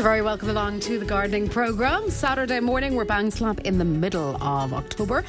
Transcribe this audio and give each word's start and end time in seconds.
you're 0.00 0.08
very 0.08 0.22
welcome 0.22 0.48
along 0.48 0.80
to 0.80 0.98
the 0.98 1.04
gardening 1.04 1.46
programme. 1.46 2.08
Saturday 2.08 2.58
morning, 2.58 2.94
we're 2.94 3.04
bang 3.04 3.30
slap 3.30 3.60
in 3.66 3.76
the 3.76 3.84
middle 3.84 4.42
of 4.42 4.72
October. 4.72 5.22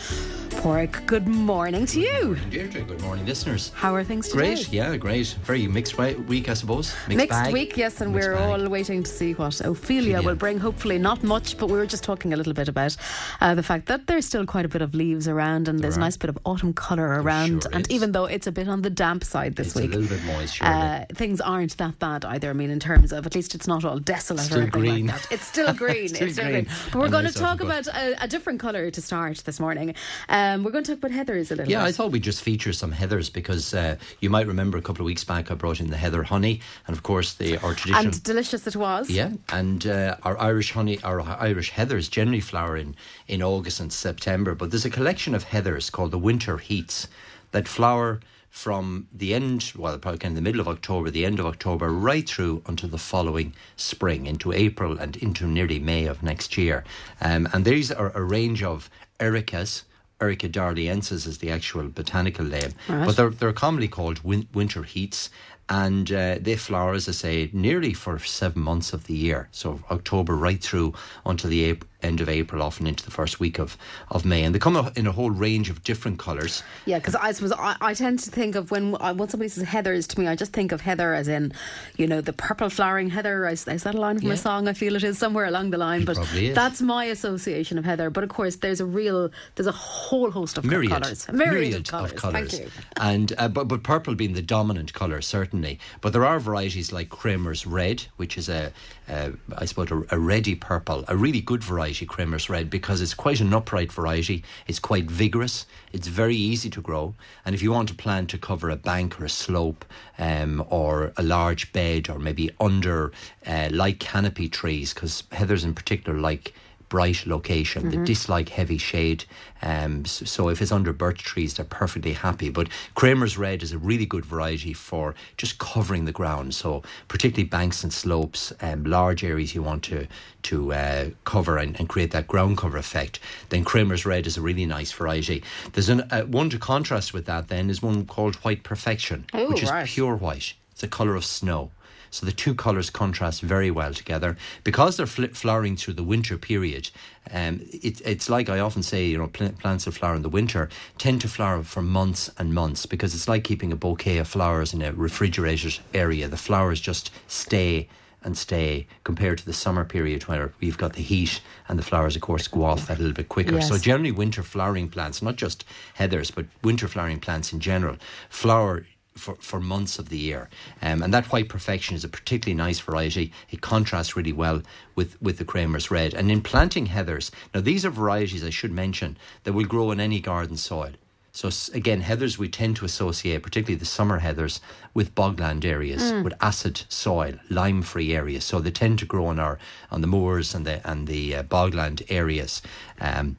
Porrick, 0.61 1.03
good 1.07 1.27
morning 1.27 1.87
to 1.87 1.99
you. 1.99 2.35
Deirdre, 2.51 2.83
good 2.83 3.01
morning, 3.01 3.25
listeners. 3.25 3.71
How 3.73 3.95
are 3.95 4.03
things 4.03 4.27
today? 4.29 4.53
Great, 4.53 4.71
yeah, 4.71 4.95
great. 4.95 5.25
Very 5.43 5.65
mixed 5.67 5.97
week, 5.97 6.49
I 6.49 6.53
suppose. 6.53 6.93
Mixed, 7.07 7.17
Mixed 7.17 7.29
bag. 7.29 7.51
week, 7.53 7.77
yes, 7.77 7.99
and 7.99 8.13
Mixed 8.13 8.27
we're 8.29 8.35
bag. 8.35 8.61
all 8.61 8.69
waiting 8.69 9.01
to 9.01 9.09
see 9.09 9.33
what 9.33 9.59
Ophelia 9.61 9.71
Ophelia. 9.71 10.21
will 10.21 10.35
bring. 10.35 10.59
Hopefully, 10.59 10.99
not 10.99 11.23
much, 11.23 11.57
but 11.57 11.65
we 11.71 11.77
were 11.79 11.87
just 11.87 12.03
talking 12.03 12.31
a 12.33 12.37
little 12.37 12.53
bit 12.53 12.67
about 12.67 12.95
uh, 13.41 13.55
the 13.55 13.63
fact 13.63 13.87
that 13.87 14.05
there's 14.05 14.27
still 14.27 14.45
quite 14.45 14.63
a 14.65 14.67
bit 14.69 14.83
of 14.83 14.93
leaves 14.93 15.27
around 15.27 15.67
and 15.67 15.79
there's 15.79 15.97
a 15.97 15.99
nice 15.99 16.15
bit 16.15 16.29
of 16.29 16.37
autumn 16.45 16.73
colour 16.73 17.19
around. 17.23 17.63
sure 17.63 17.71
and 17.73 17.87
is. 17.87 17.95
even 17.95 18.11
though 18.11 18.25
it's 18.25 18.45
a 18.45 18.51
bit 18.51 18.67
on 18.67 18.83
the 18.83 18.89
damp 18.91 19.23
side 19.23 19.55
this 19.55 19.69
It's 19.69 19.75
week, 19.77 19.93
a 19.95 19.97
little 19.97 20.15
bit 20.15 20.23
moist, 20.25 20.61
uh, 20.61 21.05
things 21.15 21.41
aren't 21.41 21.75
that 21.77 21.97
bad 21.97 22.23
either. 22.23 22.51
I 22.51 22.53
mean, 22.53 22.69
in 22.69 22.79
terms 22.79 23.11
of 23.11 23.25
at 23.25 23.33
least 23.33 23.55
it's 23.55 23.65
not 23.67 23.83
all 23.83 23.97
desolate 23.97 24.43
Still 24.45 24.59
or 24.59 24.61
anything 24.61 24.81
green. 24.81 25.07
like 25.07 25.21
that. 25.23 25.31
It's 25.33 25.47
still 25.47 25.73
green. 25.83 26.09
Still 26.09 26.27
it's 26.27 26.33
still 26.35 26.45
green. 26.51 26.65
green. 26.65 26.75
But 26.91 26.99
we're 26.99 27.05
And 27.05 27.11
going 27.13 27.25
to 27.25 27.33
talk 27.33 27.61
about 27.61 27.87
a, 27.87 28.23
a 28.23 28.27
different 28.27 28.59
colour 28.59 28.91
to 28.91 29.01
start 29.01 29.37
this 29.39 29.59
morning. 29.59 29.95
Um, 30.29 30.50
we're 30.63 30.71
going 30.71 30.83
to 30.83 30.95
talk 30.95 31.03
about 31.03 31.11
heathers 31.11 31.51
a 31.51 31.55
little 31.55 31.71
yeah, 31.71 31.83
I 31.83 31.91
thought 31.91 32.11
we'd 32.11 32.23
just 32.23 32.41
feature 32.41 32.73
some 32.73 32.91
heathers 32.91 33.31
because 33.31 33.73
uh, 33.73 33.95
you 34.19 34.29
might 34.29 34.47
remember 34.47 34.77
a 34.77 34.81
couple 34.81 35.01
of 35.03 35.05
weeks 35.05 35.23
back 35.23 35.51
I 35.51 35.55
brought 35.55 35.79
in 35.79 35.89
the 35.89 35.97
heather 35.97 36.23
honey, 36.23 36.61
and 36.87 36.95
of 36.95 37.03
course 37.03 37.33
the 37.33 37.57
our 37.57 37.73
tradition. 37.73 38.05
and 38.07 38.23
delicious 38.23 38.67
it 38.67 38.75
was. 38.75 39.09
Yeah, 39.09 39.31
and 39.51 39.85
uh, 39.87 40.17
our 40.23 40.37
Irish 40.39 40.71
honey, 40.71 40.99
our 41.03 41.21
Irish 41.21 41.71
heathers 41.71 42.09
generally 42.09 42.41
flower 42.41 42.77
in, 42.77 42.95
in 43.27 43.41
August 43.41 43.79
and 43.79 43.91
September, 43.91 44.55
but 44.55 44.71
there's 44.71 44.85
a 44.85 44.89
collection 44.89 45.33
of 45.33 45.45
heathers 45.45 45.91
called 45.91 46.11
the 46.11 46.19
winter 46.19 46.57
heats 46.57 47.07
that 47.51 47.67
flower 47.67 48.19
from 48.51 49.07
the 49.13 49.33
end, 49.33 49.71
well, 49.77 49.97
probably 49.97 50.19
kind 50.19 50.33
of 50.33 50.35
the 50.35 50.41
middle 50.41 50.59
of 50.59 50.67
October, 50.67 51.09
the 51.09 51.25
end 51.25 51.39
of 51.39 51.45
October, 51.45 51.89
right 51.89 52.27
through 52.27 52.61
until 52.67 52.89
the 52.89 52.97
following 52.97 53.53
spring, 53.77 54.27
into 54.27 54.51
April 54.51 54.99
and 54.99 55.15
into 55.17 55.47
nearly 55.47 55.79
May 55.79 56.05
of 56.05 56.21
next 56.21 56.57
year. 56.57 56.83
Um, 57.21 57.47
and 57.53 57.63
these 57.63 57.91
are 57.91 58.11
a 58.13 58.21
range 58.21 58.61
of 58.61 58.89
ericas. 59.19 59.83
Erica 60.21 60.47
darleyensis 60.47 61.25
is 61.27 61.39
the 61.39 61.49
actual 61.51 61.87
botanical 61.89 62.45
name, 62.45 62.71
Right. 62.87 63.05
but 63.05 63.15
they're 63.17 63.29
they're 63.31 63.53
commonly 63.53 63.87
called 63.87 64.23
win- 64.23 64.47
winter 64.53 64.83
heats, 64.83 65.29
and 65.67 66.11
uh, 66.11 66.37
they 66.39 66.55
flower, 66.55 66.93
as 66.93 67.09
I 67.09 67.13
say, 67.13 67.49
nearly 67.53 67.93
for 67.93 68.19
seven 68.19 68.61
months 68.61 68.93
of 68.93 69.05
the 69.07 69.15
year. 69.15 69.49
So 69.51 69.81
October 69.89 70.35
right 70.35 70.61
through 70.61 70.93
until 71.25 71.49
the 71.49 71.71
Ap- 71.71 71.85
end 72.03 72.21
of 72.21 72.29
April, 72.29 72.61
often 72.61 72.87
into 72.87 73.03
the 73.05 73.11
first 73.11 73.39
week 73.39 73.59
of, 73.59 73.77
of 74.09 74.25
May, 74.25 74.43
and 74.43 74.53
they 74.53 74.59
come 74.59 74.91
in 74.95 75.07
a 75.07 75.11
whole 75.11 75.31
range 75.31 75.69
of 75.69 75.83
different 75.83 76.19
colours. 76.19 76.63
Yeah, 76.85 76.99
because 76.99 77.15
I 77.15 77.31
suppose 77.31 77.51
I, 77.53 77.75
I 77.81 77.93
tend 77.93 78.19
to 78.19 78.31
think 78.31 78.55
of 78.55 78.71
when 78.71 78.95
I, 78.99 79.11
when 79.11 79.29
somebody 79.29 79.49
says 79.49 79.63
heathers 79.63 80.07
to 80.07 80.19
me, 80.19 80.27
I 80.27 80.35
just 80.35 80.53
think 80.53 80.71
of 80.71 80.81
heather 80.81 81.13
as 81.13 81.27
in, 81.27 81.53
you 81.97 82.07
know, 82.07 82.21
the 82.21 82.33
purple 82.33 82.69
flowering 82.69 83.09
heather. 83.09 83.47
Is, 83.47 83.67
is 83.67 83.83
that 83.83 83.95
a 83.95 83.99
line 83.99 84.19
from 84.19 84.27
Yeah. 84.29 84.33
a 84.35 84.37
song? 84.37 84.67
I 84.67 84.73
feel 84.73 84.95
it 84.95 85.03
is 85.03 85.17
somewhere 85.17 85.45
along 85.45 85.71
the 85.71 85.77
line, 85.77 86.05
but 86.05 86.17
that's 86.53 86.81
my 86.81 87.05
association 87.05 87.77
of 87.77 87.85
heather. 87.85 88.09
But 88.09 88.23
of 88.23 88.29
course, 88.29 88.57
there's 88.57 88.79
a 88.79 88.85
real, 88.85 89.29
there's 89.55 89.67
a 89.67 89.71
whole 89.71 90.31
host 90.31 90.57
of 90.57 90.65
myriad, 90.65 90.91
colours, 90.91 91.27
a 91.27 91.33
myriad, 91.33 91.89
of 91.93 92.05
of 92.05 92.15
colours. 92.15 92.51
Thank 92.51 92.63
you. 92.63 92.71
And 92.97 93.33
uh, 93.37 93.47
but 93.47 93.67
but 93.67 93.83
purple 93.83 94.15
being 94.15 94.33
the 94.33 94.41
dominant 94.41 94.93
colour 94.93 95.21
certainly. 95.21 95.79
But 96.01 96.13
there 96.13 96.25
are 96.25 96.39
varieties 96.39 96.91
like 96.91 97.09
Kramer's 97.09 97.65
Red, 97.67 98.03
which 98.17 98.37
is 98.37 98.49
a, 98.49 98.71
a 99.09 99.33
I 99.57 99.65
suppose 99.65 99.91
a, 99.91 100.15
a 100.15 100.19
reddy 100.19 100.55
purple, 100.55 101.03
a 101.07 101.15
really 101.15 101.41
good 101.41 101.63
variety, 101.63 101.90
Kramer's 101.93 102.49
Red, 102.49 102.69
because 102.69 103.01
it's 103.01 103.13
quite 103.13 103.39
an 103.39 103.53
upright 103.53 103.91
variety. 103.91 104.43
It's 104.67 104.79
quite 104.79 105.09
vigorous. 105.09 105.65
It's 105.91 106.07
very 106.07 106.35
easy 106.35 106.69
to 106.69 106.81
grow. 106.81 107.15
And 107.45 107.53
if 107.53 107.61
you 107.61 107.71
want 107.71 107.91
a 107.91 107.95
plant 107.95 108.29
to 108.29 108.37
cover 108.37 108.69
a 108.69 108.75
bank 108.75 109.19
or 109.19 109.25
a 109.25 109.29
slope, 109.29 109.85
um, 110.17 110.63
or 110.69 111.13
a 111.17 111.23
large 111.23 111.71
bed, 111.73 112.09
or 112.09 112.19
maybe 112.19 112.49
under 112.59 113.11
uh, 113.45 113.69
light 113.71 113.99
canopy 113.99 114.49
trees, 114.49 114.93
because 114.93 115.23
heathers 115.31 115.63
in 115.63 115.73
particular 115.73 116.19
like 116.19 116.53
bright 116.91 117.25
location. 117.25 117.89
They 117.89 117.95
dislike 118.03 118.49
heavy 118.49 118.77
shade. 118.77 119.23
Um, 119.61 120.03
so, 120.03 120.25
so 120.25 120.49
if 120.49 120.61
it's 120.61 120.73
under 120.73 120.91
birch 120.91 121.23
trees, 121.23 121.53
they're 121.53 121.65
perfectly 121.65 122.11
happy. 122.11 122.49
But 122.49 122.67
Kramer's 122.95 123.37
Red 123.37 123.63
is 123.63 123.71
a 123.71 123.77
really 123.77 124.05
good 124.05 124.25
variety 124.25 124.73
for 124.73 125.15
just 125.37 125.57
covering 125.57 126.03
the 126.03 126.11
ground. 126.11 126.53
So 126.53 126.83
particularly 127.07 127.47
banks 127.47 127.81
and 127.83 127.93
slopes, 127.93 128.51
um, 128.61 128.83
large 128.83 129.23
areas 129.23 129.55
you 129.55 129.63
want 129.63 129.83
to 129.85 130.05
to 130.43 130.73
uh, 130.73 131.09
cover 131.23 131.57
and, 131.57 131.79
and 131.79 131.87
create 131.87 132.11
that 132.11 132.27
ground 132.27 132.57
cover 132.57 132.77
effect. 132.77 133.19
Then 133.49 133.63
Kramer's 133.63 134.05
Red 134.05 134.27
is 134.27 134.35
a 134.37 134.41
really 134.41 134.65
nice 134.65 134.91
variety. 134.91 135.43
There's 135.71 135.87
an, 135.87 136.01
uh, 136.11 136.23
one 136.23 136.49
to 136.49 136.57
contrast 136.59 137.13
with 137.13 137.25
that. 137.27 137.47
Then 137.47 137.69
is 137.69 137.81
one 137.81 138.05
called 138.05 138.35
White 138.37 138.63
Perfection, 138.63 139.25
Oh, 139.33 139.49
which 139.49 139.63
is 139.63 139.69
right. 139.71 139.87
pure 139.87 140.15
white. 140.15 140.55
It's 140.73 140.83
a 140.83 140.89
colour 140.89 141.15
of 141.15 141.23
snow. 141.23 141.71
So 142.11 142.25
the 142.25 142.31
two 142.31 142.53
colours 142.53 142.89
contrast 142.89 143.41
very 143.41 143.71
well 143.71 143.93
together 143.93 144.37
because 144.63 144.97
they're 144.97 145.07
fl- 145.07 145.27
flowering 145.27 145.77
through 145.77 145.95
the 145.95 146.03
winter 146.03 146.37
period. 146.37 146.91
Um, 147.33 147.61
it, 147.71 148.01
it's 148.05 148.29
like 148.29 148.49
I 148.49 148.59
often 148.59 148.83
say, 148.83 149.05
you 149.07 149.17
know, 149.17 149.27
pl- 149.27 149.53
plants 149.53 149.85
that 149.85 149.93
flower 149.93 150.15
in 150.15 150.21
the 150.21 150.29
winter 150.29 150.69
tend 150.97 151.21
to 151.21 151.29
flower 151.29 151.63
for 151.63 151.81
months 151.81 152.29
and 152.37 152.53
months 152.53 152.85
because 152.85 153.15
it's 153.15 153.27
like 153.29 153.43
keeping 153.45 153.71
a 153.71 153.77
bouquet 153.77 154.17
of 154.17 154.27
flowers 154.27 154.73
in 154.73 154.81
a 154.81 154.91
refrigerated 154.91 155.79
area. 155.93 156.27
The 156.27 156.37
flowers 156.37 156.81
just 156.81 157.11
stay 157.27 157.87
and 158.23 158.37
stay 158.37 158.85
compared 159.03 159.39
to 159.39 159.45
the 159.45 159.53
summer 159.53 159.83
period 159.83 160.23
where 160.27 160.53
we've 160.59 160.77
got 160.77 160.93
the 160.93 161.01
heat 161.01 161.41
and 161.67 161.79
the 161.79 161.83
flowers, 161.83 162.15
of 162.15 162.21
course, 162.21 162.47
go 162.47 162.65
off 162.65 162.87
that 162.87 162.97
a 162.97 163.01
little 163.01 163.15
bit 163.15 163.29
quicker. 163.29 163.55
So 163.61 163.77
generally, 163.79 164.11
winter 164.11 164.43
flowering 164.43 164.89
plants, 164.89 165.21
not 165.23 165.37
just 165.37 165.65
heathers, 165.97 166.29
but 166.29 166.45
winter 166.63 166.87
flowering 166.87 167.19
plants 167.19 167.51
in 167.51 167.59
general, 167.59 167.95
flower 168.29 168.85
for, 169.15 169.35
for 169.35 169.59
months 169.59 169.99
of 169.99 170.09
the 170.09 170.17
year. 170.17 170.49
Um, 170.81 171.03
and 171.03 171.13
that 171.13 171.31
white 171.31 171.49
perfection 171.49 171.95
is 171.95 172.03
a 172.03 172.09
particularly 172.09 172.55
nice 172.55 172.79
variety. 172.79 173.31
It 173.49 173.61
contrasts 173.61 174.15
really 174.15 174.33
well 174.33 174.61
with, 174.95 175.21
with 175.21 175.37
the 175.37 175.45
Kramer's 175.45 175.91
red. 175.91 176.13
And 176.13 176.31
in 176.31 176.41
planting 176.41 176.87
heathers, 176.87 177.31
now 177.53 177.61
these 177.61 177.85
are 177.85 177.89
varieties 177.89 178.43
I 178.43 178.49
should 178.49 178.71
mention 178.71 179.17
that 179.43 179.53
will 179.53 179.65
grow 179.65 179.91
in 179.91 179.99
any 179.99 180.19
garden 180.19 180.57
soil. 180.57 180.91
So 181.33 181.49
again, 181.73 182.01
heathers 182.01 182.37
we 182.37 182.49
tend 182.49 182.75
to 182.77 182.85
associate, 182.85 183.41
particularly 183.41 183.79
the 183.79 183.85
summer 183.85 184.19
heathers, 184.19 184.59
with 184.93 185.15
bogland 185.15 185.63
areas, 185.63 186.11
with 186.23 186.33
acid 186.41 186.83
soil, 186.89 187.35
lime-free 187.49 188.13
areas. 188.13 188.43
So 188.43 188.59
they 188.59 188.71
tend 188.71 188.99
to 188.99 189.05
grow 189.05 189.27
on 189.27 189.39
our 189.39 189.57
on 189.91 190.01
the 190.01 190.07
moors 190.07 190.53
and 190.53 190.65
the 190.65 190.85
and 190.89 191.07
the 191.07 191.37
uh, 191.37 191.43
bogland 191.43 192.03
areas. 192.09 192.61
Um, 192.99 193.37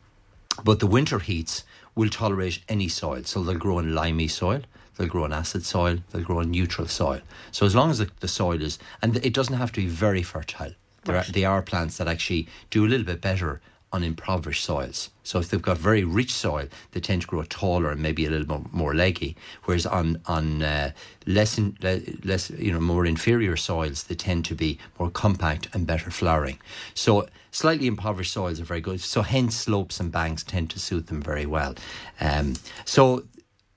but 0.64 0.80
the 0.80 0.86
winter 0.86 1.18
heats 1.18 1.64
will 1.94 2.08
tolerate 2.08 2.60
any 2.66 2.88
soil. 2.88 3.24
So 3.24 3.42
they'll 3.42 3.58
grow 3.58 3.78
in 3.78 3.94
limey 3.94 4.28
soil, 4.28 4.62
they'll 4.96 5.08
grow 5.08 5.24
in 5.24 5.32
acid 5.32 5.64
soil, 5.64 5.98
they'll 6.10 6.22
grow 6.22 6.40
in 6.40 6.50
neutral 6.50 6.88
soil. 6.88 7.20
So 7.50 7.66
as 7.66 7.74
long 7.74 7.90
as 7.90 7.98
the, 7.98 8.10
the 8.20 8.28
soil 8.28 8.60
is, 8.62 8.78
and 9.00 9.16
it 9.16 9.34
doesn't 9.34 9.56
have 9.56 9.72
to 9.72 9.80
be 9.80 9.86
very 9.86 10.22
fertile. 10.22 10.72
There 11.04 11.16
are, 11.16 11.24
there 11.24 11.50
are 11.50 11.62
plants 11.62 11.96
that 11.96 12.06
actually 12.08 12.48
do 12.70 12.84
a 12.84 12.88
little 12.88 13.06
bit 13.06 13.20
better 13.20 13.60
on 13.92 14.02
impoverished 14.02 14.64
soils. 14.64 15.10
So 15.22 15.38
if 15.38 15.50
they've 15.50 15.60
got 15.60 15.76
very 15.76 16.02
rich 16.02 16.32
soil, 16.32 16.66
they 16.92 17.00
tend 17.00 17.22
to 17.22 17.28
grow 17.28 17.42
taller 17.44 17.90
and 17.90 18.00
maybe 18.00 18.24
a 18.24 18.30
little 18.30 18.48
more, 18.48 18.64
more 18.72 18.94
leggy. 18.94 19.36
Whereas 19.64 19.84
on 19.84 20.20
on 20.26 20.62
uh, 20.62 20.92
less 21.26 21.58
in, 21.58 21.76
less 22.24 22.50
you 22.50 22.72
know 22.72 22.80
more 22.80 23.04
inferior 23.04 23.56
soils, 23.56 24.04
they 24.04 24.14
tend 24.14 24.46
to 24.46 24.54
be 24.54 24.78
more 24.98 25.10
compact 25.10 25.68
and 25.74 25.86
better 25.86 26.10
flowering. 26.10 26.58
So 26.94 27.28
slightly 27.50 27.86
impoverished 27.86 28.32
soils 28.32 28.60
are 28.60 28.64
very 28.64 28.80
good. 28.80 29.00
So 29.00 29.22
hence 29.22 29.56
slopes 29.56 30.00
and 30.00 30.10
banks 30.10 30.42
tend 30.42 30.70
to 30.70 30.78
suit 30.78 31.08
them 31.08 31.20
very 31.20 31.46
well. 31.46 31.74
Um, 32.20 32.54
so 32.86 33.24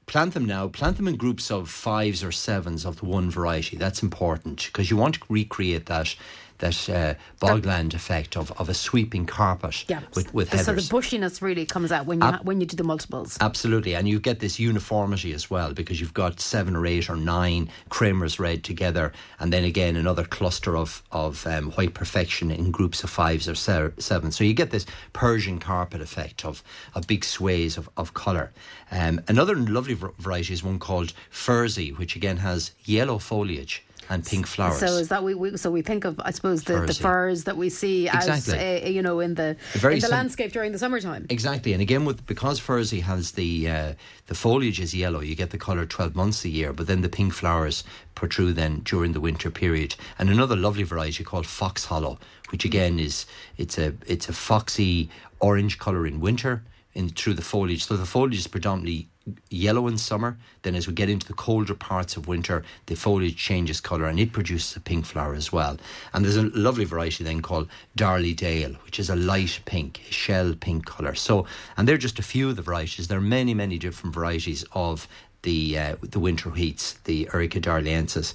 plant 0.06 0.34
them 0.34 0.46
now. 0.46 0.68
Plant 0.68 0.98
them 0.98 1.08
in 1.08 1.16
groups 1.16 1.52
of 1.52 1.70
fives 1.70 2.24
or 2.24 2.32
sevens 2.32 2.86
of 2.86 3.00
the 3.00 3.06
one 3.06 3.30
variety. 3.30 3.78
That's 3.78 4.04
important 4.04 4.66
because 4.66 4.92
you 4.92 4.98
want 4.98 5.16
to 5.16 5.22
recreate 5.30 5.86
that 5.88 6.16
that 6.60 6.90
uh, 6.90 7.14
bogland 7.40 7.94
effect 7.94 8.38
of, 8.38 8.52
of 8.60 8.70
a 8.70 8.74
sweeping 8.74 9.26
carpet 9.26 9.86
Yeah. 9.88 10.02
with 10.16 10.34
with 10.34 10.50
so 10.60 10.74
the 10.74 10.82
bushiness 10.82 11.42
really 11.42 11.66
comes 11.66 11.92
out 11.92 12.06
when 12.06 12.22
you 12.22 12.28
Ab- 12.28 12.46
when 12.46 12.60
you 12.62 12.66
do 12.68 12.76
the 12.78 12.84
multiples. 12.84 13.38
Absolutely, 13.42 13.96
and 13.96 14.08
you 14.08 14.20
get 14.20 14.40
this 14.40 14.60
uniformity 14.60 15.34
as 15.34 15.50
well 15.50 15.74
because 15.74 16.00
you've 16.00 16.14
got 16.14 16.40
seven 16.40 16.76
or 16.76 16.86
eight 16.86 17.10
or 17.10 17.16
nine 17.16 17.70
Kramer's 17.90 18.40
red 18.40 18.64
together, 18.64 19.12
and 19.40 19.52
then 19.52 19.64
again 19.64 19.96
another 19.96 20.24
cluster 20.24 20.78
of 20.78 21.04
of 21.12 21.46
um, 21.48 21.72
white 21.72 21.94
perfection 21.94 22.52
in 22.52 22.72
groups 22.72 23.04
of 23.04 23.10
fives 23.10 23.48
or 23.50 23.56
se- 23.56 23.92
seven. 24.00 24.32
So 24.32 24.44
you 24.44 24.54
get 24.54 24.72
this 24.72 24.86
Persian 25.14 25.60
carpet 25.60 26.02
effect 26.02 26.46
of 26.46 26.64
of 26.94 27.08
big 27.08 27.24
sways 27.26 27.78
of 27.78 27.90
of 27.98 28.14
colour. 28.14 28.52
Um, 28.92 29.20
another 29.28 29.56
lovely 29.56 29.94
var- 29.96 30.14
variety 30.20 30.54
is 30.54 30.64
one 30.64 30.80
called 30.80 31.12
Furzey, 31.32 31.98
which 31.98 32.16
again 32.16 32.38
has 32.38 32.72
yellow 32.86 33.18
foliage 33.20 33.84
and 34.10 34.26
pink 34.26 34.48
flowers. 34.48 34.80
So 34.80 34.86
is 34.98 35.10
that 35.10 35.24
we, 35.24 35.34
we 35.34 35.58
so 35.58 35.72
we 35.72 35.82
think 35.82 36.06
of 36.06 36.20
I 36.24 36.32
suppose 36.32 36.64
the, 36.64 36.82
the 36.82 36.94
furs 36.94 37.44
that 37.46 37.58
we 37.58 37.70
see 37.70 38.08
Exactly. 38.08 38.54
out 38.54 38.84
uh, 38.84 38.88
you 38.88 39.02
know 39.02 39.20
in 39.20 39.36
the 39.36 39.56
Very 39.74 39.96
in 39.96 40.00
the 40.00 40.08
sim- 40.08 40.16
landscape 40.16 40.52
during 40.52 40.72
the 40.72 40.80
summertime. 40.80 41.26
Exactly, 41.30 41.74
and 41.74 41.82
again 41.82 42.06
with 42.06 42.26
because 42.26 42.60
Furzey 42.60 43.02
has 43.02 43.32
the 43.32 43.70
uh, 43.70 43.94
the 44.28 44.36
foliage 44.36 44.80
is 44.80 44.94
yellow, 44.94 45.20
you 45.20 45.36
get 45.36 45.50
the 45.52 45.58
colour 45.58 45.86
twelve 45.86 46.16
months 46.16 46.46
a 46.46 46.50
year, 46.50 46.74
but 46.74 46.88
then 46.88 47.02
the 47.02 47.10
pink 47.10 47.34
flowers 47.34 47.84
protrude 48.16 48.56
then 48.56 48.82
during 48.86 49.14
the 49.14 49.20
winter 49.22 49.52
period. 49.52 49.96
And 50.18 50.30
another 50.30 50.56
lovely 50.56 50.84
variety 50.84 51.24
called 51.24 51.46
Fox 51.46 51.86
Hollow, 51.86 52.18
which 52.52 52.66
again 52.66 53.00
is 53.00 53.26
it's 53.58 53.78
a 53.78 53.94
it's 54.08 54.30
a 54.30 54.34
foxy 54.34 55.10
orange 55.40 55.78
colour 55.80 56.08
in 56.08 56.20
winter 56.20 56.64
in 56.94 57.10
through 57.10 57.34
the 57.34 57.42
foliage. 57.42 57.86
So 57.86 57.98
the 57.98 58.06
foliage 58.06 58.38
is 58.38 58.48
predominantly 58.48 59.10
yellow 59.50 59.88
in 59.88 59.98
summer. 59.98 60.38
Then, 60.62 60.76
as 60.76 60.88
we 60.88 60.94
get 60.94 61.10
into 61.10 61.28
the 61.28 61.34
colder 61.34 61.74
parts 61.74 62.18
of 62.18 62.28
winter, 62.28 62.64
the 62.86 62.96
foliage 62.96 63.38
changes 63.38 63.82
colour 63.82 64.06
and 64.06 64.20
it 64.20 64.32
produces 64.32 64.76
a 64.76 64.80
pink 64.80 65.06
flower 65.06 65.34
as 65.34 65.52
well. 65.52 65.78
And 66.14 66.24
there's 66.24 66.38
a 66.38 66.44
lovely 66.44 66.86
variety 66.86 67.24
then 67.24 67.42
called 67.42 67.70
Darley 67.96 68.34
Dale, 68.34 68.74
which 68.86 69.00
is 69.00 69.10
a 69.10 69.16
light 69.16 69.60
pink, 69.66 70.02
shell 70.10 70.54
pink 70.60 70.86
colour. 70.86 71.16
So, 71.16 71.46
and 71.78 71.88
they're 71.88 71.98
just 71.98 72.20
a 72.20 72.24
few 72.24 72.50
of 72.50 72.56
the 72.56 72.62
varieties. 72.62 73.08
There 73.08 73.18
are 73.18 73.22
many, 73.22 73.54
many 73.54 73.78
different 73.78 74.14
varieties 74.14 74.66
of 74.74 75.08
the 75.42 75.78
uh, 75.78 75.96
the 76.02 76.20
winter 76.20 76.50
wheats, 76.50 76.94
the 77.04 77.30
Erica 77.34 77.60
darleyensis. 77.60 78.34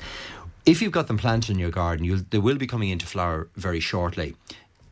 If 0.66 0.82
you've 0.82 0.92
got 0.92 1.06
them 1.08 1.19
planted 1.19 1.52
in 1.52 1.58
your 1.58 1.70
garden, 1.70 2.26
they 2.31 2.38
will 2.38 2.56
be 2.56 2.66
coming 2.66 2.90
into 2.90 3.06
flower 3.06 3.48
very 3.56 3.81
shortly 3.81 4.37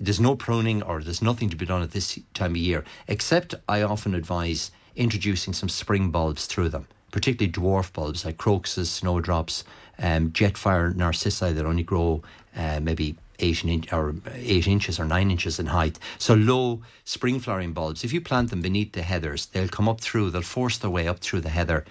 there's 0.01 0.21
no 0.21 0.37
pruning 0.37 0.83
or 0.83 1.03
there's 1.03 1.23
nothing 1.23 1.51
to 1.51 1.57
be 1.57 1.67
done 1.67 1.83
at 1.83 1.91
this 1.91 2.19
time 2.35 2.53
of 2.53 2.57
year, 2.57 2.85
except 3.09 3.55
I 3.69 3.83
often 3.83 4.15
advise 4.15 4.71
introducing 4.99 5.55
some 5.55 5.69
spring 5.69 6.11
bulbs 6.11 6.47
through 6.47 6.69
them, 6.69 6.87
particularly 7.13 7.53
dwarf 7.53 7.93
bulbs 7.93 8.25
like 8.25 8.37
crocuses, 8.37 8.91
snowdrops, 8.91 9.65
um, 9.99 10.31
jetfire 10.31 10.95
narcissi 10.95 11.53
that 11.53 11.65
only 11.65 11.83
grow 11.83 12.23
uh, 12.57 12.81
maybe 12.81 13.17
eight, 13.39 13.65
in, 13.65 13.85
or 13.93 14.15
eight 14.35 14.67
inches 14.67 14.99
or 14.99 15.05
nine 15.05 15.31
inches 15.31 15.59
in 15.59 15.67
height. 15.67 15.99
So 16.19 16.35
low 16.35 16.83
spring 17.05 17.41
flowering 17.41 17.73
bulbs. 17.73 18.05
If 18.05 18.13
you 18.13 18.21
plant 18.21 18.51
them 18.51 18.61
beneath 18.61 18.93
the 18.93 19.03
heathers, 19.03 19.51
they'll 19.51 19.69
come 19.69 19.89
up 19.89 20.01
through. 20.01 20.31
They'll 20.31 20.43
force 20.43 20.79
their 20.79 20.91
way 20.91 21.09
up 21.09 21.21
through 21.21 21.43
the 21.43 21.49
heather. 21.49 21.85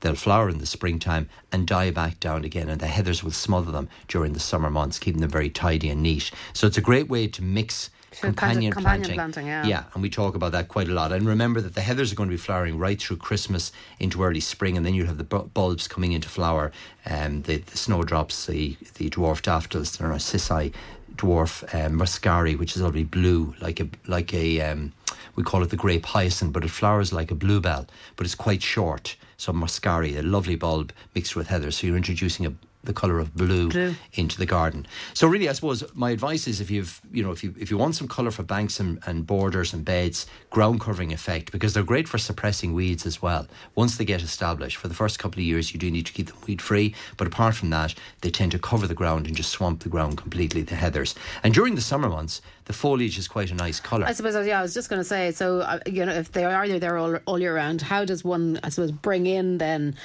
They'll 0.00 0.14
flower 0.14 0.48
in 0.48 0.58
the 0.58 0.66
springtime 0.66 1.28
and 1.52 1.66
die 1.66 1.90
back 1.90 2.18
down 2.18 2.44
again, 2.44 2.68
and 2.68 2.80
the 2.80 2.86
heathers 2.86 3.22
will 3.22 3.30
smother 3.30 3.70
them 3.70 3.88
during 4.08 4.32
the 4.32 4.40
summer 4.40 4.70
months, 4.70 4.98
keeping 4.98 5.20
them 5.20 5.30
very 5.30 5.50
tidy 5.50 5.90
and 5.90 6.02
neat. 6.02 6.30
So 6.52 6.66
it's 6.66 6.78
a 6.78 6.82
great 6.82 7.08
way 7.08 7.28
to 7.28 7.42
mix 7.42 7.90
companion, 8.20 8.72
companion, 8.72 9.14
planting. 9.14 9.14
planting 9.14 9.46
yeah. 9.46 9.64
yeah, 9.64 9.84
and 9.94 10.02
we 10.02 10.10
talk 10.10 10.34
about 10.34 10.52
that 10.52 10.68
quite 10.68 10.88
a 10.88 10.92
lot. 10.92 11.12
And 11.12 11.26
remember 11.26 11.60
that 11.60 11.74
the 11.74 11.80
heathers 11.80 12.12
are 12.12 12.14
going 12.14 12.28
to 12.28 12.34
be 12.34 12.38
flowering 12.38 12.78
right 12.78 13.00
through 13.00 13.16
Christmas 13.16 13.72
into 13.98 14.22
early 14.22 14.40
spring, 14.40 14.76
and 14.76 14.84
then 14.84 14.94
you 14.94 15.04
have 15.06 15.18
the 15.18 15.24
bulbs 15.24 15.88
coming 15.88 16.12
into 16.12 16.28
flower, 16.28 16.72
um, 17.06 17.42
the, 17.42 17.58
the 17.58 17.76
snowdrops, 17.76 18.46
the, 18.46 18.76
the 18.94 19.10
dwarf 19.10 19.42
daffodils, 19.42 19.96
the 19.96 20.04
narcissi, 20.04 20.72
dwarf 21.16 21.62
um, 21.74 21.98
muscari, 21.98 22.58
which 22.58 22.76
is 22.76 22.82
already 22.82 23.04
blue, 23.04 23.54
like 23.60 23.80
a 23.80 23.88
like 24.06 24.32
a 24.34 24.60
um, 24.60 24.92
we 25.36 25.42
call 25.42 25.62
it 25.62 25.70
the 25.70 25.76
grape 25.76 26.04
hyacinth, 26.04 26.52
but 26.52 26.64
it 26.64 26.70
flowers 26.70 27.12
like 27.12 27.30
a 27.30 27.34
bluebell, 27.34 27.86
but 28.16 28.26
it's 28.26 28.34
quite 28.34 28.62
short. 28.62 29.16
So 29.36 29.52
muscari, 29.52 30.16
a 30.16 30.22
lovely 30.22 30.56
bulb 30.56 30.92
mixed 31.14 31.34
with 31.36 31.48
heather. 31.48 31.70
So 31.70 31.86
you're 31.86 31.96
introducing 31.96 32.46
a 32.46 32.52
the 32.84 32.92
colour 32.92 33.18
of 33.18 33.34
blue, 33.34 33.68
blue, 33.68 33.94
into 34.14 34.38
the 34.38 34.46
garden. 34.46 34.86
So 35.14 35.28
really, 35.28 35.48
I 35.48 35.52
suppose 35.52 35.84
my 35.94 36.10
advice 36.10 36.46
is 36.48 36.60
if 36.60 36.70
you've 36.70 37.00
you 37.12 37.22
know 37.22 37.30
if 37.30 37.44
you 37.44 37.54
if 37.58 37.70
you 37.70 37.78
want 37.78 37.94
some 37.94 38.08
colour 38.08 38.30
for 38.30 38.42
banks 38.42 38.80
and, 38.80 38.98
and 39.06 39.26
borders 39.26 39.72
and 39.72 39.84
beds, 39.84 40.26
ground 40.50 40.80
covering 40.80 41.12
effect 41.12 41.52
because 41.52 41.74
they're 41.74 41.82
great 41.82 42.08
for 42.08 42.18
suppressing 42.18 42.74
weeds 42.74 43.06
as 43.06 43.22
well. 43.22 43.46
Once 43.74 43.96
they 43.96 44.04
get 44.04 44.22
established, 44.22 44.76
for 44.76 44.88
the 44.88 44.94
first 44.94 45.18
couple 45.18 45.40
of 45.40 45.44
years, 45.44 45.72
you 45.72 45.78
do 45.78 45.90
need 45.90 46.06
to 46.06 46.12
keep 46.12 46.26
them 46.26 46.36
weed 46.46 46.60
free. 46.60 46.94
But 47.16 47.26
apart 47.26 47.54
from 47.54 47.70
that, 47.70 47.94
they 48.20 48.30
tend 48.30 48.52
to 48.52 48.58
cover 48.58 48.86
the 48.86 48.94
ground 48.94 49.26
and 49.26 49.36
just 49.36 49.50
swamp 49.50 49.82
the 49.82 49.88
ground 49.88 50.18
completely. 50.18 50.62
The 50.62 50.76
heathers 50.76 51.14
and 51.42 51.54
during 51.54 51.74
the 51.74 51.80
summer 51.80 52.08
months, 52.08 52.42
the 52.64 52.72
foliage 52.72 53.18
is 53.18 53.28
quite 53.28 53.50
a 53.50 53.54
nice 53.54 53.80
colour. 53.80 54.06
I 54.06 54.12
suppose, 54.12 54.46
yeah, 54.46 54.58
I 54.58 54.62
was 54.62 54.74
just 54.74 54.88
going 54.88 55.00
to 55.00 55.04
say. 55.04 55.30
So 55.32 55.60
uh, 55.60 55.78
you 55.86 56.04
know, 56.04 56.12
if 56.12 56.32
they 56.32 56.44
are 56.44 56.78
there 56.78 56.96
all 56.96 57.16
all 57.26 57.38
year 57.38 57.54
round, 57.54 57.82
how 57.82 58.04
does 58.04 58.24
one, 58.24 58.58
I 58.62 58.68
suppose, 58.68 58.92
bring 58.92 59.26
in 59.26 59.58
then? 59.58 59.96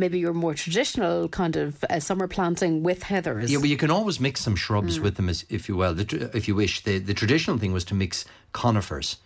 Maybe 0.00 0.18
your 0.18 0.34
more 0.34 0.54
traditional 0.54 1.28
kind 1.28 1.56
of 1.56 1.84
uh, 1.84 2.00
summer 2.00 2.26
planting 2.26 2.82
with 2.82 3.04
heathers. 3.04 3.48
Yeah, 3.48 3.58
well, 3.58 3.66
you 3.66 3.76
can 3.76 3.90
always 3.90 4.18
mix 4.18 4.40
some 4.40 4.56
shrubs 4.56 4.98
mm. 4.98 5.02
with 5.02 5.14
them, 5.14 5.28
as, 5.28 5.44
if 5.48 5.68
you 5.68 5.76
will. 5.76 5.94
The, 5.94 6.30
if 6.34 6.48
you 6.48 6.56
wish, 6.56 6.82
the 6.82 6.98
the 6.98 7.14
traditional 7.14 7.58
thing 7.58 7.72
was 7.72 7.84
to 7.84 7.94
mix 7.94 8.24
conifers. 8.52 9.18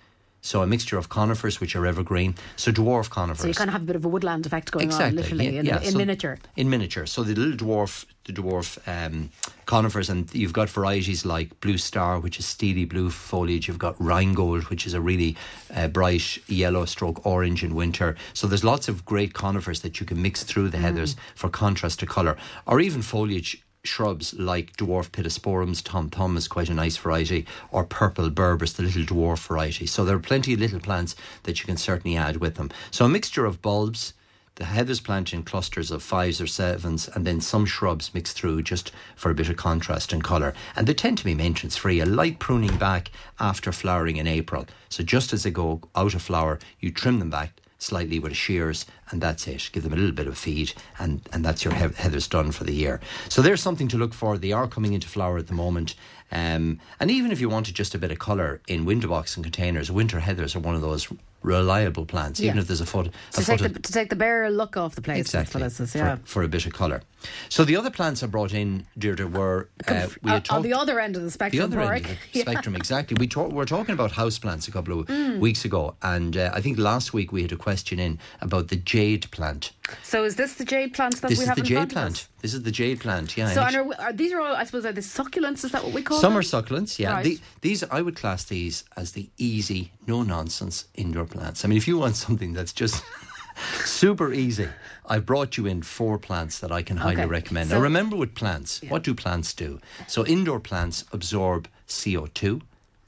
So 0.45 0.61
a 0.61 0.67
mixture 0.67 0.99
of 0.99 1.09
conifers, 1.09 1.59
which 1.59 1.75
are 1.75 1.87
evergreen, 1.87 2.35
so 2.57 2.71
dwarf 2.71 3.09
conifers. 3.09 3.41
So 3.41 3.49
you 3.49 3.55
kind 3.55 3.71
of 3.71 3.73
have 3.73 3.81
a 3.81 3.87
bit 3.87 3.97
of 3.97 4.05
a 4.05 4.09
woodland 4.09 4.45
effect 4.45 4.71
going 4.71 4.85
exactly. 4.85 5.09
on, 5.09 5.17
literally, 5.17 5.45
yeah, 5.47 5.61
in, 5.61 5.65
yeah. 5.65 5.81
in 5.81 5.93
so 5.93 5.97
miniature. 5.97 6.39
In 6.55 6.69
miniature. 6.69 7.07
So 7.07 7.23
the 7.23 7.35
little 7.35 7.57
dwarf, 7.67 8.05
the 8.25 8.35
dwarf 8.35 8.79
um, 8.87 9.31
conifers, 9.65 10.11
and 10.11 10.33
you've 10.35 10.53
got 10.53 10.69
varieties 10.69 11.25
like 11.25 11.59
Blue 11.61 11.79
Star, 11.79 12.21
which 12.21 12.39
is 12.39 12.45
steely 12.45 12.85
blue 12.85 13.09
foliage. 13.09 13.69
You've 13.69 13.79
got 13.79 13.99
Rheingold, 13.99 14.65
which 14.65 14.87
is 14.87 14.93
a 14.93 15.01
really 15.01 15.35
uh, 15.75 15.89
bright 15.89 16.39
yellow 16.47 16.85
stroke 16.85 17.25
orange 17.25 17.65
in 17.65 17.75
winter. 17.75 18.15
So 18.35 18.47
there's 18.47 18.65
lots 18.65 18.87
of 18.87 19.07
great 19.07 19.33
conifers 19.33 19.81
that 19.81 19.99
you 19.99 20.05
can 20.05 20.21
mix 20.21 20.43
through 20.43 20.69
the 20.69 20.77
mm. 20.77 20.83
heathers 20.83 21.17
for 21.35 21.49
contrast 21.49 22.01
to 22.01 22.07
colour, 22.07 22.37
or 22.67 22.81
even 22.81 23.01
foliage 23.01 23.65
shrubs 23.85 24.35
like 24.35 24.77
dwarf 24.77 25.11
pittosporums, 25.11 25.83
tom 25.85 26.09
thumb 26.09 26.37
is 26.37 26.49
quite 26.49 26.69
a 26.69 26.75
nice 26.75 26.97
variety, 26.97 27.47
or 27.71 27.85
purple 27.85 28.31
berberis, 28.31 28.75
the 28.75 28.83
little 28.83 29.03
dwarf 29.03 29.47
variety. 29.47 29.87
So 29.87 30.05
there 30.05 30.17
are 30.17 30.21
plenty 30.21 30.55
of 30.55 30.61
little 30.61 30.81
plants 30.81 31.15
that 31.45 31.61
you 31.61 31.67
can 31.67 31.77
certainly 31.77 32.17
add 32.17 32.39
with 32.39 32.57
them. 32.57 32.71
So 32.91 33.05
a 33.05 33.09
mixture 33.09 33.45
of 33.45 33.63
bulbs, 33.63 34.15
the 34.57 34.65
heathers 34.65 35.03
planted 35.03 35.37
in 35.37 35.43
clusters 35.43 35.91
of 35.91 36.03
fives 36.03 36.41
or 36.41 36.47
sevens, 36.47 37.09
and 37.09 37.27
then 37.27 37.41
some 37.41 37.67
shrubs 37.67 38.15
mixed 38.15 38.37
through 38.37 38.63
just 38.63 38.93
for 39.17 39.31
a 39.31 39.35
bit 39.35 39.49
of 39.49 39.57
contrast 39.57 40.13
and 40.13 40.23
colour. 40.23 40.55
And 40.77 40.87
they 40.87 40.95
tend 40.95 41.19
to 41.19 41.25
be 41.25 41.35
maintenance 41.35 41.77
free. 41.77 42.01
A 42.01 42.07
light 42.07 42.39
pruning 42.39 42.77
back 42.79 43.11
after 43.41 43.73
flowering 43.73 44.17
in 44.17 44.27
April. 44.27 44.67
So 44.89 45.03
just 45.03 45.33
as 45.33 45.43
they 45.43 45.51
go 45.51 45.81
out 45.97 46.15
of 46.15 46.23
flower, 46.23 46.59
you 46.79 46.91
trim 46.91 47.19
them 47.19 47.31
back 47.31 47.61
slightly 47.85 48.19
with 48.19 48.35
shears, 48.35 48.87
and 49.11 49.21
that's 49.21 49.47
it. 49.47 49.71
Give 49.73 49.83
them 49.83 49.93
a 49.93 49.97
little 49.97 50.15
bit 50.15 50.27
of 50.27 50.39
feed, 50.39 50.73
and, 50.99 51.21
and 51.33 51.45
that's 51.45 51.65
your 51.65 51.75
heathers 51.75 52.29
done 52.29 52.51
for 52.51 52.65
the 52.65 52.75
year. 52.75 53.01
So 53.29 53.43
there's 53.43 53.63
something 53.63 53.89
to 53.89 53.99
look 53.99 54.15
for. 54.15 54.39
They 54.39 54.53
are 54.53 54.67
coming 54.67 54.95
into 54.95 55.09
flower 55.09 55.39
at 55.39 55.47
the 55.47 55.55
moment. 55.55 55.95
Um, 56.33 56.81
and 56.99 57.11
even 57.11 57.31
if 57.31 57.41
you 57.41 57.49
wanted 57.49 57.75
just 57.75 57.95
a 57.95 57.99
bit 57.99 58.11
of 58.11 58.19
colour 58.19 58.61
in 58.67 58.85
window 58.85 59.09
box 59.09 59.37
and 59.37 59.45
containers, 59.45 59.91
winter 59.91 60.21
heathers 60.21 60.57
are 60.57 60.61
one 60.61 60.75
of 60.75 60.81
those 60.81 61.09
reliable 61.45 62.07
plants, 62.07 62.41
even 62.41 62.59
if 62.59 62.67
there's 62.67 62.81
a 62.81 62.87
foot. 62.87 63.13
To, 63.33 63.41
a 63.41 63.45
take 63.45 63.61
foot 63.61 63.75
the, 63.75 63.81
to 63.81 63.93
take 63.93 64.11
the 64.11 64.17
bare 64.17 64.51
look 64.51 64.77
off 64.77 64.95
the 64.95 65.03
place. 65.03 65.21
Exactly. 65.21 65.61
Yeah. 65.61 66.17
for, 66.17 66.27
for, 66.27 66.43
a 66.43 66.49
bit 66.49 66.67
of 66.67 66.73
colour. 66.73 67.03
So 67.49 67.65
the 67.65 67.77
other 67.77 67.91
plants 67.91 68.23
I 68.23 68.27
brought 68.27 68.53
in, 68.53 68.87
Deirdre, 68.99 69.27
were 69.27 69.69
uh, 69.87 70.09
we 70.23 70.31
had 70.31 70.45
talked, 70.45 70.57
on 70.57 70.63
the 70.63 70.73
other 70.73 70.99
end 70.99 71.17
of 71.17 71.23
the 71.23 71.31
spectrum. 71.31 71.71
The 71.71 71.79
other 71.79 71.93
end 71.93 72.07
of 72.07 72.11
the 72.33 72.39
yeah. 72.39 72.43
spectrum, 72.43 72.75
exactly. 72.75 73.17
We 73.21 73.29
talk, 73.29 73.53
were 73.53 73.67
talking 73.67 73.93
about 73.93 74.13
house 74.13 74.39
plants 74.39 74.67
a 74.67 74.73
couple 74.73 74.99
of 74.99 75.07
mm. 75.07 75.39
weeks 75.39 75.65
ago, 75.65 75.95
and 76.03 76.37
uh, 76.37 76.51
I 76.53 76.61
think 76.61 76.79
last 76.79 77.13
week 77.13 77.31
we 77.31 77.43
had 77.43 77.53
a 77.53 77.57
question 77.57 77.99
in 77.99 78.19
about 78.41 78.69
the 78.69 78.77
jade 78.77 79.31
plant. 79.31 79.73
So 80.03 80.25
is 80.25 80.37
this 80.37 80.55
the 80.55 80.65
jade 80.65 80.95
plant 80.95 81.21
that 81.21 81.29
this 81.29 81.39
we 81.39 81.47
have? 81.47 81.57
This 81.57 81.65
is 81.65 81.69
the 81.69 81.75
jade 81.75 81.91
plant. 81.91 82.27
This 82.45 82.53
is 82.53 82.63
the 82.63 82.71
jade 82.71 83.01
plant. 83.01 83.39
Yeah. 83.39 83.49
So 83.53 83.63
are, 83.63 83.95
are, 83.99 84.13
these 84.13 84.31
are 84.31 84.39
all? 84.39 84.55
I 84.55 84.65
suppose 84.65 84.85
are 84.85 84.93
the 84.93 85.01
succulents? 85.01 85.65
Is 85.65 85.73
that 85.73 85.83
what 85.83 85.95
we 85.95 86.03
call 86.03 86.21
Some 86.21 86.35
them? 86.35 86.41
are 86.41 86.43
succulents. 86.43 86.99
Yeah. 86.99 87.15
Right. 87.15 87.25
The, 87.25 87.41
these 87.63 87.83
I 87.85 88.03
would 88.03 88.17
class 88.17 88.45
these 88.45 88.85
as 88.99 89.13
the 89.13 89.31
easy, 89.39 89.93
no 90.07 90.23
nonsense 90.23 90.85
indoor 90.95 91.25
plants. 91.25 91.65
I 91.65 91.69
mean, 91.69 91.79
if 91.79 91.89
you 91.89 91.97
want 91.97 92.17
something 92.17 92.53
that's 92.53 92.75
just 92.75 93.03
super 93.87 94.31
easy, 94.31 94.69
I 95.07 95.21
brought 95.21 95.57
you 95.57 95.65
in 95.65 95.81
four 95.81 96.19
plants 96.19 96.59
that 96.59 96.71
I 96.71 96.83
can 96.83 96.99
highly 96.99 97.23
okay. 97.23 97.25
recommend. 97.25 97.71
So, 97.71 97.77
now, 97.77 97.81
remember 97.83 98.15
with 98.15 98.35
plants, 98.35 98.83
yeah. 98.83 98.91
what 98.91 99.05
do 99.05 99.15
plants 99.15 99.55
do? 99.55 99.81
So 100.07 100.27
indoor 100.27 100.61
plants 100.61 101.07
absorb 101.13 101.67
CO 101.89 102.27
two, 102.27 102.61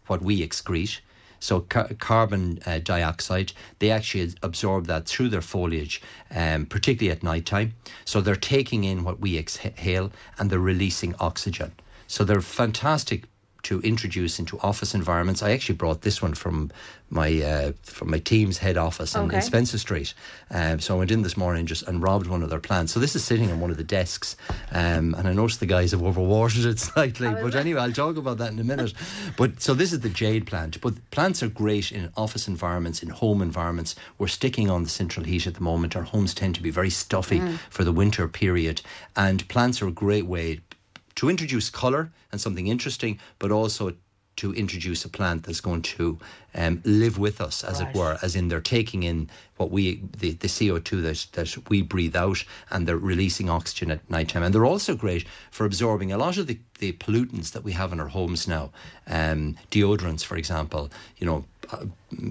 what 0.07 0.23
we 0.23 0.41
excrete. 0.41 1.01
So 1.47 1.61
car- 1.61 1.91
carbon 2.01 2.59
uh, 2.67 2.81
dioxide, 2.81 3.53
they 3.79 3.93
actually 3.93 4.35
absorb 4.43 4.87
that 4.89 5.07
through 5.07 5.29
their 5.29 5.41
foliage, 5.41 6.03
um, 6.35 6.67
particularly 6.67 7.17
at 7.17 7.23
night 7.23 7.47
time. 7.47 7.75
So 8.05 8.21
they're 8.21 8.35
taking 8.35 8.83
in 8.83 9.05
what 9.05 9.21
we 9.21 9.39
exhale 9.39 10.11
and 10.39 10.51
they're 10.51 10.59
releasing 10.59 11.15
oxygen. 11.21 11.71
So 12.09 12.25
they're 12.25 12.41
fantastic 12.41 13.27
to 13.67 13.81
introduce 13.81 14.39
into 14.39 14.59
office 14.61 14.95
environments. 14.95 15.43
I 15.43 15.53
actually 15.53 15.77
brought 15.77 16.03
this 16.03 16.21
one 16.23 16.35
from 16.35 16.71
my 17.09 17.41
uh, 17.43 17.73
from 17.83 18.11
my 18.11 18.19
team's 18.19 18.59
head 18.59 18.77
office 18.77 19.15
in, 19.15 19.23
okay. 19.23 19.37
in 19.37 19.43
Spencer 19.43 19.79
Street. 19.79 20.13
Um, 20.51 20.81
so 20.81 20.95
I 20.95 20.99
went 20.99 21.11
in 21.13 21.23
this 21.23 21.37
morning 21.37 21.67
just 21.67 21.87
and 21.87 22.03
robbed 22.03 22.27
one 22.27 22.43
of 22.43 22.51
their 22.51 22.59
plants. 22.61 22.93
So 22.93 22.99
this 23.01 23.15
is 23.15 23.23
sitting 23.25 23.51
on 23.53 23.61
one 23.61 23.71
of 23.71 23.77
the 23.77 23.85
desks, 23.85 24.37
um, 24.73 25.15
and 25.15 25.29
I 25.29 25.33
noticed 25.33 25.61
the 25.61 25.67
guys 25.67 25.93
have 25.93 26.01
overwatered 26.01 26.65
it 26.67 26.79
slightly. 26.91 27.29
Oh, 27.29 27.43
but 27.43 27.55
anyway, 27.55 27.81
I'll 27.81 27.93
talk 27.93 28.17
about 28.17 28.39
that 28.39 28.53
in 28.53 28.59
a 28.59 28.65
minute. 28.65 28.93
but 29.37 29.61
so 29.63 29.73
this 29.75 29.93
is 29.93 30.01
the 30.01 30.09
jade 30.09 30.47
plant. 30.47 30.81
But 30.81 30.95
plants 31.11 31.43
are 31.43 31.49
great 31.49 31.93
in 31.93 32.11
office 32.17 32.49
environments, 32.49 33.03
in 33.03 33.11
home 33.11 33.41
environments. 33.41 33.95
We're 34.19 34.27
sticking 34.29 34.69
on 34.69 34.83
the 34.83 34.89
central 34.91 35.25
heat 35.25 35.47
at 35.47 35.55
the 35.55 35.63
moment. 35.63 35.95
Our 35.95 36.03
homes 36.03 36.35
tend 36.35 36.55
to 36.57 36.63
be 36.63 36.71
very 36.71 36.91
stuffy 36.91 37.37
Mm. 37.37 37.59
for 37.71 37.85
the 37.85 37.93
winter 37.93 38.27
period, 38.29 38.83
and 39.15 39.47
plants 39.49 39.83
are 39.83 39.89
a 39.89 39.93
great 39.93 40.27
way 40.27 40.61
to 41.17 41.29
introduce 41.29 41.71
colour 41.71 42.11
and 42.33 42.41
something 42.41 42.67
interesting, 42.67 43.19
but 43.39 43.51
also 43.51 43.95
to 44.37 44.53
introduce 44.53 45.03
a 45.05 45.09
plant 45.09 45.45
that's 45.45 45.63
going 45.63 45.81
to 45.81 46.19
um, 46.55 46.83
live 46.85 47.19
with 47.19 47.41
us, 47.41 47.65
as 47.65 47.81
Right. 47.81 47.89
it 47.89 47.99
were, 47.99 48.19
as 48.23 48.37
in 48.37 48.49
they're 48.49 48.61
taking 48.61 49.03
in 49.03 49.31
what 49.57 49.71
we 49.71 50.03
the, 50.19 50.33
the 50.33 50.49
CO 50.49 50.79
two 50.79 51.01
that 51.01 51.27
that 51.33 51.57
we 51.71 51.81
breathe 51.83 52.15
out, 52.15 52.45
and 52.71 52.87
they're 52.87 52.99
releasing 52.99 53.49
oxygen 53.49 53.91
at 53.91 54.09
night 54.11 54.29
time, 54.29 54.43
and 54.43 54.55
they're 54.55 54.67
also 54.67 54.95
great 54.95 55.27
for 55.51 55.65
absorbing 55.65 56.13
a 56.13 56.19
lot 56.19 56.37
of 56.37 56.47
the, 56.47 56.59
the 56.81 56.93
pollutants 56.93 57.53
that 57.53 57.65
we 57.65 57.73
have 57.73 57.93
in 57.95 58.01
our 58.01 58.09
homes 58.09 58.47
now, 58.47 58.71
um, 59.07 59.57
deodorants, 59.71 60.23
for 60.25 60.37
example, 60.37 60.91
you 61.17 61.27
know. 61.27 61.45
Uh, 61.73 61.85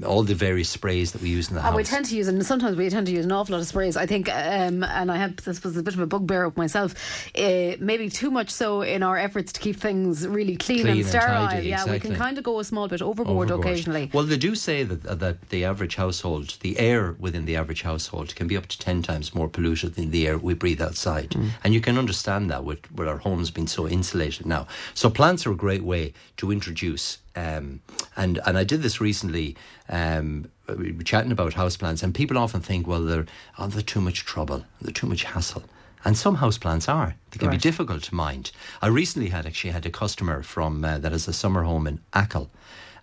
all 0.05 0.23
the 0.23 0.33
various 0.35 0.69
sprays 0.69 1.11
that 1.11 1.21
we 1.21 1.29
use 1.29 1.49
in 1.49 1.55
the 1.55 1.59
And 1.61 1.67
house. 1.69 1.75
we 1.75 1.83
tend 1.83 2.05
to 2.05 2.15
use, 2.15 2.27
and 2.27 2.43
sometimes 2.45 2.77
we 2.77 2.89
tend 2.89 3.07
to 3.07 3.13
use 3.13 3.25
an 3.25 3.31
awful 3.31 3.53
lot 3.53 3.61
of 3.61 3.67
sprays. 3.67 3.97
I 3.97 4.05
think, 4.05 4.29
um, 4.29 4.83
and 4.83 5.11
I 5.11 5.17
have 5.17 5.35
this 5.37 5.63
was 5.63 5.75
a 5.77 5.83
bit 5.83 5.93
of 5.93 5.99
a 5.99 6.07
bugbear 6.07 6.43
of 6.45 6.55
myself. 6.57 6.95
Uh, 7.37 7.75
maybe 7.79 8.09
too 8.09 8.31
much 8.31 8.49
so 8.49 8.81
in 8.81 9.03
our 9.03 9.17
efforts 9.17 9.51
to 9.53 9.59
keep 9.59 9.75
things 9.77 10.27
really 10.27 10.55
clean, 10.57 10.81
Clean 10.81 10.87
and 10.87 10.99
and 10.99 11.07
sterile. 11.09 11.47
tidy, 11.47 11.67
yeah, 11.69 11.85
we 11.89 11.99
can 11.99 12.15
kind 12.15 12.37
of 12.37 12.43
go 12.43 12.59
a 12.59 12.63
small 12.63 12.87
bit 12.87 13.01
overboard, 13.01 13.51
overboard. 13.51 13.65
occasionally. 13.65 14.09
Well, 14.13 14.23
they 14.23 14.37
do 14.37 14.55
say 14.55 14.83
that 14.83 15.19
that 15.19 15.49
the 15.49 15.65
average 15.65 15.95
household, 15.95 16.57
the 16.61 16.79
air 16.79 17.15
within 17.19 17.45
the 17.45 17.55
average 17.55 17.81
household, 17.83 18.35
can 18.35 18.47
be 18.47 18.57
up 18.57 18.67
to 18.67 18.79
ten 18.79 19.01
times 19.01 19.35
more 19.35 19.47
polluted 19.49 19.95
than 19.95 20.11
the 20.11 20.27
air 20.27 20.37
we 20.37 20.53
breathe 20.53 20.81
outside, 20.81 21.29
Mm. 21.31 21.49
and 21.63 21.73
you 21.73 21.81
can 21.81 21.97
understand 21.97 22.49
that 22.49 22.63
with 22.63 22.79
with 22.91 23.07
our 23.07 23.17
homes 23.17 23.51
being 23.51 23.67
so 23.67 23.87
insulated 23.87 24.45
now. 24.45 24.67
So 24.93 25.09
plants 25.09 25.45
are 25.45 25.51
a 25.51 25.55
great 25.55 25.83
way 25.83 26.13
to 26.37 26.51
introduce. 26.51 27.17
Um, 27.35 27.81
and 28.15 28.39
and 28.45 28.57
I 28.57 28.63
did 28.63 28.81
this 28.81 29.01
recently. 29.01 29.55
Um, 29.89 30.49
we 30.67 30.91
were 30.93 31.03
chatting 31.03 31.31
about 31.31 31.53
houseplants, 31.53 32.01
and 32.03 32.13
people 32.13 32.37
often 32.37 32.61
think, 32.61 32.87
well, 32.87 33.03
they're 33.03 33.25
oh, 33.57 33.67
they're 33.67 33.81
too 33.81 34.01
much 34.01 34.25
trouble, 34.25 34.65
they're 34.81 34.93
too 34.93 35.07
much 35.07 35.23
hassle. 35.23 35.63
And 36.03 36.15
some 36.15 36.37
houseplants 36.37 36.87
are. 36.87 37.15
They 37.31 37.39
can 37.39 37.47
Right. 37.47 37.55
be 37.59 37.69
difficult 37.69 38.03
to 38.03 38.15
mind. 38.15 38.51
I 38.81 38.87
recently 38.87 39.29
had 39.29 39.45
actually 39.47 39.71
had 39.71 39.85
a 39.87 39.89
customer 39.89 40.43
from 40.43 40.85
uh, 40.85 40.99
that 40.99 41.11
has 41.11 41.27
a 41.27 41.33
summer 41.33 41.63
home 41.63 41.87
in 41.87 41.99
Achill, 42.13 42.49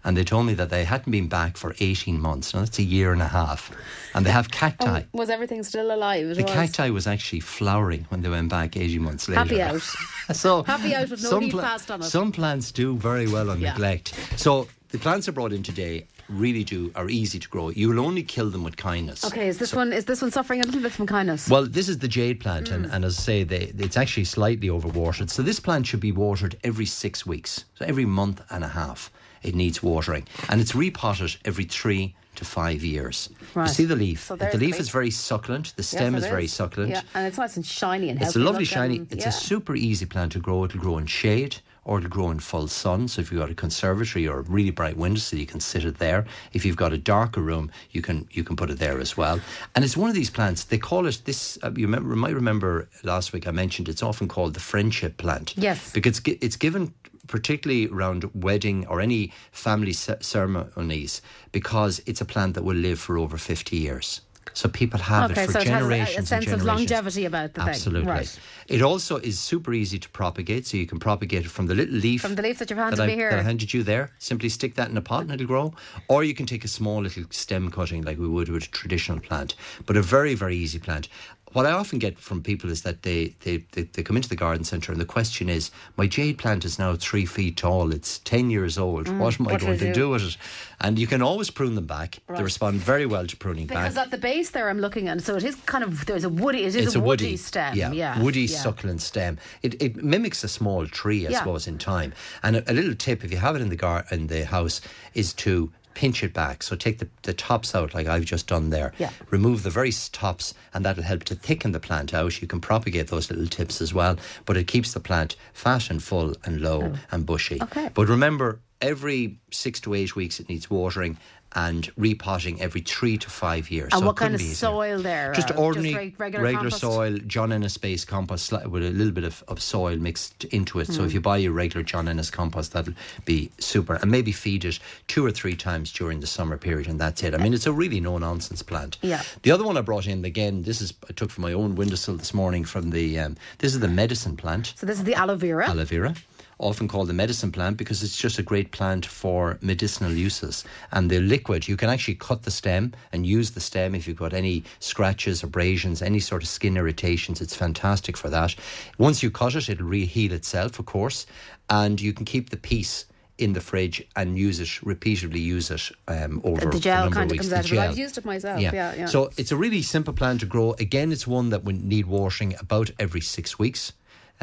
and 0.04 0.16
they 0.16 0.24
told 0.24 0.46
me 0.46 0.54
that 0.54 0.70
they 0.70 0.84
hadn't 0.84 1.10
been 1.10 1.28
back 1.28 1.56
for 1.56 1.74
18 1.78 2.20
months. 2.20 2.54
Now 2.54 2.60
that's 2.60 2.78
a 2.78 2.82
year 2.82 3.12
and 3.12 3.22
a 3.22 3.28
half. 3.28 3.70
And 4.14 4.26
they 4.26 4.30
have 4.30 4.50
cacti. 4.50 5.02
Oh, 5.02 5.04
was 5.18 5.30
everything 5.30 5.62
still 5.62 5.94
alive? 5.94 6.34
The 6.34 6.42
was. 6.42 6.52
cacti 6.52 6.90
was 6.90 7.06
actually 7.06 7.40
flowering 7.40 8.06
when 8.08 8.22
they 8.22 8.28
went 8.28 8.48
back 8.48 8.76
18 8.76 9.00
months 9.02 9.28
later. 9.28 9.40
Happy 9.40 9.62
out. 9.62 9.80
so 10.36 10.62
Happy 10.64 10.94
out 10.94 11.08
with 11.10 11.22
no 11.22 11.30
some 11.30 11.42
heat 11.42 11.54
passed 11.54 11.90
on 11.90 12.00
it. 12.00 12.04
Some 12.04 12.32
plants 12.32 12.72
do 12.72 12.96
very 12.96 13.28
well 13.28 13.50
on 13.50 13.60
Yeah. 13.60 13.72
neglect. 13.72 14.14
So 14.36 14.68
the 14.90 14.98
plants 14.98 15.28
are 15.28 15.32
brought 15.32 15.52
in 15.52 15.62
today 15.62 16.06
really 16.28 16.64
do 16.64 16.90
are 16.94 17.08
easy 17.08 17.38
to 17.38 17.48
grow. 17.48 17.68
You 17.70 17.88
will 17.88 18.00
only 18.00 18.22
kill 18.22 18.50
them 18.50 18.64
with 18.64 18.76
kindness. 18.76 19.24
Okay, 19.24 19.48
is 19.48 19.58
this 19.58 19.74
one 19.74 19.92
is 19.92 20.04
this 20.04 20.22
one 20.22 20.30
suffering 20.30 20.60
a 20.60 20.64
little 20.64 20.80
bit 20.80 20.92
from 20.92 21.06
kindness? 21.06 21.48
Well, 21.48 21.66
this 21.66 21.88
is 21.88 21.98
the 21.98 22.08
jade 22.08 22.40
plant, 22.40 22.68
Mm. 22.70 22.74
and, 22.74 22.86
and 22.86 23.04
as 23.04 23.18
I 23.18 23.22
say, 23.22 23.44
they, 23.44 23.72
it's 23.78 23.96
actually 23.96 24.24
slightly 24.24 24.68
overwatered. 24.68 25.30
So 25.30 25.42
this 25.42 25.60
plant 25.60 25.86
should 25.86 26.00
be 26.00 26.12
watered 26.12 26.56
every 26.64 26.86
six 26.86 27.26
weeks. 27.26 27.64
So 27.74 27.84
every 27.84 28.04
month 28.06 28.40
and 28.50 28.64
a 28.64 28.68
half, 28.68 29.10
it 29.42 29.54
needs 29.54 29.82
watering, 29.82 30.26
and 30.48 30.60
it's 30.60 30.74
repotted 30.74 31.36
every 31.44 31.64
three 31.64 32.14
to 32.36 32.44
five 32.44 32.82
years. 32.82 33.28
Right. 33.54 33.68
You 33.68 33.74
see 33.74 33.84
the 33.84 33.96
leaf. 33.96 34.24
So 34.24 34.36
the 34.36 34.46
the 34.46 34.58
leaf 34.58 34.72
leaf. 34.72 34.80
is 34.80 34.88
very 34.88 35.10
succulent. 35.10 35.74
The 35.76 35.82
Yes, 35.82 35.88
stem 35.88 36.14
is, 36.14 36.26
very 36.26 36.46
succulent. 36.46 36.92
Yeah, 36.92 37.02
and 37.14 37.26
it's 37.26 37.38
nice 37.38 37.56
and 37.56 37.66
shiny 37.66 38.08
and 38.08 38.18
healthy. 38.18 38.28
It's 38.28 38.36
a 38.36 38.40
lovely 38.50 38.64
shiny. 38.64 39.06
It's 39.10 39.24
yeah. 39.24 39.28
a 39.28 39.32
super 39.32 39.76
easy 39.76 40.06
plant 40.06 40.32
to 40.32 40.38
grow. 40.38 40.64
It'll 40.64 40.80
grow 40.80 40.98
in 40.98 41.06
shade 41.06 41.56
or 41.84 41.98
it'll 41.98 42.10
grow 42.10 42.30
in 42.30 42.38
full 42.38 42.68
sun. 42.68 43.08
So 43.08 43.20
if 43.20 43.30
you've 43.30 43.40
got 43.40 43.50
a 43.50 43.54
conservatory 43.54 44.26
or 44.28 44.38
a 44.38 44.42
really 44.42 44.70
bright 44.70 44.96
windowsill, 44.96 45.38
you 45.38 45.46
can 45.46 45.60
sit 45.60 45.84
it 45.84 45.98
there. 45.98 46.24
If 46.52 46.64
you've 46.64 46.76
got 46.76 46.92
a 46.92 46.98
darker 46.98 47.40
room, 47.40 47.70
you 47.90 48.02
can 48.02 48.28
you 48.30 48.44
can 48.44 48.56
put 48.56 48.70
it 48.70 48.78
there 48.78 49.00
as 49.00 49.16
well. 49.16 49.40
And 49.74 49.84
it's 49.84 49.96
one 49.96 50.08
of 50.08 50.14
these 50.14 50.30
plants. 50.30 50.64
They 50.64 50.78
call 50.78 51.06
it 51.06 51.22
this. 51.24 51.58
Uh, 51.62 51.72
you 51.76 51.86
remember, 51.86 52.14
might 52.14 52.34
remember 52.34 52.88
last 53.02 53.32
week 53.32 53.46
I 53.46 53.50
mentioned 53.50 53.88
it's 53.88 54.02
often 54.02 54.28
called 54.28 54.54
the 54.54 54.60
friendship 54.60 55.16
plant. 55.16 55.54
Yes. 55.56 55.92
because 55.92 56.20
it's 56.24 56.56
given 56.56 56.94
particularly 57.26 57.88
around 57.88 58.30
wedding 58.34 58.86
or 58.86 59.00
any 59.00 59.32
family 59.52 59.92
ceremonies 59.92 61.22
because 61.52 62.02
it's 62.06 62.20
a 62.20 62.24
plant 62.24 62.54
that 62.54 62.64
will 62.64 62.76
live 62.76 62.98
for 63.00 63.18
over 63.18 63.36
50 63.36 63.76
years. 63.76 64.20
So 64.54 64.68
people 64.68 65.00
have 65.00 65.30
Okay, 65.30 65.44
it 65.44 65.46
for 65.46 65.52
so 65.52 65.58
it 65.60 65.66
has 65.68 66.18
a- 66.18 66.26
sense 66.26 66.48
of 66.48 66.62
longevity 66.62 67.24
about 67.24 67.54
the 67.54 67.60
thing. 67.60 67.70
Absolutely. 67.70 68.10
Right. 68.10 68.38
It 68.68 68.82
also 68.82 69.16
is 69.16 69.38
super 69.38 69.72
easy 69.72 69.98
to 69.98 70.08
propagate, 70.10 70.66
so 70.66 70.76
you 70.76 70.86
can 70.86 70.98
propagate 70.98 71.44
it 71.46 71.50
from 71.50 71.66
the 71.68 71.74
little 71.74 71.94
leaf. 71.94 72.20
From 72.22 72.34
the 72.34 72.42
leaf 72.42 72.58
that 72.58 72.68
you've 72.68 72.78
handed 72.78 73.00
I, 73.00 73.06
me 73.06 73.14
here. 73.14 73.30
That 73.30 73.38
I 73.38 73.42
handed 73.44 73.72
you 73.72 73.82
there. 73.82 74.10
Simply 74.18 74.48
stick 74.48 74.74
that 74.74 74.90
in 74.90 74.96
a 74.96 75.00
pot 75.00 75.22
and 75.22 75.32
it'll 75.32 75.46
grow. 75.46 75.74
Or 76.08 76.22
you 76.24 76.34
can 76.34 76.44
take 76.44 76.64
a 76.64 76.68
small 76.68 77.00
little 77.02 77.24
stem 77.30 77.70
cutting 77.70 78.02
like 78.02 78.18
we 78.18 78.28
would 78.28 78.48
with 78.48 78.64
a 78.64 78.68
traditional 78.68 79.20
plant. 79.20 79.54
But 79.86 79.96
a 79.96 80.02
very, 80.02 80.34
very 80.34 80.56
easy 80.56 80.78
plant. 80.80 81.08
What 81.52 81.66
I 81.66 81.72
often 81.72 81.98
get 81.98 82.18
from 82.18 82.42
people 82.42 82.70
is 82.70 82.82
that 82.82 83.02
they, 83.02 83.34
they, 83.40 83.58
they, 83.72 83.82
they 83.82 84.02
come 84.02 84.16
into 84.16 84.28
the 84.28 84.36
garden 84.36 84.64
centre 84.64 84.90
and 84.92 85.00
the 85.00 85.04
question 85.04 85.48
is, 85.48 85.70
my 85.96 86.06
jade 86.06 86.38
plant 86.38 86.64
is 86.64 86.78
now 86.78 86.96
three 86.96 87.26
feet 87.26 87.56
tall, 87.58 87.92
it's 87.92 88.18
10 88.20 88.50
years 88.50 88.78
old, 88.78 89.06
what 89.18 89.38
am 89.38 89.46
I 89.48 89.50
Mm, 89.50 89.52
what 89.52 89.60
going 89.60 89.78
to 89.78 89.86
do? 89.88 89.92
do 89.92 90.08
with 90.10 90.22
it? 90.22 90.36
And 90.80 90.98
you 90.98 91.06
can 91.06 91.20
always 91.22 91.50
prune 91.50 91.74
them 91.74 91.86
back. 91.86 92.18
They 92.28 92.42
respond 92.42 92.76
very 92.80 93.06
well 93.06 93.26
to 93.26 93.36
pruning 93.36 93.66
because 93.66 93.94
back. 93.94 94.06
at 94.06 94.10
the 94.10 94.18
base 94.18 94.50
there, 94.50 94.68
I'm 94.70 94.78
looking 94.80 95.08
at, 95.08 95.20
so 95.20 95.36
it 95.36 95.44
is 95.44 95.54
kind 95.66 95.84
of 95.84 96.06
there's 96.06 96.24
a 96.24 96.28
woody. 96.28 96.62
It 96.64 96.68
is 96.68 96.76
it's 96.76 96.94
a 96.94 96.98
a 96.98 97.02
woody, 97.02 97.24
woody 97.26 97.36
stem. 97.36 97.76
yeah, 97.76 97.92
Yeah, 97.92 98.20
woody 98.22 98.42
yeah. 98.42 98.56
succulent 98.58 99.00
stem. 99.02 99.38
It, 99.62 99.80
it 99.82 99.96
mimics 100.02 100.42
a 100.44 100.48
small 100.48 100.86
tree, 100.86 101.26
I 101.26 101.30
Yeah. 101.30 101.38
suppose, 101.38 101.66
in 101.68 101.78
time. 101.78 102.12
And 102.42 102.56
a, 102.56 102.70
a 102.70 102.74
little 102.74 102.94
tip, 102.94 103.22
if 103.24 103.30
you 103.30 103.38
have 103.38 103.54
it 103.56 103.62
in 103.62 103.68
the 103.68 103.76
gar- 103.76 104.06
in 104.10 104.26
the 104.28 104.44
house, 104.46 104.80
is 105.14 105.32
to 105.34 105.70
pinch 105.94 106.22
it 106.22 106.32
back. 106.32 106.62
So 106.62 106.76
take 106.76 106.98
the, 106.98 107.08
the 107.22 107.32
tops 107.32 107.74
out, 107.74 107.94
like 107.94 108.06
I've 108.06 108.24
just 108.24 108.46
done 108.46 108.70
there. 108.70 108.92
Yeah. 108.98 109.10
Remove 109.30 109.62
the 109.62 109.70
very 109.70 109.92
tops, 110.12 110.54
and 110.74 110.84
that'll 110.84 111.02
help 111.02 111.24
to 111.24 111.34
thicken 111.34 111.72
the 111.72 111.80
plant 111.80 112.14
out. 112.14 112.40
You 112.40 112.48
can 112.48 112.60
propagate 112.60 113.08
those 113.08 113.30
little 113.30 113.46
tips 113.46 113.80
as 113.80 113.92
well, 113.92 114.16
but 114.44 114.56
it 114.56 114.66
keeps 114.66 114.92
the 114.92 115.00
plant 115.00 115.36
fat 115.52 115.90
and 115.90 116.02
full 116.02 116.34
and 116.44 116.60
low 116.60 116.92
oh. 116.94 116.98
and 117.10 117.26
bushy. 117.26 117.58
Oh. 117.60 117.64
Okay. 117.64 117.90
But 117.94 118.08
remember, 118.08 118.60
every 118.80 119.38
six 119.50 119.80
to 119.80 119.94
eight 119.94 120.14
weeks 120.16 120.40
it 120.40 120.48
needs 120.48 120.68
watering. 120.70 121.16
And 121.54 121.90
repotting 121.98 122.60
every 122.62 122.80
three 122.80 123.18
to 123.18 123.28
five 123.28 123.70
years. 123.70 123.90
And 123.92 124.00
So 124.00 124.06
what 124.06 124.16
kind 124.16 124.34
of 124.34 124.40
soil 124.40 125.00
there? 125.02 125.32
Just 125.34 125.50
Uh, 125.50 125.54
ordinary, 125.54 126.14
reg- 126.18 126.34
regular, 126.34 126.52
compost? 126.54 126.80
soil, 126.80 127.18
John 127.26 127.52
Innes 127.52 127.76
based 127.76 128.08
compost 128.08 128.52
with 128.52 128.82
a 128.84 128.90
little 128.90 129.12
bit 129.12 129.24
of, 129.24 129.44
of 129.48 129.60
soil 129.60 129.96
mixed 129.96 130.44
into 130.44 130.80
it. 130.80 130.88
So 130.88 131.04
if 131.04 131.12
you 131.12 131.20
buy 131.20 131.36
your 131.36 131.52
regular 131.52 131.82
John 131.84 132.08
Innes 132.08 132.30
compost, 132.30 132.72
that'll 132.72 132.94
be 133.26 133.50
super. 133.58 133.94
And 133.96 134.10
maybe 134.10 134.32
feed 134.32 134.64
it 134.64 134.78
two 135.08 135.24
or 135.26 135.30
three 135.30 135.54
times 135.54 135.92
during 135.92 136.20
the 136.20 136.26
summer 136.26 136.56
period, 136.56 136.88
and 136.88 136.98
that's 136.98 137.22
it. 137.22 137.34
I 137.34 137.38
mean, 137.38 137.52
it's 137.52 137.66
a 137.66 137.72
really 137.72 138.00
no 138.00 138.16
nonsense 138.18 138.62
plant. 138.62 138.96
Yeah. 139.02 139.22
The 139.42 139.50
other 139.50 139.64
one 139.64 139.76
I 139.76 139.82
brought 139.82 140.06
in 140.06 140.24
again, 140.24 140.62
this 140.62 140.80
is 140.80 140.94
I 141.08 141.12
took 141.12 141.30
from 141.30 141.42
my 141.42 141.52
own 141.52 141.74
windowsill 141.74 142.16
this 142.16 142.32
morning 142.32 142.64
from 142.64 142.90
the. 142.90 143.18
Um, 143.18 143.36
this 143.58 143.74
is 143.74 143.80
the 143.80 143.88
medicine 143.88 144.36
plant 144.36 144.72
So 144.76 144.86
this 144.86 144.98
is 144.98 145.04
the 145.04 145.14
aloe 145.14 145.36
vera. 145.36 145.68
aloe 145.68 145.84
vera, 145.84 146.14
often 146.58 146.88
called 146.88 147.08
the 147.08 147.14
medicine 147.14 147.50
plant 147.50 147.76
because 147.76 148.02
it's 148.02 148.16
just 148.16 148.38
a 148.38 148.42
great 148.42 148.70
plant 148.70 149.04
for 149.06 149.58
medicinal 149.60 150.12
uses. 150.12 150.64
And 150.92 151.10
the 151.10 151.20
liquid, 151.20 151.66
you 151.68 151.76
can 151.76 151.88
actually 151.90 152.14
cut 152.14 152.42
the 152.42 152.50
stem 152.50 152.92
and 153.12 153.26
use 153.26 153.50
the 153.52 153.60
stem 153.60 153.94
if 153.94 154.06
you've 154.06 154.16
got 154.16 154.32
any 154.32 154.64
scratches, 154.78 155.42
abrasions, 155.42 156.02
any 156.02 156.20
sort 156.20 156.42
of 156.42 156.48
skin 156.48 156.76
irritations. 156.76 157.40
It's 157.40 157.56
fantastic 157.56 158.16
for 158.16 158.28
that. 158.30 158.54
Once 158.98 159.22
you 159.22 159.30
cut 159.30 159.54
it, 159.54 159.68
it'll 159.68 159.86
re-heal 159.86 160.32
itself, 160.32 160.78
of 160.78 160.86
course, 160.86 161.26
and 161.68 162.00
you 162.00 162.12
can 162.12 162.24
keep 162.24 162.50
the 162.50 162.56
piece. 162.56 163.06
In 163.38 163.54
the 163.54 163.60
fridge 163.62 164.06
and 164.14 164.38
use 164.38 164.60
it 164.60 164.82
repeatedly. 164.82 165.40
Use 165.40 165.70
it 165.70 165.90
um, 166.06 166.40
over 166.44 166.66
the 166.66 166.76
a 166.76 166.80
gel 166.80 167.04
number 167.04 167.14
kind 167.14 167.24
of 167.24 167.30
of 167.30 167.32
weeks. 167.32 167.48
comes 167.48 167.50
The 167.50 167.56
out 167.56 167.64
of 167.64 167.72
it. 167.72 167.90
I've 167.90 167.98
used 167.98 168.18
it 168.18 168.24
myself. 168.24 168.60
Yeah, 168.60 168.94
yeah. 168.94 169.06
So 169.06 169.30
it's 169.36 169.50
a 169.50 169.56
really 169.56 169.82
simple 169.82 170.12
plant 170.12 170.40
to 170.40 170.46
grow. 170.46 170.74
Again, 170.78 171.10
it's 171.10 171.26
one 171.26 171.48
that 171.48 171.64
would 171.64 171.82
need 171.82 172.06
watering 172.06 172.54
about 172.60 172.90
every 173.00 173.22
six 173.22 173.58
weeks. 173.58 173.94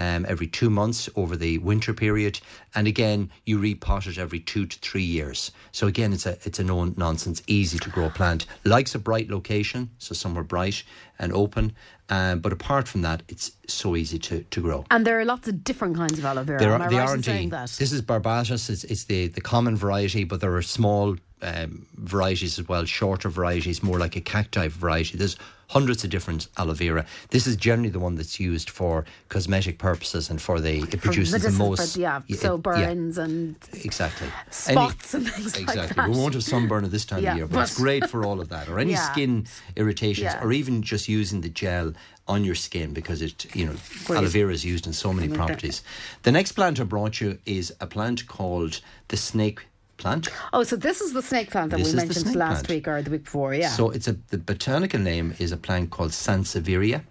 Um, 0.02 0.26
every 0.30 0.48
two 0.48 0.70
months 0.70 1.10
over 1.18 1.36
the 1.36 1.58
winter 1.58 1.94
period, 1.94 2.40
and 2.74 2.88
again 2.88 3.30
you 3.46 3.60
repot 3.60 4.08
it 4.08 4.18
every 4.18 4.40
two 4.40 4.66
to 4.66 4.80
three 4.80 5.04
years. 5.04 5.52
So 5.74 5.88
again, 5.88 6.14
it's 6.14 6.26
a 6.26 6.38
it's 6.46 6.60
a 6.60 6.64
no 6.64 6.86
nonsense, 6.86 7.44
easy 7.48 7.80
to 7.80 7.90
grow 7.90 8.10
plant. 8.10 8.46
Likes 8.64 8.96
a 8.96 9.00
bright 9.00 9.30
location, 9.30 9.90
so 9.98 10.16
somewhere 10.16 10.46
bright 10.46 10.84
and 11.20 11.34
open. 11.34 11.74
Um, 12.12 12.40
but 12.40 12.52
apart 12.52 12.88
from 12.88 13.04
that, 13.04 13.22
it's 13.28 13.52
so 13.68 13.96
easy 13.96 14.18
to, 14.20 14.42
to 14.44 14.62
grow. 14.62 14.84
and 14.90 15.06
there 15.06 15.20
are 15.20 15.26
lots 15.26 15.48
of 15.48 15.64
different 15.64 15.96
kinds 15.96 16.18
of 16.18 16.26
aloe 16.26 16.44
vera. 16.44 16.60
There 16.60 16.74
Am 16.74 16.82
I 16.82 16.88
they 16.88 16.96
right 16.98 17.10
are 17.10 17.16
in 17.16 17.22
saying 17.24 17.50
that? 17.50 17.70
This 17.70 17.92
is 17.92 18.02
barbatus. 18.02 18.70
It's, 18.70 18.84
it's 18.86 19.04
the, 19.04 19.28
the 19.28 19.42
common 19.42 19.76
variety, 19.78 20.24
but 20.24 20.42
there 20.42 20.56
are 20.56 20.64
small 20.64 21.16
um, 21.44 21.86
varieties 21.96 22.58
as 22.58 22.68
well, 22.68 22.84
shorter 22.86 23.30
varieties, 23.30 23.84
more 23.84 24.00
like 24.00 24.16
a 24.16 24.22
cacti 24.22 24.68
variety. 24.70 25.18
There's 25.18 25.38
hundreds 25.68 26.04
of 26.04 26.10
different 26.10 26.48
aloe 26.58 26.74
vera. 26.74 27.06
This 27.30 27.46
is 27.46 27.56
generally 27.56 27.90
the 27.90 28.00
one 28.00 28.16
that's 28.16 28.40
used 28.40 28.72
for 28.72 29.06
cosmetic 29.30 29.78
purposes 29.78 30.32
and 30.32 30.42
for 30.42 30.60
the 30.60 30.80
it 30.80 31.00
produces 31.00 31.44
the 31.44 31.52
most. 31.52 31.94
for- 31.94 32.00
yeah, 32.00 32.22
it- 32.28 32.40
so 32.40 32.56
yeah, 32.56 32.62
burns 32.62 33.20
and 33.20 33.56
exactly. 33.74 34.28
spots 34.50 35.14
and 35.14 35.30
things 35.30 35.54
like 35.56 35.62
exactly. 35.70 35.96
that. 35.96 36.10
We 36.10 36.18
won't 36.18 36.34
have 36.34 36.44
sunburn 36.44 36.86
at 36.86 36.92
this 36.92 37.06
time 37.06 37.22
Yeah, 37.24 37.32
of 37.34 37.38
year, 37.38 37.46
but, 37.48 37.62
it's 37.62 37.78
great 37.78 38.10
for 38.10 38.26
all 38.26 38.42
of 38.42 38.50
that, 38.50 38.68
or 38.68 38.80
any 38.80 38.92
Yeah. 38.98 39.12
skin 39.12 39.46
irritations, 39.76 40.24
Yeah. 40.34 40.44
or 40.44 40.52
even 40.52 40.82
just 40.82 41.08
using 41.10 41.42
the 41.42 41.50
gel 41.50 41.94
on 42.28 42.44
your 42.46 42.56
skin 42.56 42.94
because 42.94 43.22
it, 43.22 43.54
you 43.56 43.66
know, 43.66 43.76
Great. 44.06 44.18
aloe 44.20 44.28
vera 44.28 44.54
is 44.54 44.64
used 44.64 44.86
in 44.88 44.94
so 44.94 45.12
many 45.12 45.28
properties. 45.28 45.82
The 46.24 46.32
next 46.32 46.52
plant 46.54 46.80
I 46.80 46.84
brought 46.84 47.20
you 47.20 47.40
is 47.46 47.74
a 47.82 47.88
plant 47.88 48.28
called 48.28 48.82
the 49.08 49.18
snake 49.18 49.66
plant. 49.98 50.30
Oh, 50.54 50.64
so 50.64 50.76
this 50.76 51.02
is 51.02 51.14
the 51.14 51.22
snake 51.22 51.50
plant 51.52 51.72
that 51.72 51.78
This 51.80 51.92
we 51.92 51.98
mentioned 51.98 52.36
last 52.36 52.66
plant. 52.66 52.70
week 52.70 52.88
or 52.88 53.02
the 53.02 53.12
week 53.12 53.24
before, 53.26 53.54
yeah. 53.54 53.70
So 53.70 53.90
it's 53.90 54.08
a 54.08 54.14
the 54.30 54.38
botanical 54.38 55.00
name 55.00 55.34
is 55.40 55.52
a 55.52 55.58
plant 55.58 55.90
called 55.90 56.12
Sansevieria. 56.12 57.02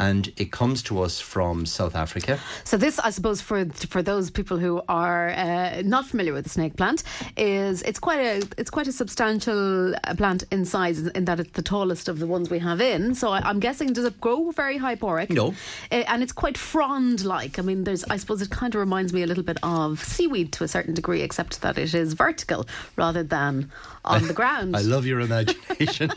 And 0.00 0.32
it 0.38 0.50
comes 0.50 0.82
to 0.82 1.02
us 1.02 1.20
from 1.20 1.66
South 1.66 1.94
Africa. 1.94 2.40
So 2.64 2.78
this, 2.78 2.98
I 2.98 3.10
suppose, 3.10 3.42
for 3.42 3.66
for 3.66 4.02
those 4.02 4.30
people 4.30 4.56
who 4.56 4.82
are 4.88 5.28
uh, 5.28 5.82
not 5.84 6.06
familiar 6.06 6.32
with 6.32 6.44
the 6.44 6.50
snake 6.50 6.74
plant, 6.76 7.02
is 7.36 7.82
it's 7.82 7.98
quite 7.98 8.20
a 8.20 8.36
it's 8.56 8.70
quite 8.70 8.88
a 8.88 8.92
substantial 8.92 9.94
uh, 9.94 10.14
plant 10.16 10.44
in 10.50 10.64
size 10.64 11.06
in 11.18 11.26
that 11.26 11.38
it's 11.38 11.52
the 11.52 11.62
tallest 11.62 12.08
of 12.08 12.18
the 12.18 12.26
ones 12.26 12.48
we 12.48 12.58
have 12.58 12.80
in. 12.80 13.14
So 13.14 13.28
I, 13.30 13.48
am 13.50 13.60
guessing 13.60 13.92
does 13.92 14.06
it 14.06 14.18
grow 14.22 14.50
very 14.52 14.78
hyporheic? 14.78 15.28
No, 15.28 15.48
uh, 15.92 16.04
and 16.08 16.22
it's 16.22 16.32
quite 16.32 16.56
frond 16.56 17.22
like. 17.24 17.58
I 17.58 17.62
mean, 17.62 17.84
there's 17.84 18.02
I 18.04 18.16
suppose 18.16 18.40
it 18.40 18.48
kind 18.48 18.74
of 18.74 18.80
reminds 18.80 19.12
me 19.12 19.22
a 19.22 19.26
little 19.26 19.44
bit 19.44 19.58
of 19.62 20.02
seaweed 20.02 20.50
to 20.54 20.64
a 20.64 20.68
certain 20.68 20.94
degree, 20.94 21.20
except 21.20 21.60
that 21.60 21.76
it 21.76 21.92
is 21.94 22.14
vertical 22.14 22.66
rather 22.96 23.22
than 23.22 23.70
on 24.06 24.26
the 24.26 24.32
ground. 24.40 24.74
I 24.74 24.80
love 24.80 25.04
your 25.04 25.20
imagination. 25.20 26.10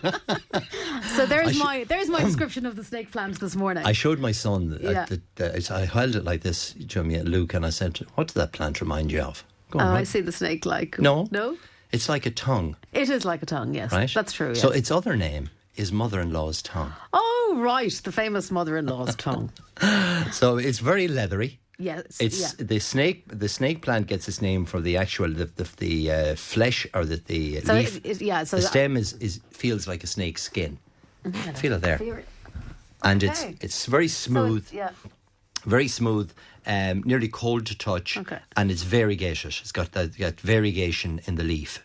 so 1.16 1.26
there's 1.26 1.60
my 1.60 1.84
there's 1.84 2.08
my 2.08 2.24
description 2.30 2.66
of 2.66 2.78
the 2.78 2.86
snake 2.86 3.12
plant 3.12 3.42
this 3.42 3.58
morning. 3.58 3.73
I 3.78 3.92
showed 3.92 4.20
my 4.20 4.32
son. 4.32 4.78
Yeah. 4.82 5.06
That, 5.36 5.72
I 5.72 5.86
held 5.86 6.16
it 6.16 6.24
like 6.24 6.42
this, 6.42 6.74
Jimmy 6.74 7.16
and 7.16 7.30
Luke, 7.30 7.54
and 7.54 7.66
I 7.66 7.70
said, 7.70 8.00
"What 8.16 8.28
does 8.28 8.36
that 8.36 8.52
plant 8.52 8.82
remind 8.82 9.12
you 9.12 9.22
of?" 9.22 9.44
Go 9.72 9.80
on, 9.80 9.88
oh, 9.88 9.92
right? 9.92 10.00
I 10.00 10.04
see 10.04 10.22
the 10.22 10.32
snake 10.32 10.66
like. 10.66 11.00
No, 11.00 11.28
no. 11.32 11.58
It's 11.92 12.10
like 12.10 12.26
a 12.26 12.32
tongue. 12.32 12.76
It 12.92 13.10
is 13.10 13.24
like 13.24 13.44
a 13.44 13.46
tongue. 13.46 13.74
Yes, 13.76 13.92
right. 13.92 14.12
That's 14.14 14.34
true. 14.34 14.50
Yes. 14.50 14.62
So 14.62 14.70
its 14.70 14.92
other 14.92 15.16
name 15.16 15.50
is 15.76 15.92
mother-in-law's 15.92 16.62
tongue. 16.62 16.94
Oh, 17.14 17.56
right, 17.58 17.92
the 18.04 18.12
famous 18.12 18.52
mother-in-law's 18.52 19.16
tongue. 19.28 19.52
so 20.32 20.58
it's 20.58 20.80
very 20.80 21.08
leathery. 21.08 21.60
Yes, 21.80 22.20
it's 22.20 22.40
yeah. 22.40 22.66
the 22.66 22.80
snake. 22.80 23.24
The 23.28 23.50
snake 23.50 23.82
plant 23.82 24.08
gets 24.08 24.28
its 24.28 24.42
name 24.42 24.66
from 24.66 24.84
the 24.84 24.98
actual 24.98 25.30
the 25.30 25.46
the, 25.46 25.68
the 25.78 26.12
uh, 26.12 26.36
flesh 26.36 26.86
or 26.94 27.04
the 27.04 27.18
the 27.18 27.62
so 27.62 27.74
leaf. 27.74 27.98
It, 27.98 28.06
it, 28.06 28.22
yeah, 28.22 28.44
so 28.44 28.58
the 28.58 28.62
stem 28.62 28.96
is, 28.96 29.14
is 29.14 29.42
feels 29.50 29.88
like 29.88 30.04
a 30.04 30.08
snake's 30.08 30.44
skin. 30.44 30.78
Mm-hmm. 31.26 31.54
Feel 31.54 31.74
it 31.74 31.82
there, 31.82 32.24
and 33.04 33.24
it's 33.24 33.44
it's 33.62 33.86
very 33.86 34.08
smooth. 34.08 34.68
So 34.68 34.76
yeah. 34.76 34.90
Very 35.66 35.88
smooth, 35.88 36.30
um, 36.68 37.04
nearly 37.06 37.30
cold 37.30 37.66
to 37.68 37.78
touch, 37.78 38.18
okay. 38.18 38.40
and 38.58 38.70
it's 38.70 38.84
variegated. 38.84 39.56
It's 39.62 39.72
got 39.72 39.94
that 39.94 40.18
got 40.18 40.38
variegation 40.42 41.22
in 41.26 41.36
the 41.36 41.44
leaf 41.44 41.82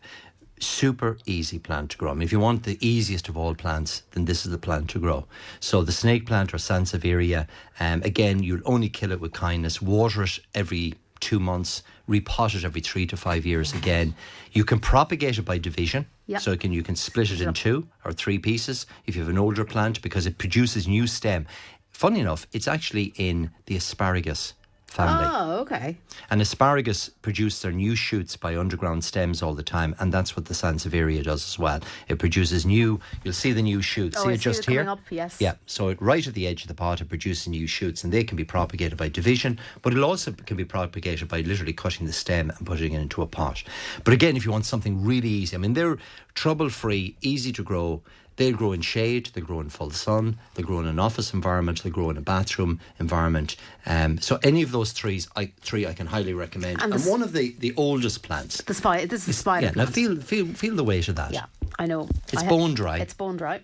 super 0.61 1.19
easy 1.27 1.59
plant 1.59 1.91
to 1.91 1.97
grow. 1.97 2.11
I 2.11 2.15
mean, 2.15 2.23
if 2.23 2.33
you 2.33 2.41
want 2.41 2.65
the 2.65 2.79
easiest 2.87 3.29
of 3.29 3.37
all 3.37 3.55
plants, 3.55 4.03
then 4.13 4.25
this 4.25 4.45
is 4.45 4.53
the 4.53 4.59
plant 4.59 4.91
to 4.91 4.99
grow. 4.99 5.27
So 5.61 5.83
the 5.83 5.93
snake 5.93 6.27
plant 6.27 6.53
or 6.53 6.59
Sansevieria, 6.59 7.47
um, 7.81 8.03
again, 8.03 8.43
you'll 8.43 8.63
only 8.65 8.89
kill 8.89 9.13
it 9.13 9.21
with 9.21 9.33
kindness. 9.33 9.81
Water 9.83 10.23
it 10.25 10.39
every 10.55 10.95
two 11.21 11.41
months, 11.41 11.83
repot 12.09 12.55
it 12.55 12.65
every 12.65 12.81
three 12.81 13.07
to 13.07 13.17
five 13.17 13.45
years 13.45 13.73
again. 13.75 14.15
You 14.53 14.65
can 14.65 14.79
propagate 14.81 15.39
it 15.39 15.43
by 15.43 15.59
division. 15.59 16.07
Yep. 16.27 16.41
So 16.41 16.57
can, 16.57 16.73
you 16.73 16.83
can 16.83 16.97
split 16.97 17.31
it 17.31 17.41
in 17.41 17.53
two 17.55 17.89
or 18.05 18.13
three 18.13 18.39
pieces 18.39 18.87
if 19.07 19.15
you 19.15 19.23
have 19.23 19.31
an 19.31 19.39
older 19.39 19.65
plant 19.65 20.03
because 20.03 20.27
it 20.27 20.39
produces 20.39 20.89
new 20.89 21.07
stem. 21.07 21.47
Funny 21.91 22.21
enough, 22.21 22.47
it's 22.53 22.69
actually 22.69 23.13
in 23.17 23.51
the 23.67 23.77
asparagus 23.77 24.55
family. 24.89 25.27
Oh, 25.31 25.61
okay. 25.61 25.97
And 26.31 26.41
asparagus 26.41 27.09
produce 27.23 27.63
their 27.63 27.73
new 27.73 27.95
shoots 27.95 28.37
by 28.37 28.57
underground 28.57 29.05
stems 29.05 29.43
all 29.43 29.55
the 29.55 29.63
time, 29.63 29.95
and 30.01 30.13
that's 30.13 30.37
what 30.37 30.47
the 30.47 30.55
Sansevieria 30.55 31.23
does 31.23 31.47
as 31.47 31.59
well. 31.59 31.81
It 32.09 32.19
produces 32.19 32.67
new. 32.67 33.01
You'll 33.23 33.35
see 33.35 33.53
the 33.53 33.63
new 33.63 33.83
shoots. 33.83 34.17
Oh, 34.19 34.25
see 34.25 34.31
I 34.31 34.33
it 34.33 34.41
just 34.41 34.65
see 34.65 34.73
it 34.73 34.75
here. 34.75 34.89
Up, 34.89 35.01
yes. 35.11 35.37
Yeah. 35.41 35.55
So 35.67 35.89
it, 35.89 36.01
right 36.01 36.27
at 36.27 36.35
the 36.35 36.47
edge 36.47 36.63
of 36.63 36.69
the 36.69 36.75
pot, 36.75 37.01
it 37.01 37.09
produces 37.09 37.49
new 37.49 37.67
shoots, 37.67 38.03
and 38.03 38.13
they 38.13 38.25
can 38.25 38.37
be 38.37 38.45
propagated 38.45 38.99
by 38.99 39.09
division, 39.09 39.59
but 39.83 39.93
it 39.93 40.01
also 40.01 40.33
can 40.33 40.57
be 40.57 40.65
propagated 40.65 41.29
by 41.29 41.41
literally 41.43 41.73
cutting 41.73 42.07
the 42.07 42.13
stem 42.13 42.51
and 42.51 42.67
putting 42.67 42.93
it 42.93 43.01
into 43.01 43.23
a 43.23 43.27
pot. 43.27 43.63
But 44.05 44.15
again, 44.15 44.37
if 44.37 44.45
you 44.45 44.53
want 44.53 44.65
something 44.65 45.05
really 45.05 45.29
easy, 45.29 45.55
I 45.55 45.59
mean, 45.59 45.75
they're 45.75 45.99
trouble-free, 46.39 47.17
easy 47.21 47.53
to 47.53 47.63
grow. 47.63 48.01
They'll 48.37 48.57
grow 48.57 48.71
in 48.73 48.83
shade, 48.83 49.31
they 49.35 49.41
grow 49.41 49.59
in 49.59 49.69
full 49.69 49.91
sun, 49.91 50.39
they 50.55 50.63
grow 50.63 50.79
in 50.79 50.87
an 50.87 51.01
office 51.01 51.35
environment, 51.35 51.83
they 51.83 51.91
grow 51.91 52.09
in 52.11 52.17
a 52.17 52.21
bathroom 52.21 52.79
environment. 53.01 53.57
Um, 53.85 54.19
so 54.21 54.39
any 54.45 54.63
of 54.63 54.71
those 54.71 54.93
three, 54.93 55.21
I, 55.35 55.51
three 55.61 55.85
I 55.89 55.93
can 55.95 56.07
highly 56.07 56.35
recommend. 56.35 56.81
And, 56.81 56.95
and 56.95 57.05
one 57.05 57.23
of 57.23 57.33
the, 57.33 57.57
the 57.59 57.75
oldest 57.77 58.23
plants. 58.23 58.63
The 58.63 58.75
spider. 58.75 59.09
This 59.09 59.23
is 59.23 59.27
the 59.27 59.33
spider. 59.33 59.67
Yeah, 59.67 59.73
plant. 59.73 59.89
now 59.89 59.93
feel 59.93 60.17
feel 60.21 60.47
feel 60.55 60.77
the 60.77 60.85
weight 60.85 61.09
of 61.09 61.17
that. 61.17 61.33
Yeah, 61.33 61.47
I 61.81 61.87
know. 61.87 62.09
It's 62.33 62.45
I 62.45 62.49
bone 62.49 62.75
dry. 62.75 62.99
It's 62.99 63.15
bone 63.15 63.37
dry. 63.37 63.61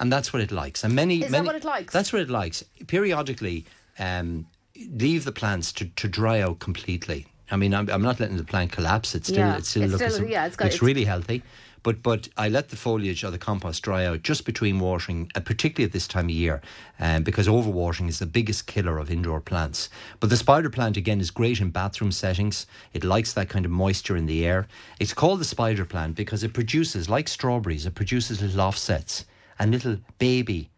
And 0.00 0.12
that's 0.12 0.32
what 0.32 0.42
it 0.42 0.50
likes. 0.50 0.82
And 0.82 0.92
many 0.94 1.22
is 1.22 1.30
many, 1.30 1.44
that 1.44 1.46
what 1.46 1.54
it 1.54 1.64
likes? 1.64 1.92
That's 1.92 2.12
what 2.12 2.20
it 2.20 2.28
likes. 2.28 2.64
Periodically, 2.88 3.64
um, 4.00 4.46
leave 4.90 5.24
the 5.24 5.32
plants 5.32 5.70
to, 5.74 5.84
to 6.02 6.08
dry 6.08 6.40
out 6.40 6.58
completely. 6.58 7.26
I 7.52 7.56
mean, 7.56 7.72
I'm, 7.72 7.88
I'm 7.88 8.02
not 8.02 8.18
letting 8.18 8.36
the 8.36 8.44
plant 8.44 8.72
collapse. 8.72 9.14
It's 9.14 9.28
still 9.28 9.38
Yeah, 9.38 9.56
it 9.58 9.64
still 9.66 9.84
it's 9.84 9.92
looks 9.92 10.14
still- 10.14 10.28
yeah, 10.28 10.46
it's 10.46 10.56
got- 10.56 10.64
looks 10.64 10.74
it's- 10.76 10.86
really 10.86 11.04
healthy. 11.04 11.42
But 11.86 12.02
but 12.02 12.28
I 12.36 12.48
let 12.48 12.70
the 12.70 12.76
foliage 12.76 13.22
or 13.22 13.30
the 13.30 13.38
compost 13.38 13.80
dry 13.84 14.06
out 14.06 14.24
just 14.24 14.44
between 14.44 14.80
watering, 14.80 15.30
uh, 15.36 15.38
particularly 15.38 15.84
at 15.84 15.92
this 15.92 16.08
time 16.08 16.24
of 16.24 16.32
year, 16.32 16.60
um, 16.98 17.22
because 17.22 17.46
overwatering 17.46 18.08
is 18.08 18.18
the 18.18 18.26
biggest 18.26 18.66
killer 18.66 18.98
of 18.98 19.08
indoor 19.08 19.40
plants. 19.40 19.88
But 20.18 20.30
the 20.30 20.36
spider 20.36 20.68
plant 20.68 20.96
again 20.96 21.20
is 21.20 21.30
great 21.30 21.60
in 21.60 21.70
bathroom 21.70 22.10
settings. 22.10 22.66
It 22.92 23.04
likes 23.04 23.34
that 23.34 23.48
kind 23.48 23.64
of 23.64 23.70
moisture 23.70 24.16
in 24.16 24.26
the 24.26 24.44
air. 24.44 24.66
It's 24.98 25.14
called 25.14 25.38
the 25.38 25.44
spider 25.44 25.84
plant 25.84 26.16
because 26.16 26.42
it 26.42 26.54
produces, 26.54 27.08
like 27.08 27.28
strawberries, 27.28 27.86
it 27.86 27.94
produces 27.94 28.42
little 28.42 28.62
offsets 28.62 29.24
and 29.56 29.70
little 29.70 29.98
baby 30.18 30.70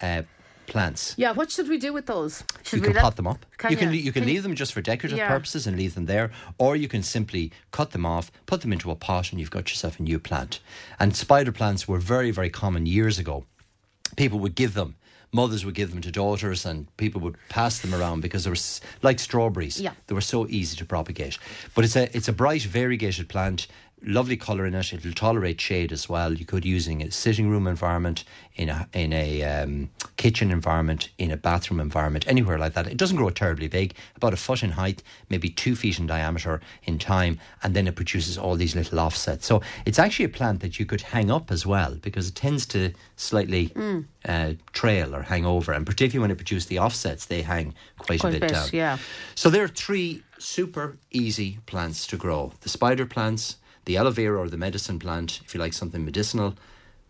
uh, 0.00 0.22
plants. 0.70 1.14
Yeah, 1.18 1.32
what 1.32 1.50
should 1.50 1.68
we 1.68 1.76
do 1.76 1.92
with 1.92 2.06
those? 2.06 2.42
Should 2.62 2.78
you 2.78 2.82
we 2.88 2.92
can 2.94 3.02
pot 3.02 3.16
them 3.16 3.26
up. 3.26 3.44
Can 3.58 3.70
you 3.72 3.76
can 3.76 3.92
you? 3.92 4.02
can 4.04 4.12
Can 4.12 4.22
you- 4.22 4.34
leave 4.34 4.42
them 4.42 4.54
just 4.54 4.72
for 4.72 4.80
decorative 4.80 5.18
Yeah. 5.18 5.28
purposes 5.28 5.66
and 5.66 5.76
leave 5.76 5.94
them 5.94 6.06
there, 6.06 6.30
or 6.56 6.76
you 6.76 6.88
can 6.88 7.02
simply 7.02 7.52
cut 7.72 7.90
them 7.90 8.06
off, 8.06 8.32
put 8.46 8.62
them 8.62 8.72
into 8.72 8.90
a 8.90 8.96
pot, 8.96 9.30
and 9.32 9.38
you've 9.40 9.50
got 9.50 9.68
yourself 9.68 9.98
a 10.00 10.02
new 10.02 10.18
plant. 10.18 10.60
And 10.98 11.14
spider 11.14 11.52
plants 11.52 11.86
were 11.86 11.98
very 11.98 12.30
very 12.30 12.48
common 12.50 12.86
years 12.86 13.18
ago. 13.18 13.44
People 14.16 14.38
would 14.38 14.54
give 14.54 14.72
them. 14.74 14.96
Mothers 15.32 15.64
would 15.64 15.76
give 15.76 15.90
them 15.92 16.00
to 16.00 16.10
daughters, 16.10 16.66
and 16.66 16.88
people 16.96 17.20
would 17.20 17.36
pass 17.48 17.78
them 17.78 17.94
around 17.94 18.20
because 18.20 18.42
they 18.44 18.50
were 18.50 18.56
like 19.02 19.20
strawberries. 19.20 19.80
Yeah. 19.80 19.92
they 20.08 20.14
were 20.14 20.20
so 20.20 20.46
easy 20.48 20.76
to 20.76 20.84
propagate. 20.84 21.38
But 21.74 21.84
it's 21.84 21.94
a 21.96 22.14
it's 22.16 22.26
a 22.28 22.32
bright 22.32 22.62
variegated 22.62 23.28
plant. 23.28 23.66
Lovely 24.02 24.36
colour 24.36 24.64
in 24.64 24.74
it. 24.74 24.92
It'll 24.94 25.12
tolerate 25.12 25.60
shade 25.60 25.92
as 25.92 26.08
well. 26.08 26.32
You 26.32 26.46
could 26.46 26.64
use 26.64 26.88
in 26.88 27.02
a 27.02 27.10
sitting 27.10 27.50
room 27.50 27.66
environment, 27.66 28.24
in 28.56 28.70
a 28.70 28.88
in 28.94 29.12
a 29.12 29.42
um, 29.44 29.90
kitchen 30.16 30.50
environment, 30.50 31.10
in 31.18 31.30
a 31.30 31.36
bathroom 31.36 31.80
environment, 31.80 32.24
anywhere 32.26 32.58
like 32.58 32.72
that. 32.74 32.86
It 32.86 32.96
doesn't 32.96 33.18
grow 33.18 33.28
terribly 33.28 33.68
big, 33.68 33.94
about 34.16 34.32
a 34.32 34.36
foot 34.38 34.62
in 34.62 34.70
height, 34.70 35.02
maybe 35.28 35.50
two 35.50 35.76
feet 35.76 35.98
in 35.98 36.06
diameter 36.06 36.62
in 36.84 36.98
time, 36.98 37.38
and 37.62 37.74
then 37.76 37.86
it 37.86 37.94
produces 37.94 38.38
all 38.38 38.56
these 38.56 38.74
little 38.74 38.98
offsets. 39.00 39.44
So 39.46 39.60
it's 39.84 39.98
actually 39.98 40.24
a 40.24 40.30
plant 40.30 40.60
that 40.60 40.78
you 40.78 40.86
could 40.86 41.02
hang 41.02 41.30
up 41.30 41.50
as 41.50 41.66
well 41.66 41.94
because 42.00 42.28
it 42.28 42.34
tends 42.34 42.64
to 42.66 42.92
slightly 43.16 43.70
uh, 44.26 44.52
trail 44.72 45.14
or 45.14 45.22
hang 45.22 45.44
over, 45.44 45.72
and 45.72 45.84
particularly 45.84 46.22
when 46.22 46.30
it 46.30 46.36
produces 46.38 46.66
the 46.66 46.78
offsets, 46.78 47.26
they 47.26 47.42
hang 47.42 47.74
quite, 47.98 48.20
Quite 48.20 48.34
a 48.34 48.36
a 48.38 48.40
bit 48.40 48.48
bit, 48.48 48.52
down. 48.54 48.68
yeah. 48.72 48.98
So 49.34 49.50
there 49.50 49.64
are 49.64 49.68
three 49.68 50.22
super 50.38 50.96
easy 51.10 51.58
plants 51.66 52.06
to 52.06 52.16
grow: 52.16 52.52
the 52.62 52.70
spider 52.70 53.04
plants, 53.04 53.56
the 53.84 53.96
aloe 53.96 54.10
vera 54.10 54.38
or 54.38 54.48
the 54.48 54.56
medicine 54.56 54.98
plant, 54.98 55.40
if 55.44 55.54
you 55.54 55.60
like 55.60 55.72
something 55.72 56.04
medicinal, 56.04 56.54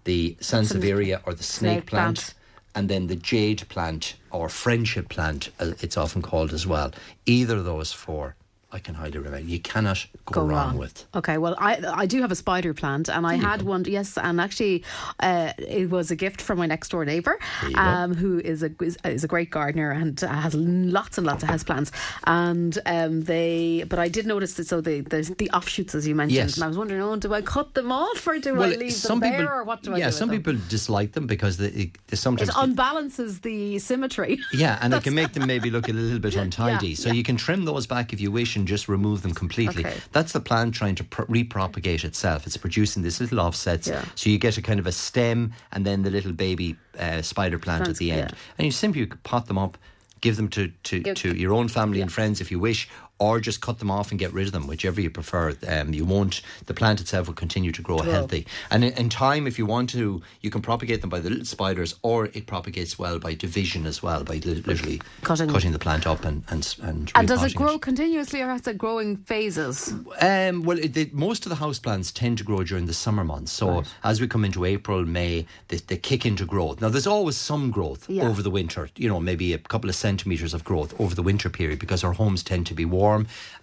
the 0.05 0.37
sansevieria 0.41 1.21
or 1.27 1.35
the 1.35 1.43
snake, 1.43 1.73
snake 1.79 1.87
plant, 1.87 2.17
plant. 2.19 2.35
and 2.75 2.89
then 2.89 3.07
the 3.07 3.17
jade 3.17 3.69
plant 3.69 4.15
or 4.31 4.49
friendship 4.49 5.09
plant, 5.09 5.51
uh, 5.59 5.73
it's 5.81 5.97
often 5.97 6.23
called 6.23 6.53
as 6.53 6.67
well. 6.67 6.93
Either 7.27 7.57
of 7.59 7.65
those 7.65 7.93
four, 7.93 8.35
I 8.73 8.79
can 8.79 8.95
highly 8.95 9.19
recommend. 9.19 9.51
You 9.51 9.59
cannot 9.59 10.07
go, 10.27 10.43
go 10.43 10.47
wrong, 10.47 10.79
with. 10.79 11.05
Okay, 11.15 11.39
well, 11.39 11.57
I 11.59 11.83
I 11.93 12.07
do 12.07 12.21
have 12.21 12.31
a 12.31 12.37
spider 12.37 12.73
plant, 12.73 13.09
and 13.09 13.27
I 13.27 13.35
had 13.35 13.63
one. 13.63 13.85
Yes, 13.85 14.17
and 14.17 14.41
actually, 14.41 14.85
uh, 15.19 15.53
it 15.59 15.91
was 15.91 16.11
a 16.11 16.17
gift 16.17 16.41
from 16.41 16.59
my 16.59 16.67
next 16.67 16.91
door 16.91 17.05
neighbour, 17.05 17.39
um, 17.75 18.15
who 18.15 18.39
is 18.39 18.63
a 18.63 18.71
is, 18.81 19.25
a 19.25 19.29
great 19.29 19.51
gardener 19.51 19.91
and 19.91 20.21
has 20.21 20.55
lots 20.55 21.19
and 21.19 21.27
lots 21.27 21.43
of 21.43 21.49
house 21.49 21.65
plants. 21.65 21.91
And 22.25 22.79
um, 22.87 23.23
they, 23.23 23.85
but 23.89 23.99
I 23.99 24.09
did 24.09 24.27
notice 24.27 24.55
that 24.55 24.69
so 24.69 24.81
the 24.81 25.01
the, 25.01 25.35
the 25.37 25.51
offshoots, 25.51 25.95
as 25.95 26.07
you 26.07 26.15
mentioned, 26.15 26.37
Yes. 26.37 26.55
and 26.55 26.65
I 26.65 26.69
was 26.69 26.79
wondering, 26.79 27.03
oh, 27.03 27.17
do 27.17 27.35
I 27.35 27.43
cut 27.43 27.75
them 27.75 27.91
off 27.91 28.27
or 28.27 28.39
do 28.39 28.61
I 28.63 28.69
leave 28.69 28.93
some 28.93 29.19
them 29.19 29.31
people, 29.31 29.47
there, 29.47 29.55
or 29.55 29.65
what 29.65 29.83
do 29.83 29.95
I 29.95 29.99
yeah, 29.99 30.07
do? 30.07 30.13
some 30.13 30.29
them? 30.29 30.39
people 30.39 30.55
dislike 30.69 31.13
them 31.13 31.27
because 31.27 31.57
they, 31.57 31.71
they 31.71 31.93
It 32.13 32.51
unbalances 32.65 33.43
the 33.43 33.79
symmetry. 33.81 34.39
Yeah, 34.53 34.79
and 34.81 34.95
it 34.95 35.03
can 35.07 35.15
make 35.15 35.33
them 35.33 35.47
maybe 35.47 35.71
look 35.71 35.89
a 35.89 35.93
little 35.93 36.21
bit 36.21 36.37
untidy. 36.37 36.89
Yeah, 36.89 36.95
so 36.95 37.09
yeah. 37.09 37.15
you 37.15 37.25
can 37.25 37.37
trim 37.37 37.65
those 37.65 37.87
back 37.87 38.13
if 38.13 38.21
you 38.21 38.31
wish 38.31 38.57
and 38.61 38.69
just 38.69 38.89
remove 38.89 39.23
them 39.23 39.33
completely. 39.35 39.85
Okay. 39.85 39.97
That's 40.13 40.33
the 40.33 40.41
plant 40.41 40.75
trying 40.75 40.95
to 40.97 41.05
pr- 41.05 41.25
repropagate 41.25 42.05
itself. 42.05 42.47
It's 42.47 42.57
producing 42.57 43.03
these 43.03 43.21
little 43.21 43.41
offsets. 43.41 43.89
Yeah. 43.89 44.05
So 44.15 44.31
you 44.31 44.39
get 44.39 44.57
a 44.59 44.63
kind 44.63 44.79
of 44.79 44.87
a 44.87 44.93
stem 44.93 45.53
and 45.73 45.85
then 45.85 46.03
the 46.03 46.11
little 46.11 46.33
baby 46.33 46.77
uh, 46.99 47.23
spider 47.23 47.59
plant 47.59 47.89
at 47.89 47.97
the 47.97 48.11
end. 48.13 48.31
yeah. 48.31 48.37
And 48.59 48.65
you 48.67 48.73
simply 48.73 49.07
pot 49.07 49.47
them 49.47 49.59
up, 49.59 49.77
give 50.21 50.37
them 50.37 50.49
to, 50.51 50.69
to, 50.85 51.15
to 51.15 51.35
your 51.37 51.53
own 51.53 51.69
family 51.69 52.01
and 52.01 52.13
friends 52.13 52.41
if 52.41 52.51
you 52.51 52.59
wish. 52.61 52.89
Or 53.21 53.39
just 53.39 53.61
cut 53.61 53.79
them 53.79 53.91
off 53.91 54.11
and 54.11 54.19
get 54.19 54.33
rid 54.33 54.47
of 54.47 54.53
them, 54.53 54.67
whichever 54.67 55.01
you 55.01 55.11
prefer. 55.11 55.55
Um, 55.69 55.95
you 55.95 56.05
won't. 56.05 56.41
The 56.67 56.75
plant 56.75 57.01
itself 57.01 57.29
will 57.29 57.35
continue 57.35 57.71
to 57.71 57.83
grow 57.83 57.99
healthy, 57.99 58.47
and 58.71 58.83
in, 58.83 58.93
in 58.95 59.09
time, 59.09 59.47
if 59.47 59.59
you 59.59 59.67
want 59.67 59.91
to, 59.91 60.23
you 60.41 60.51
can 60.51 60.63
propagate 60.63 61.03
them 61.03 61.11
by 61.11 61.21
the 61.21 61.31
little 61.31 61.45
spiders, 61.45 61.95
or 62.03 62.27
it 62.33 62.47
propagates 62.47 62.99
well 62.99 63.19
by 63.21 63.35
division 63.35 63.87
as 63.87 64.03
well, 64.03 64.25
by 64.25 64.37
literally 64.45 65.01
Cutting. 65.23 65.49
cutting 65.51 65.73
the 65.73 65.79
plant 65.79 66.07
up 66.07 66.25
and 66.25 66.43
and 66.49 66.75
and. 66.83 67.13
And 67.15 67.29
does 67.29 67.45
it 67.45 67.55
grow 67.55 67.79
continuously 67.79 68.41
or 68.41 68.49
has 68.49 68.67
it 68.67 68.79
growing 68.79 69.19
phases? 69.19 69.93
um, 70.21 70.63
well, 70.63 70.79
it, 70.79 70.97
it, 70.97 71.13
most 71.13 71.45
of 71.45 71.51
the 71.51 71.57
house 71.57 71.79
plants 71.79 72.11
tend 72.11 72.39
to 72.39 72.45
grow 72.45 72.63
during 72.65 72.87
the 72.87 72.95
summer 72.95 73.25
months. 73.25 73.53
So 73.53 73.85
as 74.03 74.21
we 74.21 74.27
come 74.29 74.45
into 74.45 74.65
April, 74.65 75.05
May, 75.05 75.47
they, 75.69 75.77
they 75.77 75.97
kick 75.99 76.25
into 76.25 76.47
growth. 76.47 76.81
Now, 76.81 76.89
there's 76.89 77.07
always 77.07 77.37
some 77.37 77.71
growth 77.71 78.09
Yeah. 78.09 78.25
over 78.29 78.41
the 78.43 78.51
winter, 78.51 78.89
you 78.97 79.09
know, 79.09 79.21
maybe 79.21 79.53
a 79.53 79.59
couple 79.59 79.91
of 79.91 79.97
centimetres 79.97 80.55
of 80.55 80.65
growth 80.65 80.99
over 80.99 81.15
the 81.15 81.23
winter 81.23 81.51
period 81.51 81.79
because 81.79 82.03
our 82.03 82.13
homes 82.15 82.43
tend 82.43 82.67
to 82.69 82.75
be 82.75 82.85
warm 82.85 83.10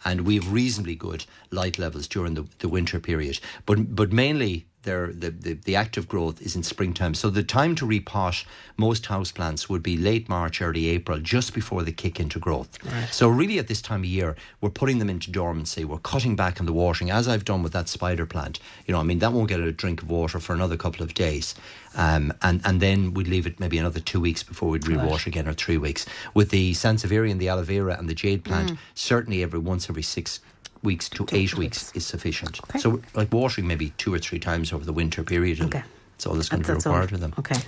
and 0.06 0.22
we 0.22 0.36
have 0.36 0.52
reasonably 0.52 0.96
good 0.96 1.26
light 1.52 1.78
levels 1.80 2.08
during 2.08 2.34
the, 2.34 2.46
the 2.60 2.70
winter 2.70 3.00
period. 3.00 3.40
But, 3.66 3.96
but 3.96 4.12
mainly, 4.12 4.66
the, 4.84 5.32
the, 5.32 5.54
the 5.54 5.76
active 5.76 6.08
growth 6.08 6.42
is 6.42 6.56
in 6.56 6.64
springtime. 6.64 7.14
So 7.14 7.30
the 7.30 7.44
time 7.44 7.76
to 7.76 7.86
repot 7.86 8.46
most 8.78 9.04
houseplants 9.04 9.68
would 9.68 9.84
be 9.84 9.98
late 9.98 10.30
March, 10.30 10.62
early 10.62 10.88
April, 10.88 11.20
just 11.20 11.54
before 11.54 11.84
they 11.84 11.92
kick 11.92 12.20
into 12.20 12.40
growth. 12.40 12.78
So 13.12 13.28
really 13.28 13.60
at 13.60 13.68
this 13.68 13.82
time 13.82 14.02
of 14.02 14.06
year, 14.06 14.36
we're 14.62 14.70
putting 14.70 15.00
them 15.00 15.10
into 15.10 15.30
dormancy. 15.30 15.84
We're 15.84 15.98
cutting 15.98 16.36
back 16.36 16.60
on 16.60 16.66
the 16.66 16.74
watering, 16.74 17.12
as 17.12 17.28
I've 17.28 17.44
done 17.44 17.64
with 17.64 17.74
that 17.74 17.90
spider 17.90 18.26
plant. 18.26 18.60
You 18.86 18.94
know, 18.94 19.00
I 19.00 19.04
mean, 19.04 19.20
that 19.20 19.34
won't 19.34 19.50
get 19.50 19.60
a 19.60 19.72
drink 19.72 20.02
of 20.02 20.10
water 20.10 20.40
for 20.40 20.54
another 20.54 20.78
couple 20.78 21.04
of 21.04 21.14
days. 21.14 21.56
Um, 21.96 22.32
and, 22.44 22.62
and 22.64 22.80
then 22.80 23.14
we'd 23.14 23.28
leave 23.28 23.48
it 23.48 23.60
maybe 23.60 23.78
another 23.78 24.00
two 24.00 24.22
weeks 24.22 24.44
before 24.44 24.70
we'd 24.70 24.88
rewater 24.88 25.30
again, 25.30 25.48
or 25.48 25.54
three 25.54 25.78
weeks. 25.78 26.06
With 26.34 26.52
the 26.52 26.74
Sansevieria 26.74 27.32
and 27.32 27.42
the 27.42 27.50
aloe 27.50 27.64
vera 27.64 27.96
and 27.98 28.08
the 28.08 28.14
jade 28.14 28.44
plant, 28.44 28.78
certainly 28.94 29.42
every 29.42 29.60
once 29.60 29.90
every 29.90 30.04
six 30.04 30.40
weeks 30.84 31.10
to 31.10 31.26
eight 31.32 31.56
weeks 31.58 31.92
is 31.96 32.06
sufficient. 32.06 32.60
Okay. 32.64 32.80
So, 32.80 33.02
like 33.14 33.32
watering 33.34 33.68
maybe 33.68 33.92
two 33.98 34.14
or 34.14 34.20
three 34.20 34.40
times 34.40 34.72
over 34.74 34.86
the 34.86 34.94
winter 34.94 35.24
period. 35.24 35.60
and 35.60 35.74
Okay. 35.74 35.84
That's 36.18 36.26
all 36.26 36.34
that's 36.34 36.50
going 36.50 36.64
to 36.64 36.70
be 36.70 36.74
required 36.76 37.12
with 37.12 37.22
them. 37.22 37.34
Okay. 37.38 37.60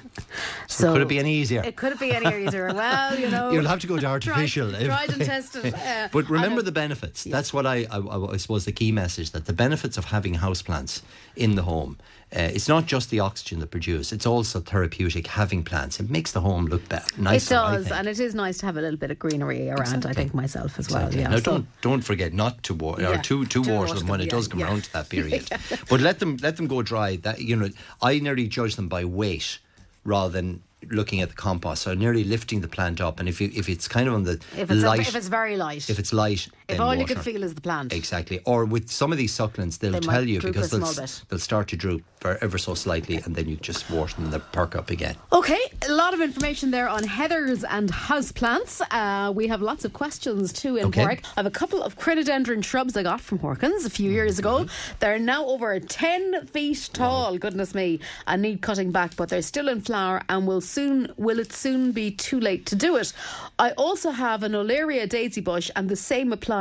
So, 0.67 0.93
could 0.93 1.03
it 1.03 1.07
be 1.07 1.19
any 1.19 1.35
easier? 1.35 1.61
It 1.63 1.75
could 1.75 1.99
be 1.99 2.11
any 2.11 2.45
easier. 2.45 2.73
Well, 2.73 3.19
you 3.19 3.29
know. 3.29 3.51
You'll 3.51 3.67
have 3.67 3.79
to 3.81 3.87
go 3.87 3.99
to 3.99 4.05
artificial. 4.17 4.71
Tried, 4.71 4.85
tried 4.85 5.09
and 5.11 5.23
tested. 5.23 5.73
Uh, 5.75 6.07
But 6.11 6.27
remember 6.29 6.63
the 6.63 6.71
benefits. 6.71 7.25
That's 7.25 7.53
what 7.53 7.67
I, 7.67 7.85
I, 7.91 7.99
I 8.33 8.37
suppose 8.37 8.65
the 8.65 8.71
key 8.71 8.91
message 8.91 9.31
that 9.31 9.45
the 9.45 9.53
benefits 9.53 9.97
of 9.99 10.05
having 10.05 10.33
houseplants 10.35 11.03
in 11.35 11.53
the 11.55 11.61
home. 11.61 11.97
Uh, 12.35 12.41
it's 12.53 12.67
not 12.67 12.85
just 12.85 13.09
the 13.09 13.19
oxygen 13.19 13.59
they 13.59 13.65
produce; 13.65 14.11
it's 14.11 14.27
also 14.27 14.59
therapeutic. 14.59 15.25
Having 15.25 15.63
plants, 15.63 15.99
it 15.99 16.11
makes 16.11 16.31
the 16.31 16.41
home 16.41 16.65
look 16.67 16.87
better, 16.87 17.07
It 17.15 17.19
nicer. 17.19 17.55
I 17.55 17.75
does, 17.77 17.91
and 17.91 18.07
it 18.07 18.19
is 18.19 18.35
nice 18.35 18.59
to 18.59 18.67
have 18.67 18.77
a 18.77 18.81
little 18.81 18.99
bit 18.99 19.09
of 19.09 19.17
greenery 19.17 19.67
around. 19.71 20.05
I 20.05 20.13
think 20.13 20.33
myself 20.35 20.77
as 20.77 20.85
Exactly. 20.85 21.17
well. 21.17 21.23
Yeah. 21.23 21.29
Now 21.29 21.37
so- 21.37 21.51
don't 21.51 21.67
don't 21.81 22.01
forget 22.01 22.31
not 22.33 22.61
to 22.63 22.75
water 22.75 23.01
Yeah, 23.01 23.09
or 23.19 23.21
to 23.23 23.45
to 23.45 23.47
to 23.47 23.59
water 23.61 23.73
water 23.73 23.87
them 23.93 23.99
them, 24.01 24.07
when 24.09 24.21
it 24.21 24.29
does 24.29 24.47
come 24.47 24.59
yeah. 24.59 24.67
around 24.67 24.83
to 24.83 24.93
that 24.93 25.09
period. 25.15 25.49
but 25.89 26.01
let 26.01 26.19
them 26.19 26.37
let 26.43 26.57
them 26.57 26.67
go 26.67 26.83
dry. 26.83 27.15
That 27.15 27.41
you 27.41 27.55
know, 27.55 27.69
I 28.01 28.19
nearly 28.19 28.47
judge 28.47 28.75
them 28.75 28.89
by 28.89 29.05
weight 29.05 29.57
rather 30.03 30.31
than 30.31 30.61
looking 30.91 31.21
at 31.21 31.29
the 31.29 31.35
compost. 31.35 31.81
So 31.81 31.93
nearly 31.95 32.23
lifting 32.23 32.61
the 32.61 32.67
plant 32.67 33.01
up, 33.01 33.19
and 33.19 33.27
if 33.27 33.41
you, 33.41 33.49
if 33.55 33.67
it's 33.67 33.87
kind 33.87 34.07
of 34.07 34.13
on 34.13 34.23
the 34.23 34.39
if 34.55 34.69
it's, 34.69 34.83
a- 34.83 34.87
light, 34.87 34.99
if 34.99 35.15
it's 35.15 35.27
very 35.29 35.57
light, 35.57 35.89
if 35.89 35.97
it's 35.97 36.13
light, 36.13 36.47
if 36.69 36.79
all 36.79 36.95
you 36.95 37.05
can 37.05 37.17
feel 37.19 37.43
is 37.43 37.53
the 37.55 37.61
plant. 37.61 37.93
Exactly. 37.93 38.39
Or 38.45 38.65
with 38.65 38.89
some 38.89 39.11
of 39.11 39.17
these 39.17 39.33
succulents, 39.35 39.79
they'll 39.79 39.91
They 39.93 39.99
tell 39.99 40.27
you 40.27 40.39
because 40.41 40.69
they'll, 40.71 40.85
s- 40.85 41.23
they'll 41.29 41.39
start 41.39 41.67
to 41.69 41.75
droop 41.75 42.03
ver- 42.21 42.37
ever 42.41 42.57
so 42.57 42.73
slightly, 42.73 43.17
and 43.25 43.35
then 43.35 43.47
you 43.47 43.55
just 43.57 43.89
water 43.89 44.15
them 44.15 44.25
and 44.25 44.33
they 44.33 44.39
perk 44.51 44.75
up 44.75 44.89
again. 44.89 45.15
Okay, 45.33 45.59
a 45.87 45.91
lot 45.93 46.13
of 46.13 46.21
information 46.21 46.71
there 46.71 46.87
on 46.89 47.03
heathers 47.03 47.63
and 47.69 47.89
houseplants. 47.91 48.81
Uh, 48.91 49.31
we 49.31 49.47
have 49.47 49.61
lots 49.61 49.85
of 49.85 49.93
questions 49.93 50.53
too 50.53 50.77
in 50.77 50.85
Okay. 50.87 51.03
I 51.03 51.17
have 51.37 51.45
a 51.45 51.51
couple 51.51 51.81
of 51.81 51.97
crinodendron 51.97 52.63
shrubs 52.63 52.95
I 52.97 53.03
got 53.03 53.21
from 53.21 53.39
Horkins 53.39 53.85
a 53.85 53.89
few 53.89 54.11
years 54.11 54.37
ago. 54.39 54.59
Mm-hmm. 54.65 54.95
They're 54.99 55.19
now 55.19 55.45
over 55.47 55.79
10 55.79 56.47
feet 56.47 56.89
tall, 56.93 57.37
goodness 57.37 57.73
me, 57.73 57.99
and 58.27 58.41
need 58.41 58.61
cutting 58.61 58.91
back, 58.91 59.15
but 59.15 59.29
they're 59.29 59.41
still 59.41 59.67
in 59.69 59.81
flower 59.81 60.21
and 60.29 60.45
will 60.47 60.61
soon 60.61 61.11
will 61.17 61.39
it 61.39 61.51
soon 61.53 61.91
be 61.91 62.11
too 62.11 62.39
late 62.39 62.65
to 62.67 62.75
do 62.75 62.95
it. 62.97 63.13
I 63.57 63.71
also 63.71 64.11
have 64.11 64.43
an 64.43 64.51
Olearia 64.53 65.07
daisy 65.07 65.41
bush 65.41 65.71
and 65.75 65.89
the 65.89 65.95
same 65.95 66.31
applies. 66.33 66.58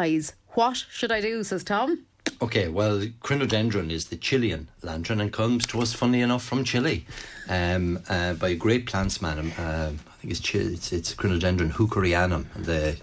What 0.55 0.77
should 0.91 1.13
I 1.13 1.21
do, 1.21 1.43
says 1.45 1.65
Tom? 1.65 2.05
Okay, 2.41 2.69
well, 2.69 3.01
crinodendron 3.23 3.91
is 3.91 4.07
the 4.09 4.17
Chilean 4.17 4.69
lantern 4.83 5.21
and 5.21 5.33
comes 5.33 5.67
to 5.67 5.81
us, 5.81 5.93
funnily 5.93 6.21
enough, 6.21 6.45
from 6.45 6.63
Chile 6.65 7.05
um, 7.49 7.99
uh, 8.09 8.35
by 8.35 8.51
a 8.51 8.55
great 8.55 8.87
plantsman. 8.87 9.39
Um, 9.39 9.53
uh, 9.59 9.91
I 9.91 10.15
think 10.21 10.33
it's, 10.33 10.55
it's 10.55 10.93
it's 10.93 11.15
crinodendron 11.15 11.73
hookerianum. 11.73 12.45
The 12.65 12.97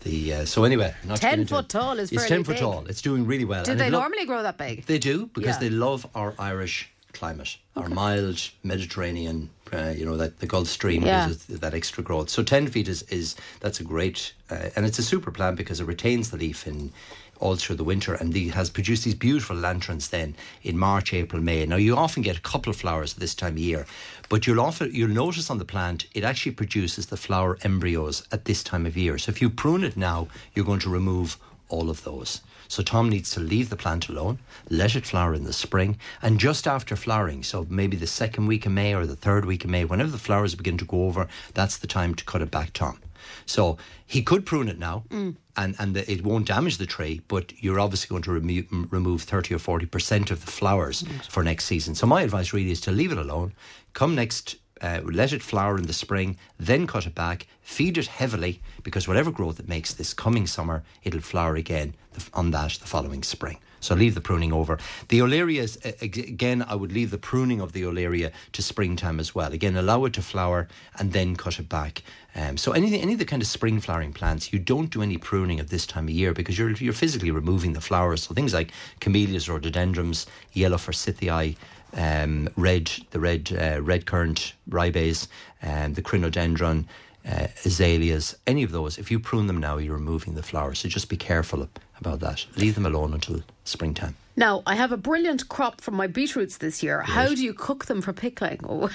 the 0.00 0.34
uh, 0.34 0.44
so 0.44 0.64
anyway, 0.64 0.94
not 1.04 1.20
10 1.20 1.30
get 1.30 1.38
into 1.40 1.54
foot 1.54 1.68
tall 1.68 1.98
is 1.98 2.10
it's 2.10 2.26
ten 2.26 2.42
foot 2.44 2.56
tall. 2.58 2.86
It's 2.88 3.02
doing 3.02 3.26
really 3.26 3.44
well. 3.44 3.64
Do 3.64 3.72
and 3.72 3.80
they 3.80 3.90
lo- 3.90 4.00
normally 4.00 4.26
grow 4.26 4.42
that 4.42 4.58
big? 4.58 4.86
They 4.86 4.98
do 4.98 5.26
because 5.34 5.56
Yeah. 5.56 5.60
they 5.60 5.70
love 5.70 6.06
our 6.14 6.34
Irish 6.38 6.90
climate, 7.12 7.56
our 7.76 7.88
mild 7.88 8.50
Mediterranean. 8.62 9.50
Uh, 9.74 9.90
you 9.90 10.04
know 10.04 10.16
that 10.16 10.38
the 10.38 10.46
Gulf 10.46 10.68
Stream 10.68 11.02
Yeah. 11.02 11.26
gives 11.26 11.50
us 11.50 11.58
that 11.60 11.74
extra 11.74 12.02
growth. 12.02 12.28
So 12.30 12.42
ten 12.42 12.68
feet 12.68 12.88
is 12.88 13.02
is 13.04 13.34
that's 13.60 13.80
a 13.80 13.84
great 13.84 14.32
uh, 14.50 14.70
and 14.76 14.86
it's 14.86 14.98
a 14.98 15.02
super 15.02 15.30
plant 15.30 15.56
because 15.56 15.80
it 15.80 15.86
retains 15.86 16.30
the 16.30 16.36
leaf 16.36 16.66
in 16.66 16.92
all 17.40 17.56
through 17.56 17.74
the 17.76 17.84
winter 17.84 18.14
and 18.14 18.32
the, 18.32 18.48
has 18.50 18.70
produced 18.70 19.04
these 19.04 19.14
beautiful 19.16 19.56
lanterns 19.56 20.08
then 20.08 20.36
in 20.62 20.78
March, 20.78 21.12
April, 21.12 21.42
May. 21.42 21.66
Now 21.66 21.76
you 21.76 21.96
often 21.96 22.22
get 22.22 22.36
a 22.38 22.40
couple 22.40 22.70
of 22.70 22.76
flowers 22.76 23.14
at 23.14 23.20
this 23.20 23.34
time 23.34 23.54
of 23.54 23.58
year, 23.58 23.86
but 24.28 24.46
you'll 24.46 24.60
often 24.60 24.90
you'll 24.94 25.08
notice 25.24 25.50
on 25.50 25.58
the 25.58 25.64
plant 25.64 26.06
it 26.14 26.22
actually 26.24 26.52
produces 26.52 27.06
the 27.06 27.16
flower 27.16 27.58
embryos 27.62 28.22
at 28.30 28.44
this 28.44 28.62
time 28.62 28.86
of 28.86 28.96
year. 28.96 29.18
So 29.18 29.30
if 29.30 29.42
you 29.42 29.50
prune 29.50 29.82
it 29.84 29.96
now, 29.96 30.28
you're 30.54 30.64
going 30.64 30.80
to 30.80 30.90
remove 30.90 31.36
all 31.68 31.90
of 31.90 32.04
those. 32.04 32.40
So 32.68 32.82
Tom 32.82 33.08
needs 33.08 33.30
to 33.32 33.40
leave 33.40 33.70
the 33.70 33.76
plant 33.76 34.08
alone, 34.08 34.38
let 34.70 34.96
it 34.96 35.06
flower 35.06 35.34
in 35.34 35.44
the 35.44 35.52
spring, 35.52 35.98
and 36.22 36.40
just 36.40 36.66
after 36.66 36.96
flowering, 36.96 37.42
so 37.42 37.66
maybe 37.68 37.96
the 37.96 38.06
second 38.06 38.46
week 38.46 38.66
of 38.66 38.72
May 38.72 38.94
or 38.94 39.06
the 39.06 39.16
third 39.16 39.44
week 39.44 39.64
of 39.64 39.70
May, 39.70 39.84
whenever 39.84 40.10
the 40.10 40.18
flowers 40.18 40.54
begin 40.54 40.78
to 40.78 40.84
go 40.84 41.06
over, 41.06 41.28
that's 41.52 41.78
the 41.78 41.86
time 41.86 42.14
to 42.14 42.24
cut 42.24 42.42
it 42.42 42.50
back, 42.50 42.72
Tom. 42.72 43.00
So 43.46 43.78
he 44.06 44.22
could 44.22 44.44
prune 44.44 44.68
it 44.68 44.78
now, 44.78 45.04
mm. 45.08 45.36
and 45.56 45.74
and 45.78 45.96
the, 45.96 46.10
it 46.10 46.22
won't 46.22 46.46
damage 46.46 46.76
the 46.76 46.86
tree, 46.86 47.22
but 47.26 47.52
you're 47.62 47.80
obviously 47.80 48.08
going 48.08 48.22
to 48.22 48.32
remo- 48.32 48.86
remove 48.90 49.22
thirty 49.22 49.54
or 49.54 49.58
forty 49.58 49.86
percent 49.86 50.30
of 50.30 50.44
the 50.44 50.50
flowers 50.50 51.04
for 51.28 51.42
next 51.42 51.64
season. 51.64 51.94
So 51.94 52.06
my 52.06 52.22
advice 52.22 52.52
really 52.52 52.70
is 52.70 52.82
to 52.82 52.92
leave 52.92 53.12
it 53.12 53.18
alone. 53.18 53.54
Come 53.94 54.14
next 54.14 54.56
uh, 54.84 55.00
let 55.02 55.32
it 55.32 55.42
flower 55.42 55.78
in 55.78 55.86
the 55.86 55.92
spring, 55.94 56.36
then 56.58 56.86
cut 56.86 57.06
it 57.06 57.14
back, 57.14 57.46
feed 57.62 57.96
it 57.96 58.06
heavily 58.06 58.60
because 58.82 59.08
whatever 59.08 59.30
growth 59.30 59.58
it 59.58 59.68
makes 59.68 59.94
this 59.94 60.12
coming 60.12 60.46
summer, 60.46 60.84
it'll 61.02 61.20
flower 61.20 61.56
again 61.56 61.94
on 62.34 62.50
that 62.50 62.72
the 62.72 62.86
following 62.86 63.22
spring. 63.22 63.58
So 63.80 63.94
leave 63.94 64.14
the 64.14 64.20
pruning 64.22 64.52
over. 64.52 64.78
The 65.08 65.18
olearias, 65.18 65.76
uh, 65.84 65.92
again, 66.00 66.64
I 66.66 66.74
would 66.74 66.92
leave 66.92 67.10
the 67.10 67.18
pruning 67.18 67.60
of 67.60 67.72
the 67.72 67.82
olearia 67.82 68.32
to 68.52 68.62
springtime 68.62 69.20
as 69.20 69.34
well. 69.34 69.52
Again, 69.52 69.76
allow 69.76 70.04
it 70.06 70.14
to 70.14 70.22
flower 70.22 70.68
and 70.98 71.12
then 71.12 71.36
cut 71.36 71.58
it 71.58 71.68
back. 71.68 72.02
Um, 72.34 72.56
so 72.56 72.72
anything, 72.72 73.02
any 73.02 73.12
of 73.12 73.18
the 73.18 73.26
kind 73.26 73.42
of 73.42 73.48
spring 73.48 73.80
flowering 73.80 74.14
plants, 74.14 74.52
you 74.54 74.58
don't 74.58 74.90
do 74.90 75.02
any 75.02 75.18
pruning 75.18 75.60
at 75.60 75.68
this 75.68 75.86
time 75.86 76.04
of 76.04 76.10
year 76.10 76.32
because 76.32 76.58
you're 76.58 76.72
you're 76.72 76.94
physically 76.94 77.30
removing 77.30 77.74
the 77.74 77.80
flowers. 77.80 78.22
So 78.22 78.34
things 78.34 78.54
like 78.54 78.72
camellias, 79.00 79.50
rhododendrons, 79.50 80.26
yellow 80.52 80.78
forsythia, 80.78 81.54
um, 81.96 82.48
red, 82.56 82.90
the 83.10 83.20
red, 83.20 83.50
uh, 83.58 83.82
red 83.82 84.06
currant 84.06 84.54
ribes, 84.68 85.28
and 85.62 85.94
the 85.96 86.02
crinodendron, 86.02 86.86
uh, 87.26 87.46
azaleas, 87.64 88.36
any 88.46 88.62
of 88.62 88.70
those. 88.70 88.98
If 88.98 89.10
you 89.10 89.18
prune 89.18 89.46
them 89.46 89.58
now, 89.58 89.78
you're 89.78 89.94
removing 89.94 90.34
the 90.34 90.42
flowers. 90.42 90.80
So 90.80 90.88
just 90.88 91.08
be 91.08 91.16
careful 91.16 91.62
about 92.00 92.20
that. 92.20 92.46
Leave 92.56 92.74
them 92.74 92.86
alone 92.86 93.14
until 93.14 93.42
springtime. 93.64 94.16
Now, 94.36 94.64
I 94.66 94.74
have 94.74 94.90
a 94.90 94.96
brilliant 94.96 95.48
crop 95.48 95.80
from 95.80 95.94
my 95.94 96.08
beetroots 96.08 96.56
this 96.56 96.82
year. 96.82 97.02
How 97.02 97.28
do 97.28 97.44
you 97.44 97.54
cook 97.54 97.84
them 97.84 98.02
for 98.02 98.12
pickling? 98.12 98.58
we're 98.64 98.88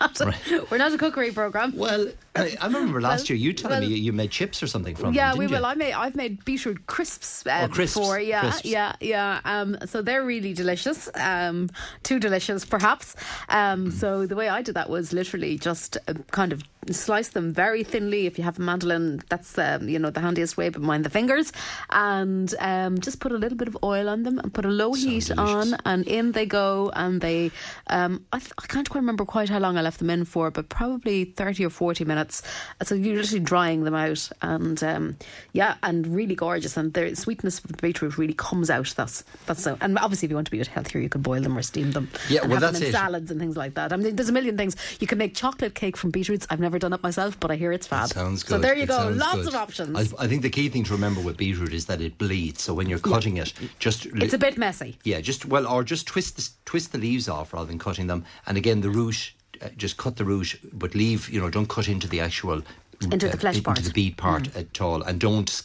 not 0.00 0.20
a, 0.20 0.32
we're 0.70 0.78
not 0.78 0.92
a 0.92 0.98
cookery 0.98 1.32
program. 1.32 1.76
Well, 1.76 2.06
I, 2.36 2.56
I 2.60 2.66
remember 2.66 3.00
last 3.00 3.28
Well, 3.28 3.36
year 3.36 3.44
you 3.48 3.52
telling 3.54 3.80
well- 3.80 3.88
me 3.88 3.96
you, 3.96 4.00
you 4.04 4.12
made 4.12 4.30
chips 4.30 4.62
or 4.62 4.68
something 4.68 4.94
from 4.94 5.14
yeah, 5.14 5.30
them. 5.30 5.38
we 5.40 5.46
didn't 5.46 5.62
will. 5.62 5.66
I 5.66 5.74
made 5.74 5.94
I've 5.94 6.14
made 6.14 6.44
beetroot 6.44 6.86
crisps, 6.86 7.44
uh, 7.44 7.62
Oh, 7.68 7.74
crisps, 7.74 7.98
before. 7.98 8.20
Yeah, 8.20 8.42
crisps. 8.42 8.66
yeah, 8.66 8.94
yeah. 9.00 9.40
Um, 9.44 9.76
so 9.84 10.00
they're 10.00 10.24
really 10.24 10.52
delicious. 10.54 11.10
Um, 11.16 11.70
too 12.04 12.20
delicious, 12.20 12.64
perhaps. 12.64 13.16
Um, 13.48 13.86
Hmm. 13.86 13.90
so 13.90 14.26
the 14.26 14.36
way 14.36 14.48
I 14.48 14.62
did 14.62 14.76
that 14.76 14.88
was 14.88 15.12
literally 15.12 15.58
just 15.58 15.96
uh, 16.06 16.14
kind 16.30 16.52
of 16.52 16.62
slice 16.90 17.30
them 17.30 17.52
very 17.52 17.82
thinly. 17.82 18.26
If 18.26 18.38
you 18.38 18.44
have 18.44 18.58
a 18.60 18.62
mandolin, 18.62 19.22
that's 19.28 19.58
um, 19.58 19.88
you 19.88 19.98
know 19.98 20.10
the 20.10 20.20
handiest 20.20 20.56
way, 20.56 20.68
but 20.68 20.82
mind 20.82 21.04
the 21.04 21.10
fingers. 21.10 21.52
And 21.90 22.27
and 22.28 22.54
um, 22.60 23.00
just 23.00 23.20
put 23.20 23.32
a 23.32 23.36
little 23.36 23.56
bit 23.56 23.68
of 23.68 23.76
oil 23.82 24.08
on 24.08 24.22
them 24.22 24.38
and 24.38 24.52
put 24.52 24.64
a 24.64 24.68
low 24.68 24.92
Sounds 24.92 25.04
heat 25.04 25.34
delicious. 25.34 25.72
on, 25.72 25.80
and 25.84 26.06
in 26.06 26.32
they 26.32 26.46
go. 26.46 26.90
And 26.94 27.20
they, 27.20 27.50
um, 27.88 28.24
I, 28.32 28.38
th- 28.38 28.52
I 28.62 28.66
can't 28.66 28.88
quite 28.88 29.00
remember 29.00 29.24
quite 29.24 29.48
how 29.48 29.58
long 29.58 29.76
I 29.76 29.82
left 29.82 29.98
them 29.98 30.10
in 30.10 30.24
for, 30.24 30.50
but 30.50 30.68
probably 30.68 31.24
thirty 31.24 31.64
or 31.64 31.70
forty 31.70 32.04
minutes. 32.04 32.42
So 32.82 32.94
you're 32.94 33.16
literally 33.16 33.40
drying 33.44 33.84
them 33.84 33.94
out, 33.94 34.28
and 34.42 34.82
um, 34.84 35.16
yeah, 35.52 35.76
and 35.82 36.06
really 36.06 36.34
gorgeous. 36.34 36.76
And 36.76 36.92
the 36.92 37.14
sweetness 37.16 37.60
of 37.64 37.72
the 37.72 37.76
beetroot 37.82 38.18
really 38.18 38.34
comes 38.34 38.70
out. 38.70 38.92
That's 38.96 39.24
that's 39.46 39.62
so. 39.62 39.76
And 39.80 39.98
obviously, 39.98 40.26
if 40.26 40.30
you 40.30 40.36
want 40.36 40.46
to 40.46 40.50
be 40.50 40.58
a 40.58 40.60
bit 40.60 40.68
healthier, 40.68 41.00
you 41.00 41.08
can 41.08 41.22
boil 41.22 41.40
them 41.40 41.56
or 41.56 41.62
steam 41.62 41.92
them. 41.92 42.10
Yeah, 42.28 42.42
and 42.42 42.50
well, 42.50 42.60
have 42.60 42.72
that's 42.72 42.78
them 42.80 42.88
in 42.88 42.94
it. 42.94 42.98
salads 42.98 43.30
and 43.30 43.40
things 43.40 43.56
like 43.56 43.74
that. 43.74 43.92
I 43.92 43.96
mean, 43.96 44.14
there's 44.16 44.28
a 44.28 44.32
million 44.32 44.56
things 44.56 44.76
you 45.00 45.06
can 45.06 45.18
make. 45.18 45.34
Chocolate 45.34 45.74
cake 45.74 45.96
from 45.96 46.10
beetroots. 46.10 46.46
I've 46.50 46.60
never 46.60 46.78
done 46.78 46.92
it 46.92 47.02
myself, 47.02 47.38
but 47.38 47.50
I 47.50 47.56
hear 47.56 47.70
it's 47.72 47.86
fab. 47.86 48.08
Sounds 48.08 48.42
good. 48.42 48.54
So 48.54 48.58
there 48.58 48.74
you 48.74 48.82
It 48.84 48.88
go. 48.88 49.08
Lots 49.14 49.36
good. 49.36 49.48
of 49.48 49.54
options. 49.54 50.12
I, 50.14 50.24
I 50.24 50.26
think 50.26 50.42
the 50.42 50.50
key 50.50 50.68
thing 50.68 50.84
to 50.84 50.92
remember 50.92 51.20
with 51.20 51.36
beetroot 51.36 51.72
is 51.72 51.86
that 51.86 52.00
it 52.00 52.17
bleeds. 52.18 52.62
So 52.62 52.74
when 52.74 52.88
you're 52.88 52.98
cutting 52.98 53.36
it, 53.36 53.52
just 53.78 54.06
it's 54.06 54.34
a 54.34 54.38
bit 54.38 54.58
messy. 54.58 54.98
yeah, 55.04 55.20
just 55.20 55.46
well, 55.46 55.66
or 55.66 55.82
just 55.84 56.06
twist 56.06 56.36
the, 56.36 56.48
twist 56.64 56.92
the 56.92 56.98
leaves 56.98 57.28
off 57.28 57.52
rather 57.52 57.66
than 57.66 57.78
cutting 57.78 58.08
them. 58.08 58.24
And 58.46 58.56
again, 58.58 58.80
the 58.80 58.90
root, 58.90 59.32
uh, 59.62 59.68
just 59.76 59.96
cut 59.96 60.16
the 60.16 60.24
root, 60.24 60.58
but 60.72 60.94
leave. 60.94 61.30
You 61.30 61.40
know, 61.40 61.50
don't 61.50 61.68
cut 61.68 61.88
into 61.88 62.08
the 62.08 62.20
actual 62.20 62.62
Into 63.00 63.28
the 63.28 63.36
flesh 63.36 63.62
part, 63.62 63.78
into 63.78 63.88
the 63.90 63.94
beet 63.94 64.16
part 64.16 64.54
at 64.56 64.80
all, 64.80 65.02
and 65.02 65.20
don't 65.20 65.62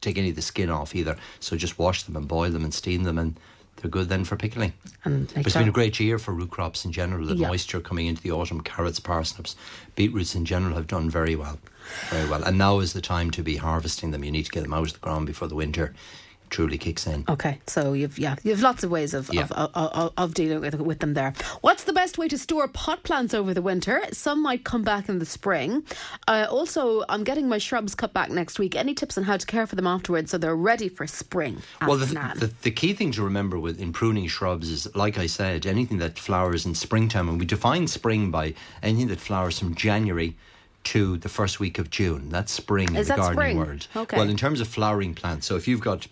take 0.00 0.18
any 0.18 0.30
of 0.30 0.36
the 0.36 0.42
skin 0.42 0.70
off 0.70 0.94
either. 0.94 1.16
So 1.40 1.56
just 1.56 1.78
wash 1.78 2.02
them 2.02 2.16
and 2.16 2.28
boil 2.28 2.50
them 2.50 2.62
and 2.64 2.74
steam 2.74 3.04
them, 3.04 3.18
and 3.18 3.38
they're 3.76 3.90
good 3.90 4.08
then 4.08 4.24
for 4.24 4.36
pickling. 4.36 4.72
And 5.04 5.28
But 5.34 5.46
it's 5.46 5.54
been 5.56 5.68
a 5.68 5.72
great 5.72 5.98
year 6.00 6.18
for 6.18 6.32
root 6.32 6.50
crops 6.50 6.84
in 6.84 6.92
general. 6.92 7.26
The 7.26 7.34
Yeah. 7.36 7.48
moisture 7.48 7.80
coming 7.80 8.06
into 8.06 8.22
the 8.22 8.30
autumn, 8.32 8.60
carrots, 8.62 9.00
parsnips, 9.00 9.56
beetroots 9.94 10.34
in 10.34 10.44
general 10.44 10.74
have 10.74 10.86
done 10.86 11.10
very 11.10 11.36
well, 11.36 11.58
very 12.10 12.28
well. 12.28 12.42
And 12.44 12.56
now 12.58 12.80
is 12.80 12.92
the 12.92 13.00
time 13.00 13.30
to 13.32 13.42
be 13.42 13.56
harvesting 13.56 14.10
them. 14.10 14.24
You 14.24 14.30
need 14.30 14.46
to 14.46 14.52
get 14.52 14.62
them 14.62 14.72
out 14.74 14.86
of 14.86 14.92
the 14.94 14.98
ground 15.00 15.26
before 15.26 15.48
the 15.48 15.54
winter 15.54 15.94
truly 16.50 16.78
kicks 16.78 17.06
in. 17.06 17.24
Okay, 17.28 17.60
so 17.66 17.92
you've 17.94 18.18
yeah 18.18 18.36
you've 18.44 18.62
lots 18.62 18.84
of 18.84 18.90
ways 18.90 19.14
of 19.14 19.32
Yeah. 19.32 19.46
of, 19.50 19.70
of, 19.74 20.12
of, 20.16 20.34
dealing 20.34 20.60
with 20.60 20.74
with 20.80 21.00
them 21.00 21.14
there. 21.14 21.32
What's 21.62 21.84
the 21.84 21.92
best 21.92 22.18
way 22.18 22.28
to 22.28 22.38
store 22.38 22.68
pot 22.68 23.02
plants 23.02 23.34
over 23.34 23.52
the 23.54 23.62
winter? 23.62 24.02
Some 24.12 24.42
might 24.42 24.64
come 24.64 24.82
back 24.82 25.08
in 25.08 25.18
the 25.18 25.26
spring. 25.26 25.84
Uh, 26.28 26.46
also, 26.50 27.04
I'm 27.08 27.24
getting 27.24 27.48
my 27.48 27.58
shrubs 27.58 27.94
cut 27.94 28.12
back 28.12 28.30
next 28.30 28.58
week. 28.58 28.76
Any 28.76 28.94
tips 28.94 29.18
on 29.18 29.24
how 29.24 29.36
to 29.36 29.46
care 29.46 29.66
for 29.66 29.74
them 29.76 29.86
afterwards 29.86 30.30
so 30.30 30.38
they're 30.38 30.54
ready 30.56 30.88
for 30.88 31.06
spring? 31.06 31.62
Well, 31.86 31.96
the, 31.96 32.06
the, 32.06 32.52
the 32.62 32.70
key 32.70 32.92
thing 32.94 33.12
to 33.12 33.22
remember 33.22 33.58
with 33.58 33.80
in 33.80 33.92
pruning 33.92 34.26
shrubs 34.28 34.68
is, 34.70 34.94
like 34.94 35.18
I 35.18 35.26
said, 35.26 35.66
anything 35.66 35.98
that 35.98 36.18
flowers 36.18 36.66
in 36.66 36.74
springtime, 36.74 37.28
and 37.28 37.38
we 37.40 37.46
define 37.46 37.86
spring 37.88 38.30
by 38.30 38.54
anything 38.82 39.08
that 39.08 39.20
flowers 39.20 39.58
from 39.58 39.74
January 39.74 40.36
to 40.84 41.16
the 41.18 41.28
first 41.28 41.60
week 41.60 41.78
of 41.78 41.90
June. 41.90 42.28
That's 42.28 42.52
spring 42.52 42.88
in 42.90 42.96
Is 42.96 43.08
the 43.08 43.14
that 43.14 43.18
gardening 43.20 43.34
spring? 43.42 43.56
world. 43.56 43.86
Okay. 43.96 44.16
Well, 44.18 44.28
in 44.28 44.36
terms 44.36 44.60
of 44.60 44.68
flowering 44.68 45.14
plants, 45.14 45.46
so 45.46 45.56
if 45.56 45.66
you've 45.66 45.80
got 45.80 46.06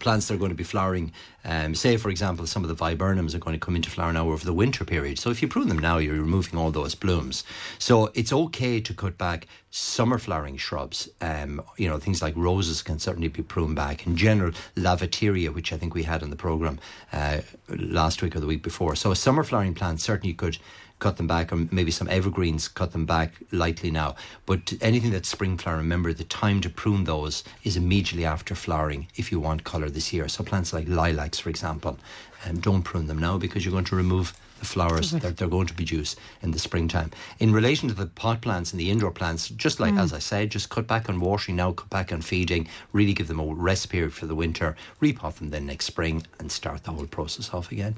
plants 0.00 0.28
that 0.28 0.34
are 0.34 0.38
going 0.38 0.50
to 0.50 0.56
be 0.56 0.64
flowering, 0.64 1.12
um, 1.44 1.74
say 1.74 1.96
for 1.96 2.08
example, 2.08 2.46
some 2.46 2.64
of 2.64 2.68
the 2.68 2.74
viburnums 2.74 3.34
are 3.34 3.38
going 3.38 3.58
to 3.58 3.64
come 3.64 3.76
into 3.76 3.90
flower 3.90 4.12
now 4.12 4.28
over 4.28 4.44
the 4.44 4.52
winter 4.52 4.84
period. 4.84 5.18
So 5.18 5.30
if 5.30 5.42
you 5.42 5.48
prune 5.48 5.68
them 5.68 5.78
now, 5.78 5.98
you're 5.98 6.14
removing 6.14 6.58
all 6.58 6.70
those 6.70 6.94
blooms. 6.94 7.44
So 7.78 8.10
it's 8.14 8.32
okay 8.32 8.80
to 8.80 8.94
cut 8.94 9.18
back 9.18 9.46
summer 9.70 10.18
flowering 10.18 10.56
shrubs. 10.56 11.08
Um, 11.20 11.62
you 11.76 11.88
know, 11.88 11.98
things 11.98 12.22
like 12.22 12.34
roses 12.36 12.82
can 12.82 12.98
certainly 12.98 13.28
be 13.28 13.42
pruned 13.42 13.76
back. 13.76 14.06
In 14.06 14.16
general, 14.16 14.52
lavatera, 14.76 15.52
which 15.54 15.72
I 15.72 15.78
think 15.78 15.94
we 15.94 16.02
had 16.02 16.22
on 16.22 16.30
the 16.30 16.36
program 16.36 16.78
uh, 17.12 17.40
last 17.68 18.22
week 18.22 18.36
or 18.36 18.40
the 18.40 18.46
week 18.46 18.62
before. 18.62 18.96
So 18.96 19.10
a 19.10 19.16
summer 19.16 19.44
flowering 19.44 19.74
plant 19.74 20.00
certainly 20.00 20.34
could 20.34 20.58
cut 21.02 21.16
them 21.16 21.26
back, 21.26 21.52
or 21.52 21.56
maybe 21.72 21.90
some 21.90 22.08
evergreens, 22.08 22.68
cut 22.68 22.92
them 22.92 23.04
back 23.04 23.34
lightly 23.50 23.90
now. 23.90 24.14
But 24.46 24.72
anything 24.80 25.10
that's 25.10 25.28
spring 25.28 25.58
flower, 25.58 25.78
remember 25.78 26.12
the 26.12 26.24
time 26.24 26.60
to 26.60 26.70
prune 26.70 27.04
those 27.04 27.42
is 27.64 27.76
immediately 27.76 28.24
after 28.24 28.54
flowering 28.54 29.08
if 29.16 29.32
you 29.32 29.40
want 29.40 29.64
colour 29.64 29.90
this 29.90 30.12
year. 30.12 30.28
So 30.28 30.44
plants 30.44 30.72
like 30.72 30.86
lilacs, 30.86 31.40
for 31.40 31.50
example, 31.50 31.98
um, 32.46 32.60
don't 32.60 32.82
prune 32.82 33.08
them 33.08 33.18
now 33.18 33.36
because 33.36 33.64
you're 33.64 33.72
going 33.72 33.84
to 33.86 33.96
remove 33.96 34.32
the 34.60 34.66
flowers 34.66 35.10
that 35.10 35.36
they're 35.36 35.48
going 35.48 35.66
to 35.66 35.74
produce 35.74 36.14
in 36.40 36.52
the 36.52 36.58
springtime. 36.58 37.10
In 37.40 37.52
relation 37.52 37.88
to 37.88 37.96
the 37.96 38.06
pot 38.06 38.40
plants 38.40 38.70
and 38.70 38.78
the 38.78 38.92
indoor 38.92 39.10
plants, 39.10 39.48
just 39.48 39.80
like 39.80 39.94
as 39.94 40.12
I 40.12 40.20
said, 40.20 40.50
just 40.50 40.70
cut 40.70 40.86
back 40.86 41.08
on 41.08 41.18
watering 41.18 41.56
now, 41.56 41.72
cut 41.72 41.90
back 41.90 42.12
on 42.12 42.22
feeding, 42.22 42.68
really 42.92 43.12
give 43.12 43.26
them 43.26 43.40
a 43.40 43.54
rest 43.54 43.90
period 43.90 44.12
for 44.12 44.26
the 44.26 44.36
winter, 44.36 44.76
repot 45.00 45.34
them 45.34 45.50
then 45.50 45.66
next 45.66 45.86
spring 45.86 46.24
and 46.38 46.52
start 46.52 46.84
the 46.84 46.92
whole 46.92 47.06
process 47.06 47.52
off 47.52 47.72
again. 47.72 47.96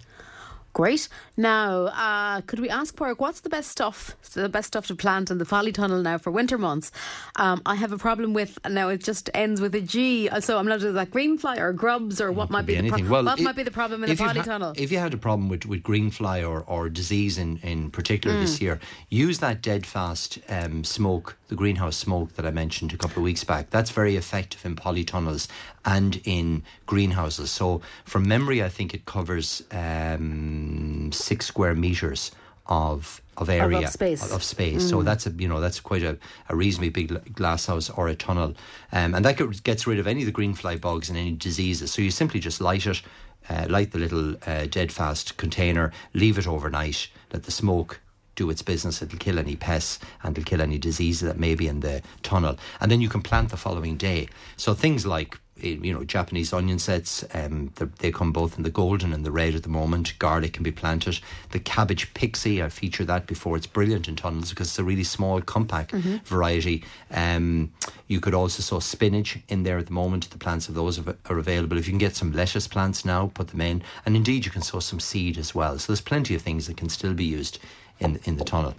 Great. 0.74 1.08
Now, 1.36 1.86
uh, 1.86 2.40
could 2.42 2.58
we 2.58 2.68
ask 2.68 2.94
Pork, 2.96 3.20
what's 3.20 3.40
the 3.40 3.48
best 3.48 3.70
stuff, 3.70 4.16
the 4.32 4.48
best 4.48 4.66
stuff 4.66 4.88
to 4.88 4.96
plant 4.96 5.30
in 5.30 5.38
the 5.38 5.44
polytunnel 5.44 6.02
now 6.02 6.18
for 6.18 6.32
winter 6.32 6.58
months? 6.58 6.90
Um, 7.36 7.62
I 7.64 7.76
have 7.76 7.92
a 7.92 7.96
problem 7.98 8.34
with, 8.34 8.58
now 8.68 8.88
it 8.88 9.02
just 9.02 9.30
ends 9.34 9.60
with 9.60 9.74
a 9.76 9.80
G, 9.80 10.28
uh, 10.28 10.40
so 10.40 10.58
I'm 10.58 10.66
not 10.66 10.80
sure 10.80 10.90
that 10.90 11.12
green 11.12 11.38
fly 11.38 11.58
or 11.58 11.72
grubs 11.72 12.20
or 12.20 12.32
what 12.32 12.50
might 12.50 12.66
be, 12.66 12.74
be 12.74 12.82
the 12.82 12.88
pro- 12.88 12.96
anything. 12.96 13.08
Well, 13.10 13.24
what 13.24 13.40
might 13.40 13.54
be 13.54 13.62
the 13.62 13.70
problem 13.70 14.02
in 14.02 14.08
the 14.08 14.12
you've 14.14 14.18
ha- 14.20 14.32
polytunnel? 14.32 14.76
if 14.76 14.90
you 14.90 14.98
had 14.98 15.14
a 15.14 15.16
problem 15.16 15.48
with, 15.48 15.64
with 15.64 15.82
green 15.84 16.10
fly 16.10 16.42
or, 16.42 16.62
or 16.62 16.88
disease 16.88 17.38
in, 17.38 17.58
in 17.58 17.90
particular 17.92 18.36
Mm. 18.36 18.40
this 18.40 18.60
year, 18.60 18.80
use 19.10 19.38
that 19.38 19.62
dead 19.62 19.86
fast 19.86 20.40
um, 20.48 20.82
smoke, 20.82 21.36
the 21.54 21.58
greenhouse 21.58 21.96
smoke 21.96 22.34
that 22.34 22.44
I 22.44 22.50
mentioned 22.50 22.92
a 22.92 22.96
couple 22.96 23.18
of 23.18 23.22
weeks 23.22 23.44
back. 23.44 23.70
That's 23.70 23.90
very 23.90 24.16
effective 24.16 24.66
in 24.66 24.74
polytunnels 24.74 25.46
and 25.84 26.20
in 26.24 26.64
greenhouses. 26.86 27.52
So, 27.52 27.80
from 28.04 28.26
memory, 28.26 28.60
I 28.62 28.68
think 28.68 28.92
it 28.92 29.04
covers 29.04 29.62
um, 29.70 31.10
six 31.12 31.46
square 31.46 31.76
meters 31.76 32.32
of 32.66 33.20
of 33.36 33.48
area 33.48 33.86
space. 33.88 34.24
of, 34.24 34.32
of 34.32 34.42
space. 34.42 34.88
So 34.88 35.02
that's 35.02 35.26
a 35.26 35.30
you 35.30 35.46
know 35.46 35.60
that's 35.60 35.78
quite 35.78 36.02
a, 36.02 36.18
a 36.48 36.56
reasonably 36.56 36.88
big 36.88 37.08
gl- 37.10 37.34
glass 37.34 37.66
house 37.66 37.88
or 37.88 38.08
a 38.08 38.16
tunnel, 38.16 38.54
um, 38.90 39.14
and 39.14 39.24
that 39.24 39.62
gets 39.62 39.86
rid 39.86 40.00
of 40.00 40.08
any 40.08 40.22
of 40.22 40.26
the 40.26 40.32
green 40.32 40.54
fly 40.54 40.76
bugs 40.76 41.08
and 41.08 41.16
any 41.16 41.32
diseases. 41.32 41.92
So 41.92 42.02
you 42.02 42.10
simply 42.10 42.40
just 42.40 42.60
light 42.60 42.86
it, 42.86 43.00
uh, 43.48 43.66
light 43.68 43.92
the 43.92 43.98
little 43.98 44.34
uh, 44.46 44.66
dead 44.66 44.90
fast 44.90 45.36
container, 45.36 45.92
leave 46.14 46.36
it 46.36 46.48
overnight, 46.48 47.08
let 47.32 47.44
the 47.44 47.52
smoke 47.52 48.00
do 48.34 48.50
its 48.50 48.62
business. 48.62 49.02
It'll 49.02 49.18
kill 49.18 49.38
any 49.38 49.56
pests 49.56 49.98
and 50.22 50.36
it'll 50.36 50.48
kill 50.48 50.60
any 50.62 50.78
diseases 50.78 51.26
that 51.28 51.38
may 51.38 51.54
be 51.54 51.68
in 51.68 51.80
the 51.80 52.02
tunnel, 52.22 52.56
and 52.80 52.90
then 52.90 53.00
you 53.00 53.08
can 53.08 53.22
plant 53.22 53.50
the 53.50 53.56
following 53.56 53.96
day. 53.96 54.28
So 54.56 54.74
things 54.74 55.06
like 55.06 55.38
eh, 55.62 55.76
you 55.80 55.92
know 55.94 56.02
Japanese 56.02 56.52
onion 56.52 56.80
sets, 56.80 57.24
um, 57.32 57.70
they- 57.76 57.86
they 58.00 58.10
come 58.10 58.32
both 58.32 58.56
in 58.56 58.64
the 58.64 58.70
golden 58.70 59.12
and 59.12 59.24
the 59.24 59.30
red 59.30 59.54
at 59.54 59.62
the 59.62 59.68
moment. 59.68 60.12
Garlic 60.18 60.52
can 60.54 60.64
be 60.64 60.72
planted. 60.72 61.20
The 61.52 61.60
cabbage 61.60 62.12
pixie, 62.12 62.60
I 62.60 62.68
featured 62.68 63.06
that 63.06 63.28
before. 63.28 63.56
It's 63.56 63.66
brilliant 63.68 64.08
in 64.08 64.16
tunnels 64.16 64.50
because 64.50 64.66
it's 64.68 64.78
a 64.80 64.84
really 64.84 65.04
small, 65.04 65.40
compact 65.40 65.92
variety. 66.24 66.82
Um, 67.12 67.70
you 68.08 68.18
could 68.20 68.34
also 68.34 68.62
sow 68.62 68.80
spinach 68.80 69.38
in 69.48 69.62
there 69.62 69.78
at 69.78 69.86
the 69.86 69.92
moment. 69.92 70.28
The 70.30 70.38
plants 70.38 70.68
of 70.68 70.74
those 70.74 70.98
are, 70.98 71.16
are 71.26 71.38
available. 71.38 71.78
If 71.78 71.86
you 71.86 71.92
can 71.92 71.98
get 71.98 72.16
some 72.16 72.32
lettuce 72.32 72.66
plants 72.66 73.04
now, 73.04 73.30
put 73.32 73.48
them 73.48 73.60
in, 73.60 73.82
and 74.04 74.16
indeed 74.16 74.44
you 74.44 74.50
can 74.50 74.62
sow 74.62 74.80
some 74.80 74.98
seed 75.00 75.38
as 75.38 75.54
well. 75.54 75.78
So 75.78 75.92
there's 75.92 76.00
plenty 76.00 76.34
of 76.34 76.42
things 76.42 76.66
that 76.66 76.76
can 76.76 76.88
still 76.88 77.14
be 77.14 77.24
used 77.24 77.58
in 78.00 78.20
in 78.24 78.36
the 78.36 78.44
tunnel. 78.44 78.74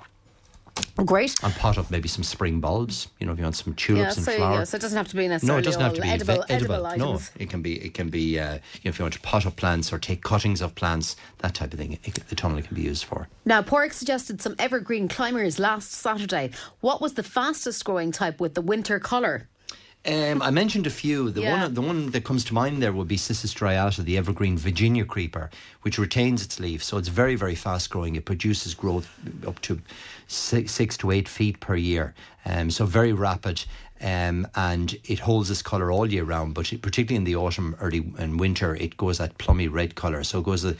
Great. 1.06 1.36
And 1.43 1.54
pot 1.56 1.78
up 1.78 1.89
maybe 1.91 2.08
some 2.08 2.23
spring 2.23 2.60
bulbs. 2.60 3.08
You 3.19 3.25
know, 3.28 3.34
if 3.34 3.38
you 3.38 3.43
want 3.43 3.56
some 3.56 3.71
Yeah, 3.73 3.86
tulips 3.86 4.15
so, 4.15 4.32
and 4.32 4.38
flower. 4.38 4.54
yeah, 4.60 4.63
so 4.65 4.75
it 4.75 4.82
doesn't 4.82 4.97
have 4.97 5.08
to 5.10 5.15
be 5.15 5.28
necessarily 5.28 5.56
No, 5.56 5.60
it 5.60 5.65
doesn't 5.65 5.82
have 5.82 5.93
to 5.93 6.01
be 6.01 6.08
edible, 6.10 6.36
ve- 6.36 6.54
edible. 6.54 6.88
edible 6.88 7.13
no, 7.13 7.19
it 7.38 7.49
can 7.49 7.62
be. 7.62 7.75
It 7.86 7.93
can 7.93 8.10
be. 8.10 8.39
Uh, 8.39 8.54
you 8.56 8.60
know, 8.86 8.89
if 8.89 8.99
you 8.99 9.04
want 9.04 9.13
to 9.13 9.19
pot 9.21 9.45
up 9.45 9.56
plants 9.56 9.91
or 9.93 9.99
take 9.99 10.21
cuttings 10.23 10.62
of 10.62 10.75
plants, 10.75 11.15
that 11.39 11.54
type 11.54 11.73
of 11.73 11.80
thing, 11.80 11.93
it, 12.04 12.13
the 12.30 12.36
tunnel 12.36 12.62
can 12.62 12.75
be 12.75 12.82
used 12.82 13.06
for. 13.06 13.28
Now, 13.45 13.62
Pork 13.62 13.93
suggested 13.93 14.41
some 14.41 14.56
evergreen 14.60 15.08
climbers 15.08 15.60
last 15.60 15.91
Saturday. 15.91 16.51
What 16.82 17.01
was 17.01 17.13
the 17.13 17.23
fastest 17.23 17.84
growing 17.86 18.12
type 18.12 18.39
with 18.41 18.54
the 18.54 18.62
winter 18.62 18.99
colour? 18.99 19.47
Um, 20.08 20.41
I 20.41 20.52
mentioned 20.52 20.86
a 20.86 20.91
few. 20.91 21.32
The 21.32 21.41
Yeah. 21.41 21.62
one, 21.63 21.74
the 21.74 21.82
one 21.82 22.12
that 22.12 22.24
comes 22.24 22.44
to 22.46 22.54
mind 22.54 22.82
there 22.82 22.94
would 22.94 23.08
be 23.08 23.18
Cissus 23.18 23.54
striata, 23.54 24.04
the 24.04 24.18
evergreen 24.18 24.58
Virginia 24.58 25.04
creeper, 25.04 25.50
which 25.82 25.98
retains 25.98 26.44
its 26.44 26.60
leaves. 26.60 26.86
So 26.86 26.98
it's 26.98 27.08
very, 27.08 27.36
very 27.36 27.56
fast 27.56 27.89
growing. 27.89 28.15
It 28.15 28.26
produces 28.26 28.76
growth 28.76 29.10
up 29.48 29.60
to 29.62 29.82
six, 30.28 30.72
six 30.74 30.96
to 30.98 31.12
eight 31.12 31.28
feet 31.28 31.60
per 31.60 31.76
year. 31.76 32.13
Um, 32.46 32.70
so 32.70 32.86
very 32.86 33.13
rapid. 33.13 33.65
Um, 34.02 34.48
and 34.56 34.98
it 35.06 35.20
holds 35.20 35.48
this 35.50 35.62
colour 35.62 35.92
all 35.92 36.12
year 36.12 36.26
round, 36.26 36.54
but 36.54 36.74
it, 36.74 36.82
particularly 36.82 37.16
in 37.16 37.24
the 37.24 37.38
autumn, 37.38 37.76
early 37.80 38.12
and 38.18 38.40
winter, 38.40 38.76
it 38.76 38.98
goes 38.98 39.20
that 39.20 39.38
plummy 39.38 39.68
red 39.68 39.96
colour. 39.96 40.24
So 40.24 40.40
it 40.40 40.46
goes 40.46 40.66
a, 40.66 40.76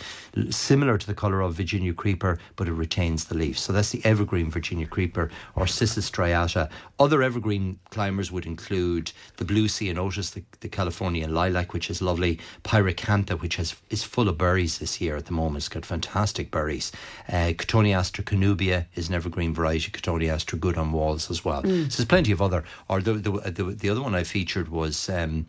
similar 0.52 0.98
to 0.98 1.08
the 1.08 1.14
colour 1.14 1.42
of 1.42 1.54
Virginia 1.54 1.94
creeper, 1.94 2.40
but 2.58 2.68
it 2.68 2.74
retains 2.74 3.26
the 3.26 3.36
leaf. 3.36 3.58
So 3.58 3.72
that's 3.72 3.92
the 3.92 4.04
evergreen 4.04 4.52
Virginia 4.52 4.86
creeper 4.86 5.32
or 5.56 5.66
Cissus 5.66 6.10
striata. 6.10 6.70
Other 7.00 7.24
evergreen 7.24 7.80
climbers 7.90 8.32
would 8.32 8.46
include 8.46 9.12
the 9.38 9.46
blue 9.46 9.68
ceanotus, 9.68 10.32
the, 10.32 10.44
the 10.60 10.70
Californian 10.70 11.34
lilac, 11.34 11.74
which 11.74 11.90
is 11.90 12.02
lovely, 12.02 12.40
pyracantha, 12.64 13.40
which 13.42 13.56
has 13.56 13.76
is 13.90 14.04
full 14.04 14.28
of 14.28 14.38
berries 14.38 14.80
this 14.80 15.00
year 15.00 15.16
at 15.16 15.26
the 15.26 15.32
moment. 15.32 15.58
It's 15.58 15.70
got 15.70 15.86
fantastic 15.86 16.52
berries. 16.52 16.92
Uh, 17.30 17.54
Cotoneaster 17.56 18.24
canubia 18.24 18.88
is 18.96 19.08
an 19.08 19.16
evergreen 19.16 19.54
variety. 19.54 19.90
Cotoneaster 19.92 20.60
good 20.60 20.78
on 20.78 20.92
walls 20.92 21.32
as 21.32 21.46
well. 21.46 21.62
So 21.64 21.70
there's 21.70 22.06
plenty 22.06 22.32
of 22.32 22.42
other. 22.42 22.64
Or 22.90 23.02
the 23.06 23.14
the, 23.14 23.52
the, 23.52 23.64
the 23.64 23.90
other 23.90 24.02
one 24.02 24.16
I 24.16 24.24
featured 24.24 24.70
was 24.70 25.10
um, 25.10 25.46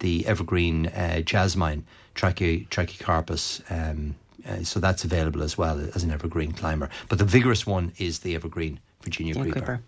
the 0.00 0.26
evergreen 0.26 0.86
uh, 0.88 1.20
jasmine, 1.20 1.84
Trachy, 2.14 2.66
Trachycarpus. 2.70 3.62
Um, 3.70 4.16
uh, 4.46 4.62
so 4.62 4.78
that's 4.78 5.04
available 5.04 5.42
as 5.42 5.58
well 5.58 5.80
as 5.94 6.04
an 6.04 6.10
evergreen 6.10 6.52
climber. 6.52 6.88
But 7.08 7.18
the 7.18 7.24
vigorous 7.24 7.66
one 7.66 7.92
is 7.98 8.20
the 8.20 8.34
evergreen 8.34 8.78
Virginia 9.06 9.34
creeper. 9.34 9.80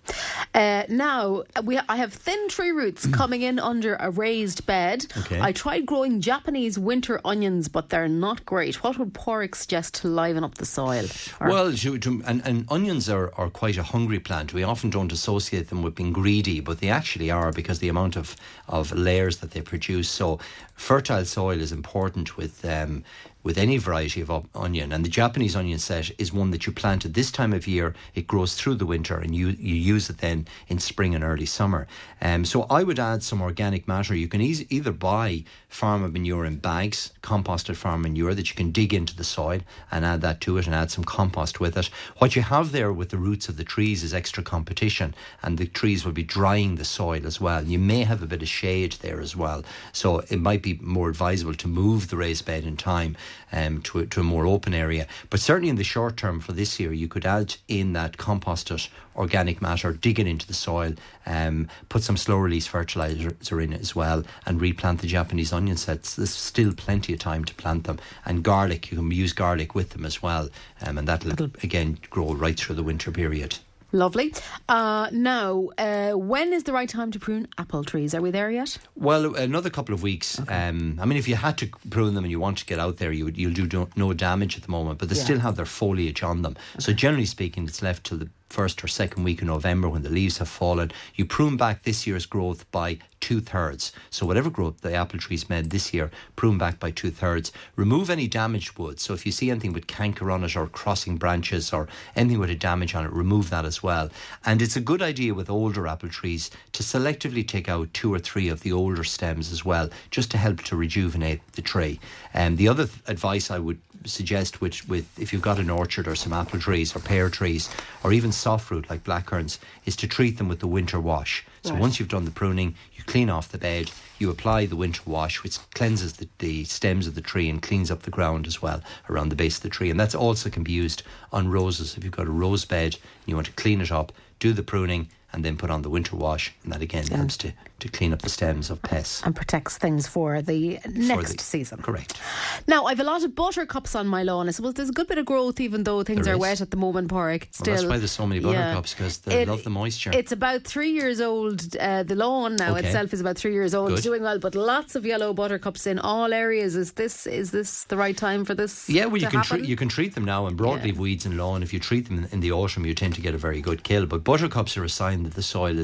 Uh, 0.54 0.85
now 0.88 1.42
we 1.64 1.78
I 1.88 1.96
have 1.96 2.12
thin 2.12 2.48
tree 2.48 2.70
roots 2.70 3.04
coming 3.09 3.42
in 3.42 3.59
under 3.59 3.96
a 3.96 4.11
raised 4.11 4.64
bed. 4.64 5.07
Okay. 5.18 5.40
I 5.40 5.50
tried 5.50 5.87
growing 5.87 6.20
Japanese 6.20 6.78
winter 6.78 7.20
onions, 7.24 7.66
but 7.68 7.88
they're 7.88 8.09
not 8.09 8.46
great. 8.46 8.76
What 8.85 8.96
would 8.98 9.12
Porrick 9.12 9.57
suggest 9.57 9.94
to 9.94 10.09
liven 10.09 10.44
up 10.44 10.54
the 10.54 10.64
soil? 10.66 11.04
Or- 11.40 11.48
Well, 11.48 11.66
and, 11.66 12.42
and 12.46 12.64
onions 12.70 13.09
are, 13.09 13.33
are 13.37 13.50
quite 13.50 13.76
a 13.76 13.83
hungry 13.83 14.20
plant. 14.20 14.54
We 14.54 14.62
often 14.62 14.88
don't 14.88 15.12
associate 15.12 15.68
them 15.68 15.83
with 15.83 15.96
being 15.96 16.12
greedy, 16.12 16.61
but 16.61 16.78
they 16.78 16.88
actually 16.88 17.31
are 17.31 17.50
because 17.50 17.81
the 17.81 17.88
amount 17.88 18.14
of, 18.16 18.37
of 18.68 18.92
layers 18.92 19.38
that 19.38 19.50
they 19.50 19.62
produce. 19.62 20.09
So, 20.09 20.38
fertile 20.74 21.24
soil 21.24 21.61
is 21.61 21.72
important 21.72 22.37
with 22.37 22.64
um, 22.64 23.02
with 23.48 23.56
any 23.56 23.78
variety 23.78 24.20
of 24.20 24.30
onion. 24.54 24.92
And 24.92 25.02
the 25.02 25.08
Japanese 25.08 25.56
onion 25.56 25.78
set 25.78 26.11
is 26.18 26.34
one 26.34 26.50
that 26.50 26.66
you 26.66 26.72
plant 26.72 27.06
at 27.06 27.14
this 27.14 27.30
time 27.30 27.54
of 27.54 27.66
year. 27.66 27.94
It 28.14 28.26
grows 28.26 28.54
through 28.54 28.74
the 28.74 28.84
winter, 28.84 29.16
and 29.16 29.34
you 29.34 29.56
you 29.58 29.74
use 29.74 30.11
it 30.11 30.18
then 30.18 30.46
in 30.68 30.78
spring 30.78 31.14
and 31.14 31.24
early 31.24 31.46
summer. 31.46 31.87
Um, 32.20 32.44
so 32.44 32.66
I 32.68 32.82
would 32.82 32.98
add 32.98 33.22
some 33.22 33.40
organic 33.40 33.88
matter. 33.88 34.14
You 34.14 34.28
can 34.28 34.42
eas- 34.42 34.70
either 34.70 34.92
buy 34.92 35.44
farm 35.70 36.02
manure 36.12 36.44
in 36.44 36.56
bags, 36.56 37.14
composted 37.22 37.76
farm 37.76 38.02
manure 38.02 38.34
that 38.34 38.50
you 38.50 38.54
can 38.54 38.70
dig 38.70 38.92
into 38.92 39.16
the 39.16 39.24
soil 39.24 39.61
and 39.90 40.04
add 40.04 40.20
that 40.20 40.42
to 40.42 40.58
it, 40.58 40.66
and 40.66 40.74
add 40.74 40.90
some 40.90 41.04
compost 41.04 41.58
with 41.58 41.78
it. 41.78 41.88
What 42.18 42.37
you 42.37 42.42
have 42.42 42.70
there 42.72 42.92
with 42.92 43.08
the 43.08 43.16
roots 43.16 43.48
of 43.48 43.56
the 43.56 43.64
trees 43.64 44.02
is 44.02 44.12
extra 44.12 44.42
competition, 44.42 45.14
and 45.42 45.56
the 45.56 45.66
trees 45.66 46.04
will 46.04 46.12
be 46.12 46.22
drying 46.22 46.74
the 46.74 46.84
soil 46.84 47.26
as 47.26 47.40
well. 47.40 47.64
You 47.64 47.78
may 47.78 48.04
have 48.04 48.22
a 48.22 48.26
bit 48.26 48.42
of 48.42 48.48
shade 48.48 48.92
there 49.00 49.22
as 49.22 49.34
well, 49.34 49.64
so 49.92 50.18
it 50.28 50.38
might 50.38 50.62
be 50.62 50.78
more 50.82 51.08
advisable 51.08 51.54
to 51.54 51.66
move 51.66 52.08
the 52.08 52.18
raised 52.18 52.44
bed 52.44 52.64
in 52.64 52.76
time 52.76 53.16
um, 53.53 53.83
to, 53.83 54.01
a, 54.01 54.07
to 54.07 54.20
a 54.20 54.24
more 54.24 54.46
open 54.46 54.74
area. 54.74 55.07
But 55.31 55.40
certainly 55.40 55.68
in 55.68 55.77
the 55.77 55.85
short 55.85 56.16
term 56.16 56.40
for 56.40 56.53
this 56.53 56.79
year, 56.79 56.92
you 56.92 57.09
could 57.09 57.27
add 57.27 57.57
in 57.68 57.92
that 57.94 58.16
composted 58.16 58.88
organic 59.16 59.61
matter, 59.61 59.92
dig 59.92 60.20
it 60.20 60.27
into 60.27 60.46
the 60.46 60.55
soil, 60.55 60.94
um, 61.27 61.68
put 61.88 62.03
some 62.03 62.16
slow 62.16 62.37
release 62.37 62.66
fertilizer 62.66 63.61
in 63.61 63.72
it 63.72 63.81
as 63.81 63.94
well, 63.94 64.24
and 64.46 64.61
replant 64.61 65.01
the 65.01 65.07
Japanese 65.07 65.53
onion 65.53 65.77
sets. 65.77 66.14
There's 66.14 66.31
still 66.31 66.72
plenty 66.72 67.12
of 67.12 67.18
time 67.18 67.44
to 67.44 67.55
plant 67.55 67.85
them. 67.85 67.98
And 68.24 68.44
garlic, 68.44 68.90
you 68.90 68.98
can 68.98 69.11
use 69.11 69.33
garlic 69.33 69.74
with 69.74 69.90
them 69.90 70.05
as 70.05 70.22
well, 70.22 70.48
um, 70.81 70.98
and 70.98 71.09
that'll, 71.09 71.51
again 71.62 71.98
grow 72.11 72.33
right 72.35 72.59
through 72.59 72.77
the 72.77 72.83
winter 72.83 73.11
period. 73.11 73.59
Lovely. 73.90 74.35
Uh, 74.68 75.09
now, 75.12 75.68
uh, 75.79 76.12
when 76.12 76.53
is 76.53 76.64
the 76.64 76.72
right 76.74 76.88
time 76.88 77.11
to 77.12 77.18
prune 77.18 77.48
apple 77.57 77.85
trees? 77.85 78.14
Are 78.14 78.20
we 78.20 78.31
there 78.31 78.51
yet? 78.51 78.77
Well, 78.94 79.35
another 79.35 79.70
couple 79.70 79.94
of 79.94 80.03
weeks. 80.03 80.38
Um, 80.48 80.98
I 81.01 81.07
mean, 81.07 81.16
if 81.16 81.27
you 81.27 81.37
had 81.37 81.57
to 81.59 81.68
prune 81.88 82.14
them 82.14 82.24
and 82.24 82.31
you 82.31 82.38
want 82.38 82.59
to 82.59 82.66
get 82.66 82.79
out 82.79 82.98
there, 82.98 83.12
you 83.12 83.24
would, 83.24 83.38
you'll 83.38 83.55
do 83.55 83.66
no, 83.72 83.88
no 83.96 84.12
damage 84.12 84.57
at 84.57 84.62
the 84.64 84.70
moment, 84.70 84.98
but 84.98 85.09
they 85.09 85.16
Yeah. 85.16 85.24
still 85.24 85.38
have 85.40 85.57
their 85.57 85.64
foliage 85.64 86.22
on 86.22 86.42
them. 86.42 86.57
So 86.79 86.92
generally 86.92 87.24
speaking, 87.24 87.64
it's 87.66 87.81
left 87.81 88.05
till 88.05 88.18
the 88.18 88.29
first 88.48 88.82
or 88.82 88.88
second 88.88 89.24
week 89.24 89.42
of 89.42 89.48
November 89.48 89.88
when 89.88 90.02
the 90.02 90.11
leaves 90.11 90.38
have 90.38 90.48
fallen. 90.48 90.90
You 91.14 91.24
prune 91.24 91.56
back 91.56 91.82
this 91.82 92.06
year's 92.06 92.26
growth 92.26 92.70
by 92.70 92.98
two 93.20 93.40
thirds. 93.40 93.92
So 94.11 94.26
whatever 94.26 94.48
growth 94.48 94.80
the 94.80 94.94
apple 94.94 95.18
trees 95.18 95.48
made 95.48 95.70
this 95.70 95.92
year, 95.92 96.11
prune 96.37 96.58
back 96.58 96.78
by 96.78 96.90
two 96.90 97.11
thirds. 97.11 97.52
Remove 97.76 98.11
any 98.11 98.28
damaged 98.28 98.78
wood. 98.78 99.00
So 99.00 99.12
if 99.14 99.26
you 99.26 99.32
see 99.32 99.50
anything 99.50 99.72
with 99.72 99.87
canker 99.87 100.30
on 100.30 100.44
it 100.44 100.56
or 100.56 100.66
crossing 100.66 101.16
branches 101.16 101.72
or 101.72 101.88
anything 102.16 102.38
with 102.38 102.50
a 102.50 102.54
damage 102.54 102.94
on 102.94 103.04
it, 103.04 103.12
remove 103.12 103.50
that 103.50 103.64
as 103.64 103.82
well. 103.82 104.11
And 104.44 104.62
it's 104.62 104.76
a 104.76 104.80
good 104.80 105.02
idea 105.02 105.34
with 105.34 105.50
older 105.50 105.87
apple 105.87 106.08
trees 106.08 106.50
to 106.72 106.82
selectively 106.82 107.46
take 107.46 107.68
out 107.68 107.92
two 107.92 108.12
or 108.12 108.18
three 108.18 108.48
of 108.48 108.62
the 108.62 108.72
older 108.72 109.04
stems 109.04 109.52
as 109.52 109.64
well, 109.64 109.90
just 110.11 110.30
to 110.30 110.38
help 110.38 110.62
to 110.64 110.76
rejuvenate 110.76 111.40
the 111.52 111.62
tree. 111.62 112.00
And 112.32 112.56
the 112.56 112.68
other 112.68 112.87
th- 112.87 112.98
advice 113.06 113.50
I 113.50 113.58
would 113.58 113.80
suggest 114.04 114.61
which 114.61 114.87
with 114.88 115.06
if 115.18 115.32
you've 115.32 115.42
got 115.42 115.58
an 115.58 115.70
orchard 115.70 116.06
or 116.06 116.14
some 116.14 116.32
apple 116.32 116.58
trees 116.58 116.94
or 116.94 117.00
pear 117.00 117.28
trees 117.28 117.68
or 118.02 118.12
even 118.12 118.32
soft 118.32 118.66
fruit 118.66 118.88
like 118.88 119.04
blackcurrants 119.04 119.58
is 119.84 119.96
to 119.96 120.06
treat 120.06 120.38
them 120.38 120.48
with 120.48 120.61
the 120.61 120.66
winter 120.66 121.00
wash. 121.00 121.44
So 121.62 121.72
Right. 121.72 121.80
once 121.80 121.98
you've 121.98 122.08
done 122.08 122.24
the 122.24 122.30
pruning, 122.30 122.74
you 122.94 123.02
clean 123.04 123.28
off 123.28 123.48
the 123.48 123.58
bed, 123.58 123.90
you 124.18 124.30
apply 124.30 124.66
the 124.66 124.76
winter 124.76 125.02
wash, 125.04 125.42
which 125.42 125.58
cleanses 125.74 126.14
the, 126.14 126.28
the 126.38 126.64
stems 126.64 127.06
of 127.06 127.14
the 127.14 127.20
tree 127.20 127.48
and 127.48 127.61
cleans 127.61 127.90
up 127.90 128.02
the 128.02 128.11
ground 128.11 128.46
as 128.46 128.62
well 128.62 128.82
around 129.11 129.28
the 129.28 129.37
base 129.37 129.56
of 129.56 129.62
the 129.62 129.68
tree. 129.68 129.90
And 129.90 129.98
that's 129.98 130.14
also 130.14 130.48
can 130.50 130.62
be 130.62 130.72
used 130.72 131.02
on 131.32 131.48
roses. 131.50 131.96
If 131.96 132.04
you've 132.04 132.12
got 132.12 132.26
a 132.26 132.30
rose 132.30 132.64
bed 132.64 132.94
and 132.94 133.26
you 133.26 133.34
want 133.34 133.48
to 133.48 133.52
clean 133.52 133.80
it 133.80 133.90
up, 133.90 134.12
do 134.38 134.52
the 134.52 134.62
pruning 134.62 135.08
and 135.33 135.45
then 135.45 135.57
put 135.57 135.71
on 135.71 135.83
the 135.83 135.91
winter 135.91 136.17
wash, 136.17 136.55
and 136.64 136.73
that 136.73 136.81
again 136.83 137.07
helps 137.07 137.37
to, 137.37 137.53
to 137.81 137.88
clean 137.88 138.12
up 138.14 138.23
the 138.23 138.31
stems 138.31 138.71
of 138.71 138.81
pests. 138.83 139.23
And 139.25 139.37
protects 139.37 139.77
things 139.77 140.07
for 140.07 140.41
the 140.41 140.77
for 140.83 140.88
next 140.88 141.37
the- 141.37 141.43
season. 141.45 141.83
Correct. 141.83 142.19
Now, 142.67 142.87
I've 142.87 142.99
a 143.01 143.05
lot 143.05 143.23
of 143.25 143.35
buttercups 143.35 143.95
on 143.95 144.07
my 144.07 144.23
lawn. 144.23 144.49
I 144.49 144.53
suppose 144.53 144.75
there's 144.75 144.88
a 144.88 144.93
good 144.93 145.07
bit 145.07 145.19
of 145.19 145.27
growth, 145.27 145.61
even 145.61 145.85
though 145.85 146.03
things 146.03 146.25
There 146.25 146.35
are 146.35 146.37
is. 146.37 146.41
wet 146.41 146.61
at 146.62 146.71
the 146.71 146.77
moment. 146.79 147.12
Well, 147.12 147.38
Still, 147.51 147.75
that's 147.75 147.87
why 147.87 147.99
there's 147.99 148.11
so 148.11 148.27
many 148.27 148.41
buttercups 148.41 148.95
because 148.95 149.19
they 149.19 149.43
It- 149.43 149.49
love 149.49 149.64
the 149.64 149.71
moisture. 149.71 150.11
It's 150.14 150.33
about 150.33 150.64
three 150.64 150.93
years 150.93 151.21
old. 151.21 151.77
Uh, 151.77 152.03
the 152.05 152.14
lawn 152.17 152.57
now 152.57 152.75
Okay. 152.77 152.87
itself 152.87 153.12
is 153.12 153.21
about 153.21 153.37
three 153.37 153.53
years 153.53 153.75
old. 153.75 153.93
It's 153.93 154.03
doing 154.03 154.23
well, 154.23 154.38
but 154.38 154.55
lots 154.55 154.95
of 154.97 155.05
yellow 155.05 155.35
buttercups 155.35 155.87
in 155.87 155.99
all 155.99 156.33
areas. 156.33 156.75
Is 156.75 156.93
this 156.93 157.27
is 157.27 157.51
this 157.51 157.85
the 157.85 157.97
right 157.97 158.17
time 158.17 158.45
for 158.47 158.55
this? 158.55 158.88
Yeah, 158.88 159.05
well, 159.07 159.19
you 159.19 159.29
to 159.29 159.43
can 159.43 159.64
you 159.64 159.77
can 159.77 159.88
treat 159.88 160.14
them 160.14 160.25
now, 160.25 160.47
and 160.47 160.59
broadleaf 160.59 160.95
Yeah. 160.95 161.01
weeds 161.01 161.27
in 161.27 161.37
lawn. 161.37 161.62
If 161.62 161.73
you 161.75 161.79
treat 161.81 162.09
them 162.09 162.19
in, 162.19 162.29
in 162.33 162.41
the 162.41 162.53
autumn, 162.53 162.87
you 162.87 162.95
tend 162.95 163.14
to 163.17 163.21
get 163.21 163.35
a 163.35 163.38
very 163.38 163.61
good 163.61 163.83
kill. 163.85 164.07
But 164.07 164.25
buttercups 164.25 164.77
are 164.77 164.85
a 164.85 164.88
sign 164.88 165.17
that 165.24 165.35
the 165.35 165.42
soil 165.42 165.78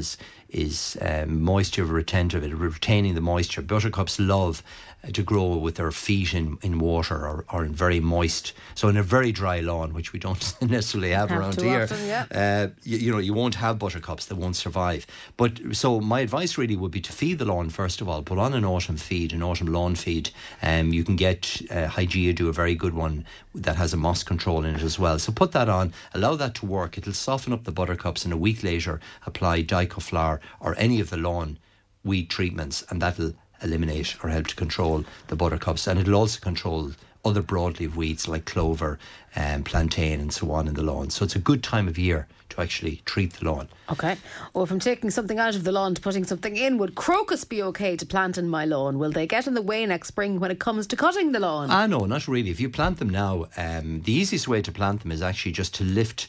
is 0.55 0.97
um, 1.01 1.43
moisture 1.43 1.85
retentive, 1.85 2.43
retaining 2.61 3.15
the 3.15 3.21
moisture. 3.21 3.61
Buttercups 3.61 4.21
love 4.21 4.63
uh, 5.03 5.11
to 5.11 5.23
grow 5.23 5.57
with 5.57 5.75
their 5.75 5.91
feet 5.91 6.33
in, 6.33 6.57
in 6.63 6.79
water 6.79 7.17
or, 7.27 7.45
or 7.53 7.65
in 7.65 7.73
very 7.73 7.99
moist. 8.01 8.53
So 8.75 8.89
in 8.89 8.97
a 8.97 9.03
very 9.03 9.33
dry 9.33 9.61
lawn, 9.61 9.93
which 9.93 10.13
we 10.13 10.21
don't 10.21 10.55
necessarily 10.63 11.11
have, 11.11 11.31
Have 11.31 11.41
around 11.41 11.61
here, 11.61 11.83
often, 11.83 12.07
yeah. 12.07 12.27
uh, 12.31 12.69
you, 12.85 12.99
you 12.99 13.13
know, 13.13 13.19
you 13.19 13.35
won't 13.35 13.57
have 13.57 13.79
buttercups 13.79 14.27
that 14.27 14.37
won't 14.37 14.57
survive. 14.57 15.07
But 15.37 15.61
so 15.73 16.01
my 16.01 16.21
advice 16.21 16.57
really 16.57 16.77
would 16.77 16.93
be 16.93 17.01
to 17.01 17.13
feed 17.13 17.39
the 17.41 17.45
lawn 17.45 17.69
first 17.69 18.01
of 18.01 18.09
all. 18.09 18.23
Put 18.23 18.39
on 18.39 18.55
an 18.55 18.65
autumn 18.65 18.97
feed, 18.97 19.33
an 19.33 19.43
autumn 19.43 19.67
lawn 19.67 19.97
feed. 19.97 20.31
Um, 20.63 20.93
you 20.93 21.03
can 21.03 21.17
get 21.17 21.61
uh, 21.71 21.89
Hygeia 21.89 22.35
do 22.35 22.49
a 22.49 22.53
very 22.53 22.77
good 22.77 22.95
one 22.95 23.27
that 23.57 23.77
has 23.77 23.93
a 23.93 23.97
moss 23.97 24.23
control 24.23 24.65
in 24.65 24.77
it 24.77 24.83
as 24.83 24.99
well. 24.99 25.19
So 25.19 25.33
put 25.33 25.53
that 25.53 25.69
on, 25.69 25.93
allow 26.15 26.37
that 26.37 26.55
to 26.57 26.67
work. 26.67 26.97
It'll 26.97 27.13
soften 27.13 27.53
up 27.53 27.65
the 27.65 27.73
buttercups, 27.73 28.25
and 28.25 28.33
a 28.33 28.37
week 28.37 28.63
later 28.63 29.01
apply 29.27 29.63
Dicophar 29.63 30.41
or 30.61 30.75
any 30.79 31.01
of 31.01 31.11
the 31.11 31.17
lawn 31.17 31.59
weed 32.05 32.31
treatments, 32.31 32.85
and 32.91 33.01
that'll 33.01 33.35
eliminate 33.63 34.17
or 34.23 34.29
help 34.29 34.47
to 34.49 34.57
control 34.57 35.05
the 35.29 35.37
buttercups, 35.37 35.87
and 35.87 35.99
it'll 35.99 36.17
also 36.17 36.41
control 36.41 36.93
other 37.25 37.43
broadleaf 37.43 37.95
weeds 37.95 38.29
like 38.29 38.45
clover 38.45 38.99
and 39.35 39.65
plantain 39.65 40.21
and 40.21 40.33
so 40.33 40.51
on 40.51 40.69
in 40.69 40.75
the 40.75 40.83
lawn. 40.83 41.11
So 41.11 41.25
it's 41.25 41.35
a 41.35 41.41
good 41.41 41.63
time 41.63 41.89
of 41.89 41.99
year 41.99 42.29
to 42.51 42.61
actually 42.61 43.01
treat 43.05 43.33
the 43.33 43.47
lawn. 43.47 43.69
Okay. 43.91 44.17
Or 44.53 44.65
if 44.65 44.71
I'm 44.71 44.79
taking 44.79 45.11
something 45.11 45.39
out 45.39 45.55
of 45.55 45.65
the 45.65 45.73
lawn 45.73 45.95
to 45.95 46.03
putting 46.03 46.25
something 46.25 46.57
in, 46.57 46.79
would 46.79 46.95
crocus 46.95 47.45
be 47.45 47.63
okay 47.63 47.97
to 47.97 48.07
plant 48.07 48.39
in 48.39 48.49
my 48.49 48.65
lawn? 48.65 48.99
Will 48.99 49.11
they 49.11 49.27
get 49.27 49.47
in 49.47 49.55
the 49.55 49.63
way 49.63 49.85
next 49.87 50.09
spring 50.09 50.39
when 50.39 50.51
it 50.51 50.61
comes 50.61 50.87
to 50.89 50.97
cutting 50.97 51.33
the 51.33 51.41
lawn? 51.41 51.71
Ah, 51.71 51.87
no, 51.87 52.05
not 52.05 52.29
really. 52.29 52.51
If 52.51 52.61
you 52.61 52.69
plant 52.69 52.99
them 52.99 53.09
now, 53.09 53.47
um, 53.57 54.03
the 54.03 54.13
easiest 54.13 54.47
way 54.47 54.61
to 54.63 54.71
plant 54.71 55.03
them 55.03 55.11
is 55.11 55.23
actually 55.23 55.53
just 55.53 55.75
to 55.77 55.85
lift. 55.85 56.29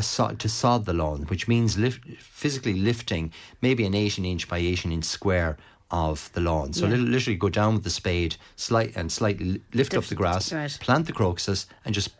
Sod, 0.00 0.38
to 0.38 0.48
sod 0.48 0.86
the 0.86 0.92
lawn, 0.94 1.22
which 1.24 1.46
means 1.48 1.76
lift, 1.76 2.00
physically 2.18 2.74
lifting 2.74 3.32
maybe 3.60 3.84
an 3.84 3.94
18 3.94 4.24
inch 4.24 4.48
by 4.48 4.58
18 4.58 4.90
inch 4.92 5.04
square 5.04 5.58
of 5.90 6.30
the 6.32 6.40
lawn. 6.40 6.72
So 6.72 6.86
Yeah. 6.86 6.96
literally 6.96 7.36
go 7.36 7.50
down 7.50 7.74
with 7.74 7.84
the 7.84 7.90
spade, 7.90 8.36
slight 8.56 8.92
and 8.96 9.12
slightly 9.12 9.44
li- 9.52 9.60
lift 9.74 9.94
up 9.94 10.04
the 10.04 10.14
grass, 10.14 10.50
right. 10.52 10.74
plant 10.80 11.06
the 11.06 11.12
crocuses, 11.12 11.66
and 11.84 11.94
just 11.94 12.10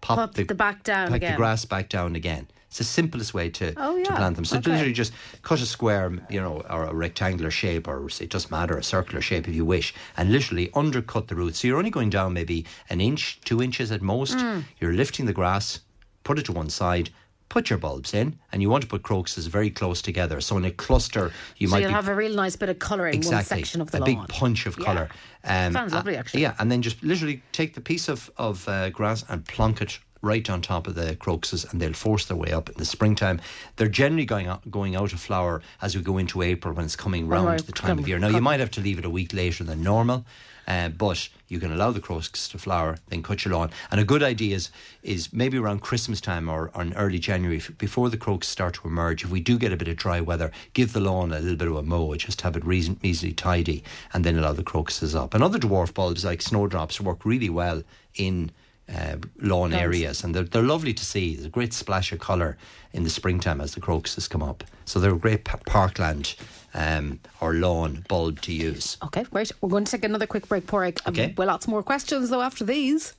pop, 0.00 0.16
Pop 0.18 0.34
the 0.34 0.44
back 0.54 0.82
down 0.82 1.12
again. 1.12 1.32
the 1.32 1.36
grass 1.36 1.64
back 1.64 1.88
down 1.88 2.16
again. 2.16 2.48
It's 2.66 2.78
the 2.78 2.84
simplest 2.84 3.34
way 3.34 3.50
to, 3.50 3.74
Oh, 3.76 4.02
to 4.02 4.16
plant 4.16 4.34
them. 4.34 4.44
So 4.46 4.56
Okay. 4.56 4.70
literally 4.72 4.94
just 4.94 5.12
cut 5.42 5.60
a 5.60 5.66
square, 5.66 6.10
you 6.30 6.40
know, 6.40 6.62
or 6.70 6.84
a 6.84 6.94
rectangular 6.94 7.50
shape, 7.50 7.86
or 7.86 8.08
it 8.18 8.30
doesn't 8.30 8.50
matter, 8.50 8.76
a 8.76 8.82
circular 8.82 9.20
shape 9.20 9.46
if 9.46 9.54
you 9.54 9.64
wish, 9.66 9.94
and 10.16 10.32
literally 10.32 10.70
undercut 10.74 11.28
the 11.28 11.36
roots. 11.36 11.60
So 11.60 11.68
you're 11.68 11.76
only 11.78 11.90
going 11.90 12.10
down 12.10 12.32
maybe 12.32 12.64
an 12.90 13.00
inch, 13.00 13.38
two 13.44 13.62
inches 13.62 13.92
at 13.92 14.00
most. 14.02 14.38
Mm. 14.38 14.64
You're 14.80 14.94
lifting 14.94 15.26
the 15.26 15.34
grass, 15.34 15.80
put 16.24 16.38
it 16.38 16.44
to 16.46 16.52
one 16.52 16.70
side. 16.70 17.10
Put 17.48 17.68
your 17.68 17.78
bulbs 17.78 18.14
in, 18.14 18.38
and 18.50 18.62
you 18.62 18.70
want 18.70 18.80
to 18.82 18.88
put 18.88 19.02
crocuses 19.02 19.46
very 19.46 19.68
close 19.68 20.00
together. 20.00 20.40
So 20.40 20.56
in 20.56 20.64
a 20.64 20.70
cluster, 20.70 21.30
you 21.58 21.68
so 21.68 21.72
might 21.72 21.80
you'll 21.80 21.90
be 21.90 21.94
have 21.94 22.08
a 22.08 22.14
real 22.14 22.34
nice 22.34 22.56
bit 22.56 22.70
of 22.70 22.78
colour 22.78 23.06
in 23.08 23.20
one 23.20 23.44
section 23.44 23.82
of 23.82 23.90
the 23.90 23.98
a 23.98 24.00
lawn. 24.00 24.06
big 24.06 24.28
punch 24.28 24.64
of 24.64 24.78
Yeah. 24.78 24.84
colour. 24.86 25.08
Um, 25.44 25.74
Sounds 25.74 25.92
uh, 25.92 25.96
lovely, 25.96 26.16
actually. 26.16 26.40
Yeah, 26.40 26.54
and 26.58 26.72
then 26.72 26.80
just 26.80 27.02
literally 27.02 27.42
take 27.52 27.74
the 27.74 27.82
piece 27.82 28.08
of 28.08 28.30
of 28.38 28.66
uh, 28.68 28.88
grass 28.88 29.22
and 29.28 29.44
plonk 29.44 29.82
it 29.82 29.98
right 30.22 30.48
on 30.48 30.62
top 30.62 30.86
of 30.86 30.94
the 30.94 31.14
crocuses, 31.16 31.66
and 31.70 31.78
they'll 31.78 31.92
force 31.92 32.24
their 32.24 32.38
way 32.38 32.52
up 32.52 32.70
in 32.70 32.76
the 32.78 32.86
springtime. 32.86 33.38
They're 33.76 33.86
generally 33.88 34.24
going 34.24 34.46
out, 34.46 34.70
going 34.70 34.96
out 34.96 35.12
of 35.12 35.20
flower 35.20 35.60
as 35.82 35.94
we 35.94 36.00
go 36.00 36.16
into 36.16 36.40
April 36.40 36.72
when 36.72 36.86
it's 36.86 36.96
coming 36.96 37.28
round 37.28 37.58
the 37.60 37.72
time 37.72 37.88
come- 37.88 37.98
of 37.98 38.08
year. 38.08 38.18
Now 38.18 38.28
you 38.28 38.40
might 38.40 38.60
have 38.60 38.70
to 38.70 38.80
leave 38.80 38.98
it 38.98 39.04
a 39.04 39.10
week 39.10 39.34
later 39.34 39.62
than 39.62 39.82
normal. 39.82 40.24
Uh, 40.66 40.88
but 40.88 41.28
you 41.48 41.58
can 41.58 41.72
allow 41.72 41.90
the 41.90 42.00
crocuses 42.00 42.48
to 42.48 42.58
flower, 42.58 42.96
then 43.08 43.22
cut 43.22 43.44
your 43.44 43.54
lawn. 43.54 43.70
And 43.90 44.00
a 44.00 44.04
good 44.04 44.22
idea 44.22 44.56
is 44.56 44.70
is 45.02 45.32
maybe 45.32 45.58
around 45.58 45.80
Christmas 45.80 46.20
time 46.20 46.48
or, 46.48 46.70
or 46.74 46.82
in 46.82 46.94
early 46.94 47.18
January, 47.18 47.58
f- 47.58 47.72
before 47.78 48.08
the 48.10 48.16
crocuses 48.16 48.52
start 48.52 48.74
to 48.74 48.88
emerge. 48.88 49.24
If 49.24 49.30
we 49.30 49.40
do 49.40 49.58
get 49.58 49.72
a 49.72 49.76
bit 49.76 49.88
of 49.88 49.96
dry 49.96 50.20
weather, 50.20 50.50
give 50.72 50.92
the 50.92 51.00
lawn 51.00 51.32
a 51.32 51.40
little 51.40 51.56
bit 51.56 51.68
of 51.68 51.76
a 51.76 51.82
mow, 51.82 52.14
just 52.14 52.40
have 52.42 52.56
it 52.56 52.64
reason, 52.64 52.98
reasonably 53.02 53.34
tidy, 53.34 53.82
and 54.12 54.24
then 54.24 54.38
allow 54.38 54.52
the 54.52 54.62
crocuses 54.62 55.14
up. 55.14 55.34
And 55.34 55.42
other 55.42 55.58
dwarf 55.58 55.92
bulbs 55.92 56.24
like 56.24 56.42
snowdrops 56.42 57.00
work 57.00 57.24
really 57.24 57.50
well 57.50 57.82
in 58.14 58.50
uh, 58.92 59.16
lawn 59.40 59.72
areas, 59.72 60.22
and 60.24 60.34
they're, 60.34 60.44
they're 60.44 60.62
lovely 60.62 60.92
to 60.92 61.04
see. 61.04 61.34
There's 61.34 61.46
a 61.46 61.50
great 61.50 61.72
splash 61.72 62.12
of 62.12 62.18
colour 62.18 62.56
in 62.92 63.04
the 63.04 63.10
springtime 63.10 63.60
as 63.60 63.74
the 63.74 63.80
crocuses 63.80 64.28
come 64.28 64.42
up. 64.42 64.64
So 64.84 65.00
they're 65.00 65.14
a 65.14 65.18
great 65.18 65.44
pa- 65.44 65.58
parkland 65.66 66.34
um, 66.74 67.20
or 67.40 67.54
lawn 67.54 68.04
bulb 68.08 68.40
to 68.42 68.52
use. 68.52 68.96
Okay, 69.04 69.24
great. 69.24 69.52
We're 69.60 69.68
going 69.68 69.84
to 69.84 69.90
take 69.90 70.04
another 70.04 70.26
quick 70.26 70.48
break, 70.48 70.66
Porrick. 70.66 71.00
Um, 71.06 71.12
Okay. 71.12 71.34
Well, 71.36 71.48
lots 71.48 71.68
more 71.68 71.82
questions 71.82 72.30
though 72.30 72.40
after 72.42 72.64
these. 72.64 73.14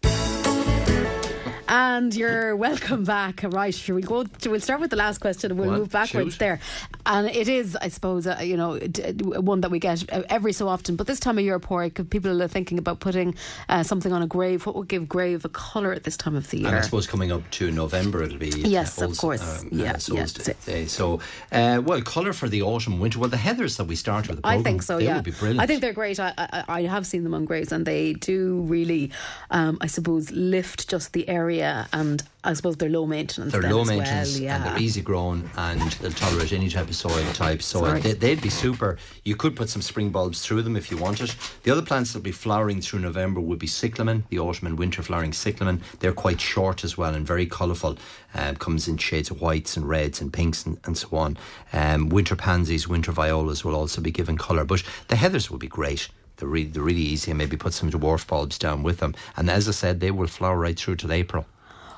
And 1.74 2.14
you're 2.14 2.56
welcome 2.56 3.04
back. 3.04 3.42
Right, 3.44 3.74
sure. 3.74 3.96
We'll 3.96 4.04
go. 4.06 4.24
To, 4.26 4.52
we'll 4.52 4.60
start 4.60 4.80
with 4.80 4.92
the 4.92 4.96
last 4.96 5.18
question, 5.18 5.50
and 5.50 5.60
we'll 5.60 5.72
move 5.72 5.90
backwards 5.90 6.34
shoot. 6.36 6.40
there. 6.40 6.60
And 7.08 7.28
it 7.28 7.48
is, 7.48 7.76
I 7.76 7.88
suppose, 7.88 8.28
uh, 8.28 8.42
you 8.44 8.56
know, 8.56 8.78
d- 8.78 9.14
one 9.24 9.62
that 9.62 9.72
we 9.72 9.80
get 9.80 10.06
uh, 10.14 10.22
every 10.30 10.54
so 10.54 10.68
often. 10.68 10.96
But 10.96 11.08
this 11.08 11.20
time 11.20 11.40
of 11.40 11.44
year, 11.44 11.60
if 11.60 12.10
people 12.12 12.44
are 12.44 12.48
thinking 12.48 12.78
about 12.78 13.00
putting 13.00 13.34
uh, 13.70 13.82
something 13.82 14.14
on 14.14 14.22
a 14.22 14.28
grave, 14.28 14.68
what 14.68 14.76
would 14.76 14.88
give 14.88 15.10
grave 15.10 15.46
a 15.46 15.50
colour 15.50 15.94
at 15.94 16.04
this 16.04 16.16
time 16.16 16.36
of 16.36 16.48
the 16.52 16.60
year? 16.60 16.68
And 16.68 16.78
I 16.78 16.82
suppose 16.82 17.08
coming 17.08 17.32
up 17.32 17.42
to 17.58 17.72
November, 17.72 18.22
it'll 18.22 18.38
be 18.38 18.50
Yes, 18.50 19.02
uh, 19.02 19.06
of 19.06 19.18
course. 19.18 19.62
um, 19.64 19.70
Yeah, 19.72 19.94
uh, 19.94 20.14
yeah. 20.14 20.28
Day. 20.68 20.86
So, 20.86 21.22
uh, 21.52 21.82
well, 21.84 22.04
colour 22.04 22.34
for 22.34 22.48
the 22.50 22.62
autumn, 22.62 23.00
winter. 23.00 23.18
Well, 23.18 23.30
the 23.32 23.38
heathers 23.38 23.78
that 23.78 23.86
we 23.86 23.96
start 23.96 24.28
with. 24.28 24.44
The 24.44 24.48
I 24.48 24.62
think 24.62 24.84
so. 24.84 25.00
They 25.00 25.06
yeah, 25.06 25.16
would 25.16 25.26
be 25.26 25.32
brilliant. 25.32 25.60
I 25.60 25.66
think 25.66 25.82
they're 25.82 25.92
great. 26.04 26.20
I, 26.20 26.34
I 26.38 26.64
I 26.68 26.82
have 26.84 27.08
seen 27.08 27.24
them 27.24 27.34
on 27.34 27.46
graves, 27.46 27.72
and 27.72 27.84
they 27.84 28.14
do 28.14 28.62
really, 28.62 29.10
um, 29.50 29.80
I 29.82 29.88
suppose, 29.88 30.30
lift 30.32 30.88
just 30.88 31.14
the 31.14 31.28
area. 31.28 31.62
And 31.93 32.23
I 32.43 32.54
suppose 32.54 32.76
they're 32.76 32.89
low 32.89 33.06
maintenance. 33.06 33.54
They're 33.54 33.62
low 33.62 33.86
maintenance 33.86 34.34
well, 34.34 34.43
yeah. 34.43 34.56
and 34.56 34.65
they're 34.65 34.84
easy 34.84 35.02
grown 35.02 35.49
and 35.58 35.82
they'll 35.93 36.12
tolerate 36.12 36.52
any 36.52 36.69
type 36.69 36.89
of 36.89 36.95
soil 36.95 37.26
type. 37.34 37.62
So 37.62 37.99
they, 37.99 38.13
they'd 38.13 38.41
be 38.41 38.49
super. 38.49 38.97
You 39.23 39.36
could 39.36 39.56
put 39.56 39.69
some 39.69 39.82
spring 39.82 40.10
bulbs 40.10 40.45
through 40.45 40.63
them 40.63 40.76
if 40.76 40.91
you 40.91 40.97
wanted. 40.97 41.34
The 41.63 41.71
other 41.71 41.82
plants 41.82 42.12
that'll 42.12 42.23
be 42.23 42.31
flowering 42.31 42.81
through 42.81 43.00
November 43.00 43.40
would 43.40 43.60
be 43.60 43.67
cyclamen, 43.67 44.25
the 44.29 44.40
autumn 44.40 44.67
and 44.67 44.77
winter 44.77 45.02
flowering 45.02 45.31
cyclamen. 45.31 45.81
They're 46.00 46.13
quite 46.13 46.42
short 46.42 46.83
as 46.83 46.98
well 46.98 47.15
and 47.15 47.25
very 47.25 47.46
colourful. 47.46 47.98
Um, 48.35 48.56
comes 48.58 48.88
in 48.88 48.98
shades 48.98 49.31
of 49.31 49.42
whites 49.42 49.77
and 49.77 49.88
reds 49.88 50.19
and 50.19 50.33
pinks 50.33 50.65
and, 50.65 50.79
and 50.85 50.98
so 50.98 51.08
on. 51.15 51.38
Um, 51.71 52.10
winter 52.10 52.35
pansies, 52.35 52.88
winter 52.88 53.12
violas 53.12 53.63
will 53.63 53.75
also 53.75 54.02
be 54.02 54.12
given 54.12 54.38
colour. 54.38 54.65
But 54.65 54.83
the 55.08 55.15
heathers 55.15 55.50
will 55.50 55.60
be 55.60 55.67
great. 55.67 56.10
They're 56.38 56.50
really, 56.50 56.67
they're 56.67 56.83
really 56.83 57.02
easy 57.02 57.31
and 57.31 57.38
maybe 57.38 57.58
put 57.58 57.73
some 57.73 57.92
dwarf 57.92 58.27
bulbs 58.27 58.58
down 58.58 58.83
with 58.83 58.98
them. 58.98 59.13
And 59.38 59.50
as 59.50 59.69
I 59.69 59.71
said, 59.71 60.00
they 60.00 60.12
will 60.12 60.27
flower 60.27 60.58
right 60.58 60.77
through 60.77 60.96
till 60.96 61.12
April 61.13 61.46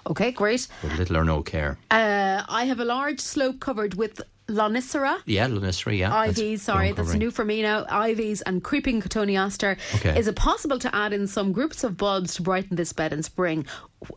Okay, 0.08 0.32
great. 0.32 0.68
with 0.84 0.98
little 0.98 1.18
or 1.18 1.24
no 1.26 1.42
care. 1.42 1.78
Uh, 1.92 2.44
I 2.48 2.66
have 2.66 2.80
a 2.80 2.86
large 2.86 3.20
slope 3.20 3.60
covered 3.60 3.96
with 3.96 4.22
Lonicera. 4.48 5.18
Yeah, 5.26 5.48
Lunisra, 5.48 5.98
yeah. 5.98 6.14
Ivies, 6.14 6.62
sorry, 6.62 6.92
that's 6.92 7.16
new 7.16 7.32
for 7.32 7.44
me 7.44 7.64
now. 7.64 7.86
Ivies 7.90 8.42
and 8.44 8.64
creeping 8.64 9.02
cotoneaster. 9.02 9.78
Okay. 9.96 10.18
Is 10.20 10.28
it 10.28 10.36
possible 10.36 10.78
to 10.78 10.96
add 10.96 11.14
in 11.14 11.26
some 11.26 11.52
groups 11.52 11.84
of 11.84 11.98
bulbs 11.98 12.36
to 12.36 12.44
brighten 12.44 12.76
this 12.76 12.94
bed 12.94 13.12
in 13.12 13.24
spring? 13.24 13.66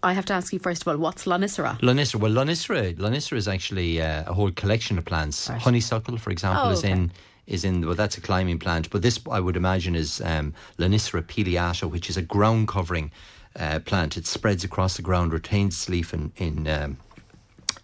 I 0.02 0.12
have 0.12 0.26
to 0.26 0.34
ask 0.34 0.52
you 0.52 0.58
first 0.58 0.82
of 0.82 0.88
all, 0.88 0.98
what's 0.98 1.24
Lonicera? 1.24 1.80
Lonisra. 1.80 2.16
Well, 2.20 2.32
Lonicera, 2.32 2.94
Lonicera 2.96 3.38
is 3.38 3.48
actually 3.48 4.02
uh, 4.02 4.24
a 4.26 4.34
whole 4.34 4.50
collection 4.50 4.98
of 4.98 5.06
plants. 5.06 5.48
Right. 5.48 5.58
Honeysuckle, 5.60 6.18
for 6.18 6.30
example, 6.30 6.66
Oh, 6.66 6.70
is 6.72 6.80
okay. 6.80 6.90
in 6.92 7.12
is 7.46 7.64
in. 7.64 7.86
Well, 7.86 7.94
that's 7.94 8.18
a 8.18 8.20
climbing 8.20 8.58
plant, 8.58 8.90
but 8.90 9.00
this 9.00 9.18
I 9.30 9.40
would 9.40 9.56
imagine 9.56 9.96
is 9.96 10.20
um, 10.20 10.52
Lonicera 10.78 11.22
pileata, 11.22 11.90
which 11.90 12.10
is 12.10 12.18
a 12.18 12.22
ground 12.22 12.68
covering 12.68 13.10
uh, 13.56 13.80
plant. 13.80 14.16
It 14.16 14.26
spreads 14.26 14.64
across 14.64 14.96
the 14.96 15.02
ground, 15.02 15.32
retains 15.32 15.74
its 15.74 15.88
leaf 15.88 16.12
in. 16.14 16.32
in 16.36 16.68
um, 16.68 16.98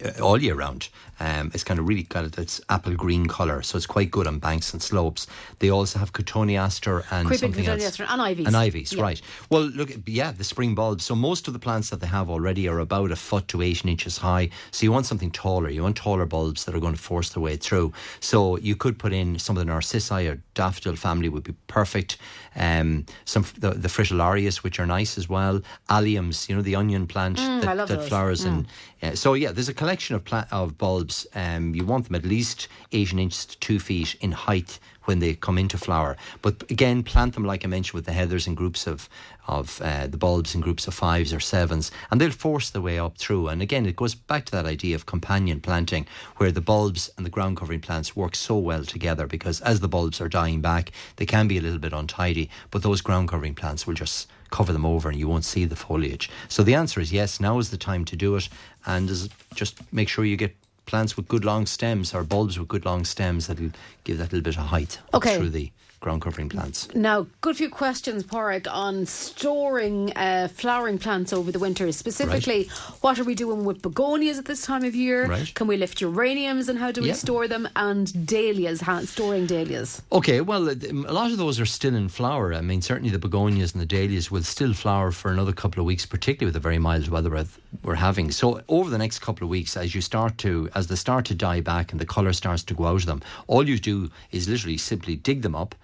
uh, 0.04 0.22
all 0.22 0.42
year 0.42 0.54
round. 0.54 0.88
Um, 1.20 1.50
it's 1.54 1.64
kind 1.64 1.78
of 1.80 1.86
really 1.88 2.02
got 2.02 2.36
its 2.38 2.60
apple 2.68 2.94
green 2.94 3.26
colour, 3.26 3.62
so 3.62 3.76
it's 3.76 3.86
quite 3.86 4.10
good 4.10 4.26
on 4.26 4.38
banks 4.38 4.72
and 4.72 4.82
slopes. 4.82 5.26
They 5.60 5.70
also 5.70 5.98
have 5.98 6.12
cotoneaster 6.12 7.04
and 7.10 7.26
Creeping 7.26 7.52
something 7.54 7.68
else. 7.68 8.00
and 8.00 8.20
ivies. 8.20 8.46
And 8.46 8.56
ivies, 8.56 8.92
Yeah. 8.92 9.02
right. 9.02 9.22
Well, 9.50 9.62
look, 9.62 9.90
yeah, 10.06 10.32
the 10.32 10.44
spring 10.44 10.74
bulbs. 10.74 11.04
So 11.04 11.14
most 11.14 11.46
of 11.46 11.52
the 11.52 11.58
plants 11.60 11.90
that 11.90 12.00
they 12.00 12.06
have 12.08 12.28
already 12.30 12.68
are 12.68 12.78
about 12.80 13.10
a 13.12 13.16
foot 13.16 13.48
to 13.48 13.62
18 13.62 13.90
inches 13.90 14.18
high. 14.18 14.50
So 14.72 14.84
you 14.84 14.92
want 14.92 15.06
something 15.06 15.30
taller. 15.30 15.68
You 15.70 15.82
want 15.82 15.96
taller 15.96 16.26
bulbs 16.26 16.64
that 16.64 16.74
are 16.74 16.80
going 16.80 16.94
to 16.94 17.00
force 17.00 17.30
their 17.30 17.42
way 17.42 17.56
through. 17.56 17.92
So 18.20 18.56
you 18.58 18.76
could 18.76 18.98
put 18.98 19.12
in 19.12 19.38
some 19.38 19.56
of 19.56 19.60
the 19.60 19.72
narcissi 19.72 20.26
or 20.28 20.40
daffodil 20.54 20.96
family 20.96 21.28
would 21.28 21.44
be 21.44 21.54
perfect. 21.66 22.16
Um, 22.56 23.06
some 23.24 23.44
the, 23.58 23.70
the 23.70 23.88
fritillarias, 23.88 24.62
which 24.62 24.78
are 24.78 24.86
nice 24.86 25.18
as 25.18 25.28
well. 25.28 25.60
Alliums, 25.90 26.48
you 26.48 26.54
know, 26.56 26.62
the 26.62 26.76
onion 26.76 27.06
plant 27.06 27.36
that, 27.38 27.62
Mm, 27.64 27.76
love 27.76 27.88
that 27.88 27.96
those. 27.96 28.04
Mm. 28.06 28.08
flowers 28.08 28.44
and 28.44 28.66
uh, 29.02 29.14
so 29.14 29.34
yeah, 29.34 29.52
there's 29.52 29.68
a 29.68 29.74
collection 29.74 30.14
of 30.16 30.24
pla- 30.24 30.46
of 30.50 30.78
bulbs. 30.78 31.03
Um, 31.34 31.74
you 31.74 31.84
want 31.84 32.06
them 32.06 32.14
at 32.14 32.24
least 32.24 32.68
18 32.92 33.18
inches 33.18 33.46
to 33.46 33.58
two 33.58 33.78
feet 33.78 34.16
in 34.20 34.32
height 34.32 34.78
when 35.04 35.18
they 35.18 35.34
come 35.34 35.58
into 35.58 35.78
flower. 35.78 36.16
But 36.42 36.70
again, 36.70 37.02
plant 37.02 37.34
them 37.34 37.44
like 37.44 37.64
I 37.64 37.68
mentioned 37.68 37.94
with 37.94 38.06
the 38.06 38.12
heathers 38.12 38.46
in 38.46 38.54
groups 38.54 38.86
of 38.86 39.08
of 39.46 39.80
uh, 39.82 40.06
the 40.06 40.16
bulbs 40.16 40.54
in 40.54 40.62
groups 40.62 40.86
of 40.86 40.94
fives 40.94 41.32
or 41.32 41.40
sevens, 41.40 41.90
and 42.10 42.18
they'll 42.18 42.30
force 42.30 42.70
their 42.70 42.80
way 42.80 42.98
up 42.98 43.18
through. 43.18 43.48
And 43.48 43.60
again, 43.60 43.84
it 43.84 43.96
goes 43.96 44.14
back 44.14 44.46
to 44.46 44.52
that 44.52 44.64
idea 44.64 44.94
of 44.94 45.04
companion 45.04 45.60
planting, 45.60 46.06
where 46.38 46.50
the 46.50 46.62
bulbs 46.62 47.10
and 47.16 47.26
the 47.26 47.30
ground 47.30 47.58
covering 47.58 47.80
plants 47.80 48.16
work 48.16 48.34
so 48.34 48.56
well 48.56 48.84
together. 48.84 49.26
Because 49.26 49.60
as 49.60 49.80
the 49.80 49.88
bulbs 49.88 50.20
are 50.20 50.28
dying 50.28 50.62
back, 50.62 50.92
they 51.16 51.26
can 51.26 51.46
be 51.46 51.58
a 51.58 51.60
little 51.60 51.78
bit 51.78 51.92
untidy, 51.92 52.48
but 52.70 52.82
those 52.82 53.02
ground 53.02 53.28
covering 53.28 53.54
plants 53.54 53.86
will 53.86 53.94
just 53.94 54.28
cover 54.50 54.72
them 54.72 54.86
over 54.86 55.08
and 55.08 55.18
you 55.18 55.28
won't 55.28 55.44
see 55.44 55.64
the 55.64 55.76
foliage. 55.76 56.30
So 56.48 56.62
the 56.62 56.74
answer 56.74 57.00
is 57.00 57.12
yes, 57.12 57.40
now 57.40 57.58
is 57.58 57.70
the 57.70 57.76
time 57.76 58.04
to 58.06 58.16
do 58.16 58.36
it 58.36 58.48
and 58.86 59.08
just 59.54 59.92
make 59.92 60.08
sure 60.08 60.24
you 60.24 60.36
get 60.36 60.54
plants 60.86 61.16
with 61.16 61.28
good 61.28 61.44
long 61.44 61.66
stems 61.66 62.14
or 62.14 62.24
bulbs 62.24 62.58
with 62.58 62.68
good 62.68 62.84
long 62.84 63.04
stems 63.04 63.46
that'll 63.46 63.70
give 64.04 64.18
that 64.18 64.32
little 64.32 64.42
bit 64.42 64.56
of 64.56 64.66
height 64.66 65.00
Okay. 65.12 65.36
through 65.36 65.50
the 65.50 65.70
ground 66.04 66.20
covering 66.20 66.50
plants. 66.50 66.86
Now, 66.94 67.26
good 67.40 67.56
few 67.56 67.70
questions, 67.70 68.22
Porrick, 68.24 68.66
on 68.70 69.06
storing 69.06 70.12
uh, 70.16 70.48
flowering 70.48 70.98
plants 70.98 71.32
over 71.32 71.50
the 71.50 71.58
winter. 71.58 71.90
Specifically, 71.92 72.68
what 73.00 73.18
are 73.18 73.24
we 73.24 73.34
doing 73.34 73.64
with 73.64 73.80
begonias 73.80 74.38
at 74.38 74.44
this 74.44 74.62
time 74.62 74.84
of 74.84 74.94
year? 74.94 75.26
Right. 75.26 75.52
Can 75.54 75.66
we 75.66 75.78
lift 75.78 75.96
geraniums 75.98 76.68
and 76.68 76.78
how 76.78 76.92
do 76.92 77.00
we 77.00 77.08
Yeah. 77.08 77.14
store 77.14 77.48
them? 77.48 77.66
And 77.74 78.26
dahlias, 78.26 78.82
how, 78.82 79.00
storing 79.06 79.46
dahlias. 79.46 80.02
Okay, 80.12 80.42
well, 80.42 80.68
a 80.68 81.14
lot 81.20 81.30
of 81.32 81.38
those 81.38 81.58
are 81.58 81.64
still 81.66 81.94
in 81.94 82.10
flower. 82.10 82.52
I 82.52 82.60
mean, 82.60 82.82
certainly 82.82 83.10
the 83.10 83.18
begonias 83.18 83.72
and 83.72 83.80
the 83.80 83.86
dahlias 83.86 84.30
will 84.30 84.42
still 84.42 84.74
flower 84.74 85.10
for 85.10 85.30
another 85.32 85.52
couple 85.52 85.80
of 85.80 85.86
weeks, 85.86 86.04
particularly 86.04 86.48
with 86.48 86.54
the 86.54 86.60
very 86.68 86.78
mild 86.78 87.08
weather 87.08 87.30
we're- 87.30 87.46
we're 87.82 87.94
having. 87.94 88.30
So, 88.30 88.60
over 88.68 88.90
the 88.90 88.98
next 88.98 89.20
couple 89.20 89.44
of 89.44 89.48
weeks, 89.48 89.74
as 89.74 89.94
you 89.94 90.02
start 90.02 90.36
to, 90.38 90.68
as 90.74 90.86
they 90.88 90.96
start 90.96 91.24
to 91.26 91.34
die 91.34 91.60
back 91.60 91.92
and 91.92 92.00
the 92.00 92.06
colour 92.06 92.34
starts 92.34 92.62
to 92.64 92.74
go 92.74 92.84
out 92.86 93.00
of 93.00 93.06
them, 93.06 93.22
all 93.46 93.66
you 93.66 93.78
do 93.78 94.10
is 94.30 94.48
literally 94.48 94.76
simply 94.76 95.16
dig 95.16 95.40
them 95.42 95.54
up, 95.54 95.74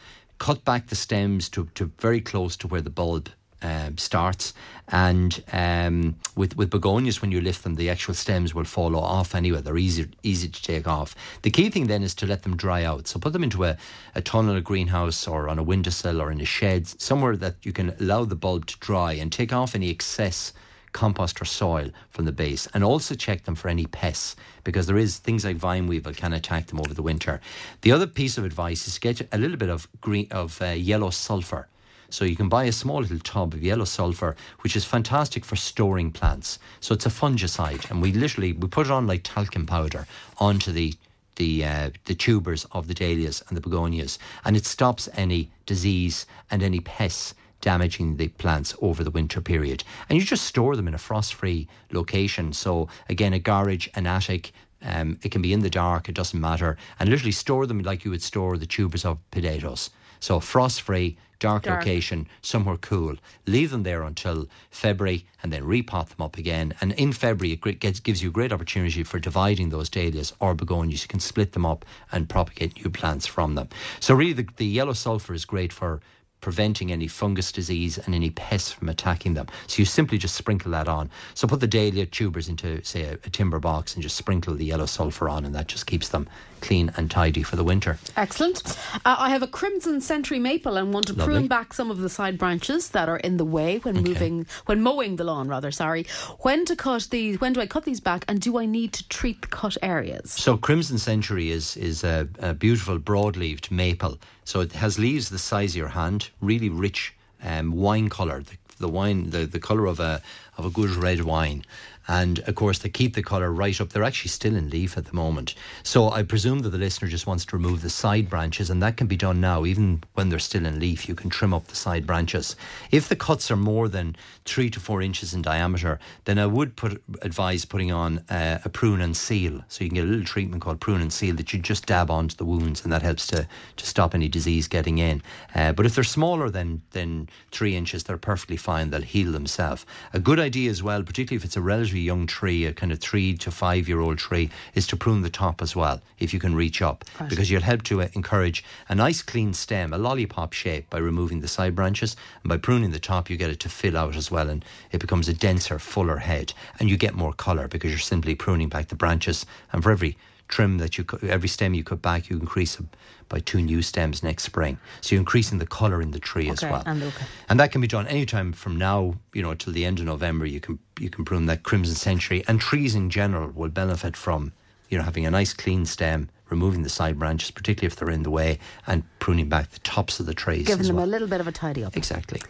cut 0.41 0.64
back 0.64 0.88
the 0.88 0.97
stems 0.97 1.49
to, 1.51 1.68
to 1.76 1.93
very 1.99 2.20
close 2.20 2.57
to 2.57 2.66
where 2.66 2.80
the 2.80 2.91
bulb 2.91 3.28
um, 3.62 3.99
starts. 3.99 4.55
And 4.88 5.45
um, 5.53 6.16
with 6.34 6.57
with 6.57 6.70
begonias, 6.70 7.20
when 7.22 7.30
you 7.30 7.41
lift 7.41 7.62
them, 7.62 7.76
the 7.76 7.91
actual 7.91 8.14
stems 8.14 8.55
will 8.55 8.64
fall 8.64 8.97
off 8.97 9.34
anyway. 9.34 9.61
They're 9.61 9.76
easy 9.76 10.09
easy 10.22 10.49
to 10.49 10.62
take 10.62 10.88
off. 10.88 11.14
The 11.43 11.51
key 11.51 11.70
thing 11.70 11.86
then 11.86 12.03
is 12.03 12.14
to 12.16 12.26
let 12.26 12.43
them 12.43 12.57
dry 12.57 12.84
out. 12.84 13.07
So 13.07 13.20
put 13.20 13.32
them 13.32 13.45
into 13.45 13.64
a, 13.64 13.76
a 14.14 14.22
tunnel, 14.22 14.57
a 14.57 14.61
greenhouse, 14.61 15.28
or 15.28 15.49
on 15.49 15.59
a 15.59 15.62
windowsill, 15.62 16.20
or 16.20 16.32
in 16.32 16.41
a 16.41 16.47
shed, 16.47 16.88
somewhere 16.88 17.36
that 17.36 17.57
you 17.62 17.72
can 17.72 17.95
allow 18.01 18.24
the 18.24 18.34
bulb 18.34 18.66
to 18.66 18.78
dry 18.78 19.12
and 19.12 19.30
take 19.30 19.53
off 19.53 19.74
any 19.74 19.91
excess 19.91 20.53
compost 20.93 21.41
or 21.41 21.45
soil 21.45 21.91
from 22.11 22.24
the 22.24 22.32
base 22.32 22.66
and 22.74 22.82
also 22.82 23.14
check 23.14 23.45
them 23.45 23.55
for 23.55 23.68
any 23.68 23.86
pests 23.86 24.36
because 24.64 24.86
there 24.86 24.97
is 24.97 25.18
things 25.18 25.45
like 25.45 25.57
vine 25.57 25.86
weevil 25.86 26.12
can 26.12 26.32
attack 26.32 26.66
them 26.66 26.80
over 26.80 26.95
the 26.95 27.03
winter. 27.03 27.41
The 27.82 27.93
other 27.93 28.07
piece 28.07 28.38
of 28.38 28.45
advice 28.45 28.86
is 28.86 28.95
to 28.95 29.01
get 29.01 29.28
a 29.32 29.38
little 29.38 29.57
bit 29.57 29.70
of 29.70 29.88
green 30.01 30.28
of 30.30 30.61
uh, 30.61 30.66
yellow 30.66 31.11
sulfur. 31.11 31.68
So 32.11 32.24
you 32.24 32.34
can 32.34 32.49
buy 32.49 32.64
a 32.64 32.72
small 32.72 33.01
little 33.01 33.20
tub 33.20 33.55
of 33.55 33.62
yellow 33.62 33.84
sulfur, 33.84 34.34
which 34.61 34.74
is 34.74 34.84
fantastic 34.84 35.45
for 35.45 35.55
storing 35.55 36.11
plants. 36.11 36.59
So 36.80 36.93
it's 36.95 37.07
a 37.07 37.11
fungicide, 37.11 37.88
and 37.88 38.03
we 38.03 38.12
literally 38.12 38.53
we 38.53 38.66
put 38.66 38.86
it 38.86 38.93
on 38.93 39.07
like 39.07 39.22
talcum 39.22 39.64
powder 39.64 40.07
onto 40.38 40.72
the 40.72 40.95
the 41.36 41.64
uh, 41.64 41.91
the 42.07 42.16
tubers 42.16 42.66
of 42.72 42.88
the 42.88 42.95
dahlias 42.95 43.45
and 43.49 43.57
the 43.57 43.61
begonias, 43.61 44.18
and 44.45 44.57
it 44.57 44.66
stops 44.66 45.09
any 45.14 45.51
disease 45.66 46.26
and 46.51 46.64
any 46.64 46.80
pests 46.80 47.34
damaging 47.61 48.16
the 48.16 48.28
plants 48.28 48.74
over 48.80 49.04
the 49.04 49.11
winter 49.11 49.40
period. 49.40 49.84
And 50.08 50.18
you 50.18 50.24
just 50.24 50.44
store 50.44 50.76
them 50.76 50.88
in 50.88 50.94
a 50.94 50.98
frost-free 50.98 51.68
location. 51.92 52.52
So 52.52 52.88
again, 53.08 53.32
a 53.32 53.38
garage, 53.38 53.88
an 53.94 54.06
attic. 54.06 54.52
Um, 54.82 55.18
it 55.22 55.30
can 55.30 55.42
be 55.42 55.52
in 55.52 55.61
the 55.61 55.70
dark. 55.70 56.08
It 56.08 56.14
doesn't 56.14 56.40
matter. 56.40 56.76
And 56.98 57.08
literally 57.08 57.32
store 57.32 57.66
them 57.66 57.80
like 57.80 58.04
you 58.04 58.11
would 58.11 58.22
store 58.22 58.56
the 58.56 58.66
tubers 58.66 59.04
of 59.04 59.18
potatoes. 59.30 59.90
So 60.20 60.40
frost-free, 60.40 61.16
dark, 61.38 61.62
Dark. 61.62 61.80
location, 61.80 62.26
somewhere 62.42 62.76
cool. 62.76 63.16
Leave 63.46 63.70
them 63.70 63.82
there 63.82 64.02
until 64.02 64.46
February, 64.70 65.24
and 65.42 65.50
then 65.50 65.62
repot 65.62 66.11
them 66.11 66.20
up 66.20 66.36
again. 66.36 66.74
And 66.82 66.92
in 66.92 67.12
February, 67.12 67.58
it 67.64 67.80
gets, 67.80 68.00
gives 68.00 68.22
you 68.22 68.28
a 68.28 68.32
great 68.32 68.52
opportunity 68.52 69.02
for 69.02 69.18
dividing 69.18 69.70
those 69.70 69.88
dahlias 69.88 70.34
or 70.40 70.54
begonias. 70.54 71.02
You 71.02 71.08
can 71.08 71.20
split 71.20 71.52
them 71.52 71.64
up 71.64 71.86
and 72.12 72.28
propagate 72.28 72.76
new 72.84 72.90
plants 72.90 73.26
from 73.26 73.54
them. 73.54 73.68
So 74.00 74.14
really, 74.14 74.34
the, 74.34 74.48
the 74.56 74.66
yellow 74.66 74.92
sulfur 74.92 75.32
is 75.32 75.46
great 75.46 75.72
for 75.72 76.00
preventing 76.41 76.93
any 76.93 77.07
fungus 77.07 77.53
disease 77.53 77.99
and 77.99 78.14
any 78.14 78.30
pests 78.30 78.72
from 78.72 78.88
attacking 78.88 79.34
them. 79.34 79.47
So 79.66 79.80
you 79.80 79.84
simply 79.84 80.18
just 80.18 80.34
sprinkle 80.34 80.70
that 80.72 80.88
on. 80.88 81.11
So 81.34 81.47
put 81.47 81.61
the 81.61 81.66
dahlia 81.66 82.07
tubers 82.07 82.49
into, 82.49 82.82
say, 82.84 83.03
a, 83.05 83.12
a 83.12 83.30
timber 83.30 83.59
box 83.59 83.95
and 83.95 84.03
just 84.03 84.16
sprinkle 84.16 84.55
the 84.55 84.64
yellow 84.64 84.86
sulphur 84.86 85.28
on, 85.28 85.45
and 85.45 85.55
that 85.55 85.68
just 85.68 85.86
keeps 85.86 86.09
them 86.09 86.28
clean 86.61 86.92
and 86.96 87.11
tidy 87.11 87.42
for 87.42 87.56
the 87.56 87.64
winter. 87.64 87.98
Excellent. 88.16 88.62
Uh, 89.04 89.16
I 89.18 89.30
have 89.30 89.42
a 89.42 89.46
crimson 89.46 90.00
century 90.00 90.38
maple 90.38 90.76
and 90.76 90.92
want 90.92 91.06
to 91.06 91.12
Lovely. 91.12 91.34
prune 91.34 91.48
back 91.48 91.72
some 91.72 91.90
of 91.90 91.98
the 91.98 92.08
side 92.08 92.38
branches 92.38 92.90
that 92.90 93.08
are 93.08 93.18
in 93.18 93.36
the 93.36 93.44
way 93.44 93.78
when 93.78 93.96
moving, 93.96 94.46
when 94.66 94.82
mowing 94.82 95.16
the 95.16 95.24
lawn. 95.24 95.48
Rather, 95.48 95.70
sorry. 95.70 96.06
When 96.40 96.64
to 96.66 96.76
cut 96.76 97.08
these? 97.11 97.40
When 97.40 97.52
do 97.52 97.61
I 97.61 97.66
cut 97.66 97.84
these 97.84 98.00
back? 98.00 98.24
And 98.28 98.40
do 98.40 98.58
I 98.58 98.66
need 98.66 98.92
to 98.94 99.08
treat 99.08 99.42
the 99.42 99.48
cut 99.48 99.76
areas? 99.82 100.32
So 100.32 100.56
Crimson 100.56 100.98
Century 100.98 101.50
is 101.50 101.76
is 101.76 102.04
a, 102.04 102.28
a 102.38 102.54
beautiful 102.54 102.98
broad-leaved 102.98 103.70
maple. 103.70 104.18
So 104.44 104.61
it 104.61 104.72
has 104.72 104.98
leaves 104.98 105.28
the 105.28 105.38
size 105.38 105.72
of 105.72 105.76
your 105.76 105.88
hand, 105.88 106.30
really 106.40 106.68
rich 106.68 107.14
um, 107.42 107.72
wine 107.72 108.08
colour. 108.08 108.42
The, 108.42 108.56
the 108.78 108.88
wine, 108.88 109.30
the, 109.30 109.46
the 109.46 109.61
colour 109.61 109.86
of 109.86 110.00
a 110.00 110.22
of 110.56 110.64
a 110.66 110.70
good 110.70 110.90
red 110.90 111.22
wine. 111.22 111.64
And 112.11 112.40
of 112.40 112.56
course, 112.56 112.80
they 112.80 112.88
keep 112.88 113.14
the 113.14 113.22
colour 113.22 113.52
right 113.52 113.80
up. 113.80 113.90
They're 113.90 114.02
actually 114.02 114.30
still 114.30 114.56
in 114.56 114.68
leaf 114.68 114.98
at 114.98 115.04
the 115.04 115.14
moment. 115.14 115.54
So 115.84 116.11
I 116.11 116.24
presume 116.24 116.58
that 116.61 116.70
the 116.70 116.78
listener 116.78 117.06
just 117.06 117.28
wants 117.28 117.44
to 117.44 117.56
remove 117.56 117.82
the 117.82 117.88
side 117.88 118.28
branches, 118.28 118.68
and 118.68 118.82
that 118.82 118.96
can 118.96 119.06
be 119.06 119.16
done 119.16 119.40
now, 119.40 119.64
even 119.64 120.02
when 120.14 120.28
they're 120.28 120.40
still 120.40 120.66
in 120.66 120.80
leaf. 120.80 121.08
You 121.08 121.14
can 121.14 121.30
trim 121.30 121.54
up 121.54 121.68
the 121.68 121.76
side 121.76 122.08
branches. 122.08 122.56
If 122.90 123.08
the 123.08 123.14
cuts 123.14 123.48
are 123.52 123.56
more 123.56 123.88
than 123.88 124.16
three 124.44 124.70
to 124.70 124.80
four 124.80 125.02
inches 125.02 125.34
in 125.34 125.42
diameter, 125.42 126.00
then 126.24 126.40
I 126.40 126.46
would 126.46 126.74
put 126.74 127.00
advise 127.22 127.64
putting 127.64 127.92
on 127.92 128.18
uh, 128.28 128.58
a 128.64 128.68
prune 128.68 129.00
and 129.00 129.16
seal. 129.16 129.64
So 129.68 129.84
you 129.84 129.90
can 129.90 129.94
get 129.94 130.04
a 130.04 130.08
little 130.08 130.24
treatment 130.24 130.62
called 130.62 130.80
prune 130.80 131.02
and 131.02 131.12
seal 131.12 131.36
that 131.36 131.52
you 131.52 131.61
just 131.61 131.86
dab 131.86 132.11
onto 132.11 132.34
the 132.34 132.44
wounds, 132.44 132.82
and 132.82 132.92
that 132.92 133.02
helps 133.02 133.28
to, 133.28 133.46
to 133.76 133.86
stop 133.86 134.16
any 134.16 134.26
disease 134.26 134.66
getting 134.66 134.98
in. 134.98 135.22
Uh, 135.54 135.72
but 135.72 135.86
if 135.86 135.94
they're 135.94 136.02
smaller 136.02 136.50
than 136.50 136.82
than 136.90 137.28
three 137.52 137.76
inches, 137.76 138.02
they're 138.02 138.18
perfectly 138.18 138.56
fine. 138.56 138.90
They'll 138.90 139.00
heal 139.02 139.30
themselves. 139.30 139.86
A 140.12 140.18
good 140.18 140.40
idea 140.40 140.70
as 140.70 140.82
well, 140.82 141.04
particularly 141.04 141.36
if 141.36 141.44
it's 141.44 141.56
a 141.56 141.61
relatively 141.61 141.99
young 142.01 142.26
tree, 142.26 142.64
a 142.66 142.72
kind 142.72 142.92
of 142.92 142.98
three 143.01 143.36
to 143.38 143.51
five 143.51 143.88
year 143.88 144.01
old 144.01 144.18
tree, 144.18 144.51
is 144.74 144.86
to 144.88 144.96
prune 144.96 145.22
the 145.22 145.30
top 145.30 145.61
as 145.62 145.74
well 145.76 146.01
if 146.18 146.32
you 146.34 146.40
can 146.40 146.55
reach 146.55 146.82
up, 146.82 147.05
Right. 147.20 147.28
because 147.30 147.51
you'll 147.51 147.62
help 147.62 147.82
to 147.84 148.03
uh, 148.03 148.09
encourage 148.14 148.62
a 148.88 148.94
nice 148.94 149.22
clean 149.22 149.55
stem, 149.55 149.92
a 149.92 149.98
lollipop 149.98 150.53
shape, 150.53 150.88
by 150.90 150.98
removing 150.98 151.40
the 151.40 151.48
side 151.48 151.74
branches, 151.74 152.16
and 152.42 152.48
by 152.48 152.57
pruning 152.57 152.90
the 152.90 152.98
top, 153.01 153.30
you 153.30 153.36
get 153.36 153.51
it 153.51 153.61
to 153.61 153.68
fill 153.68 153.96
out 153.96 154.16
as 154.16 154.30
well, 154.30 154.48
and 154.51 154.64
it 154.92 155.01
becomes 155.01 155.28
a 155.28 155.34
denser, 155.34 155.78
fuller 155.78 156.18
head, 156.18 156.53
and 156.78 156.88
you 156.90 156.96
get 156.96 157.14
more 157.14 157.32
colour 157.32 157.68
because 157.68 157.90
you're 157.90 157.98
simply 157.98 158.34
pruning 158.34 158.68
back 158.68 158.88
the 158.88 158.94
branches, 158.96 159.46
and 159.72 159.82
for 159.82 159.90
every 159.90 160.16
trim 160.48 160.78
that 160.78 160.98
you 160.98 161.05
cut, 161.05 161.22
every 161.22 161.48
stem 161.48 161.74
you 161.74 161.84
cut 161.84 162.03
back, 162.03 162.28
you 162.28 162.36
increase 162.38 162.78
it 162.80 162.86
by 163.28 163.38
two 163.38 163.62
new 163.62 163.80
stems 163.82 164.20
next 164.24 164.42
spring. 164.42 164.76
So 165.01 165.14
you're 165.14 165.20
increasing 165.20 165.59
the 165.59 165.66
colour 165.66 166.03
in 166.03 166.11
the 166.11 166.18
tree 166.18 166.51
as 166.51 166.61
well. 166.62 166.82
and 166.84 167.01
okay. 167.01 167.24
And 167.48 167.61
that 167.61 167.70
can 167.70 167.80
be 167.80 167.86
done 167.86 168.09
anytime 168.09 168.53
from 168.53 168.76
now, 168.76 169.14
you 169.32 169.42
know, 169.42 169.55
till 169.55 169.72
the 169.72 169.84
end 169.84 170.01
of 170.01 170.07
November. 170.07 170.44
You 170.46 170.59
can 170.59 170.80
you 171.01 171.11
can 171.11 171.24
prune 171.24 171.46
that 171.46 171.62
crimson 171.62 171.94
century, 171.94 172.44
and 172.46 172.61
trees 172.61 172.94
in 172.94 173.11
general 173.11 173.51
will 173.51 173.68
benefit 173.68 174.16
from 174.16 174.53
you 174.88 174.98
know 174.98 175.05
having 175.05 175.26
a 175.26 175.30
nice 175.30 175.53
clean 175.53 175.86
stem, 175.86 176.28
removing 176.51 176.82
the 176.82 176.88
side 176.88 177.18
branches, 177.18 177.51
particularly 177.51 177.86
if 177.86 177.96
they're 177.96 178.11
in 178.11 178.22
the 178.22 178.30
way, 178.30 178.59
and 178.86 179.03
pruning 179.18 179.48
back 179.48 179.70
the 179.70 179.78
tops 179.80 180.20
of 180.20 180.26
the 180.26 180.34
trees. 180.34 180.66
Giving 180.66 180.86
them 180.86 180.96
well. 180.96 181.05
a 181.05 181.07
little 181.07 181.28
bit 181.28 181.40
of 181.40 181.48
a 181.48 181.53
tidy 181.53 181.84
up. 181.84 181.96
Exactly. 181.96 182.40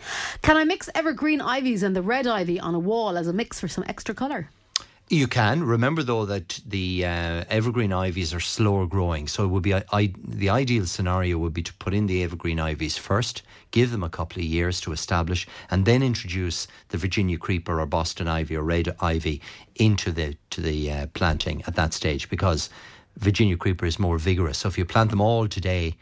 Can 0.43 0.57
I 0.57 0.65
mix 0.65 0.89
evergreen 0.95 1.41
ivies 1.41 1.83
and 1.83 1.95
the 1.95 2.03
red 2.03 2.27
ivy 2.27 2.59
on 2.59 2.75
a 2.75 2.79
wall 2.79 3.17
as 3.17 3.27
a 3.27 3.33
mix 3.33 3.61
for 3.61 3.69
some 3.69 3.85
extra 3.87 4.15
colour? 4.15 4.51
You 5.13 5.27
can 5.27 5.65
remember 5.65 6.05
though 6.05 6.25
that 6.27 6.61
the 6.65 7.05
uh, 7.05 7.45
evergreen 7.49 7.93
ivies 7.93 8.33
are 8.33 8.39
slower 8.39 8.87
growing, 8.87 9.27
so 9.27 9.43
it 9.43 9.49
would 9.49 9.65
be 9.65 9.75
I, 9.75 9.83
I, 9.93 10.15
the 10.23 10.51
ideal 10.51 10.87
scenario 10.87 11.37
would 11.39 11.53
be 11.53 11.65
to 11.65 11.75
put 11.75 11.95
in 11.95 12.07
the 12.07 12.23
evergreen 12.23 12.61
ivies 12.61 12.97
first, 12.97 13.43
give 13.73 13.91
them 13.91 14.05
a 14.05 14.09
couple 14.09 14.39
of 14.39 14.45
years 14.45 14.81
to 14.83 14.93
establish, 14.93 15.49
and 15.69 15.85
then 15.85 16.05
introduce 16.05 16.69
the 16.91 16.97
Virginia 16.97 17.39
creeper 17.39 17.81
or 17.81 17.87
Boston 17.87 18.29
ivy 18.29 18.55
or 18.55 18.63
red 18.63 18.95
ivy 19.01 19.43
into 19.75 20.13
the 20.13 20.37
to 20.51 20.61
the 20.61 20.93
uh, 20.93 21.07
planting 21.09 21.65
at 21.67 21.75
that 21.75 21.93
stage 21.93 22.31
because 22.31 22.71
Virginia 23.17 23.57
creeper 23.57 23.87
is 23.87 23.99
more 23.99 24.17
vigorous. 24.17 24.59
So 24.59 24.69
if 24.69 24.79
you 24.79 24.85
plant 24.85 25.11
them 25.11 25.21
all 25.21 25.49
today, 25.49 25.97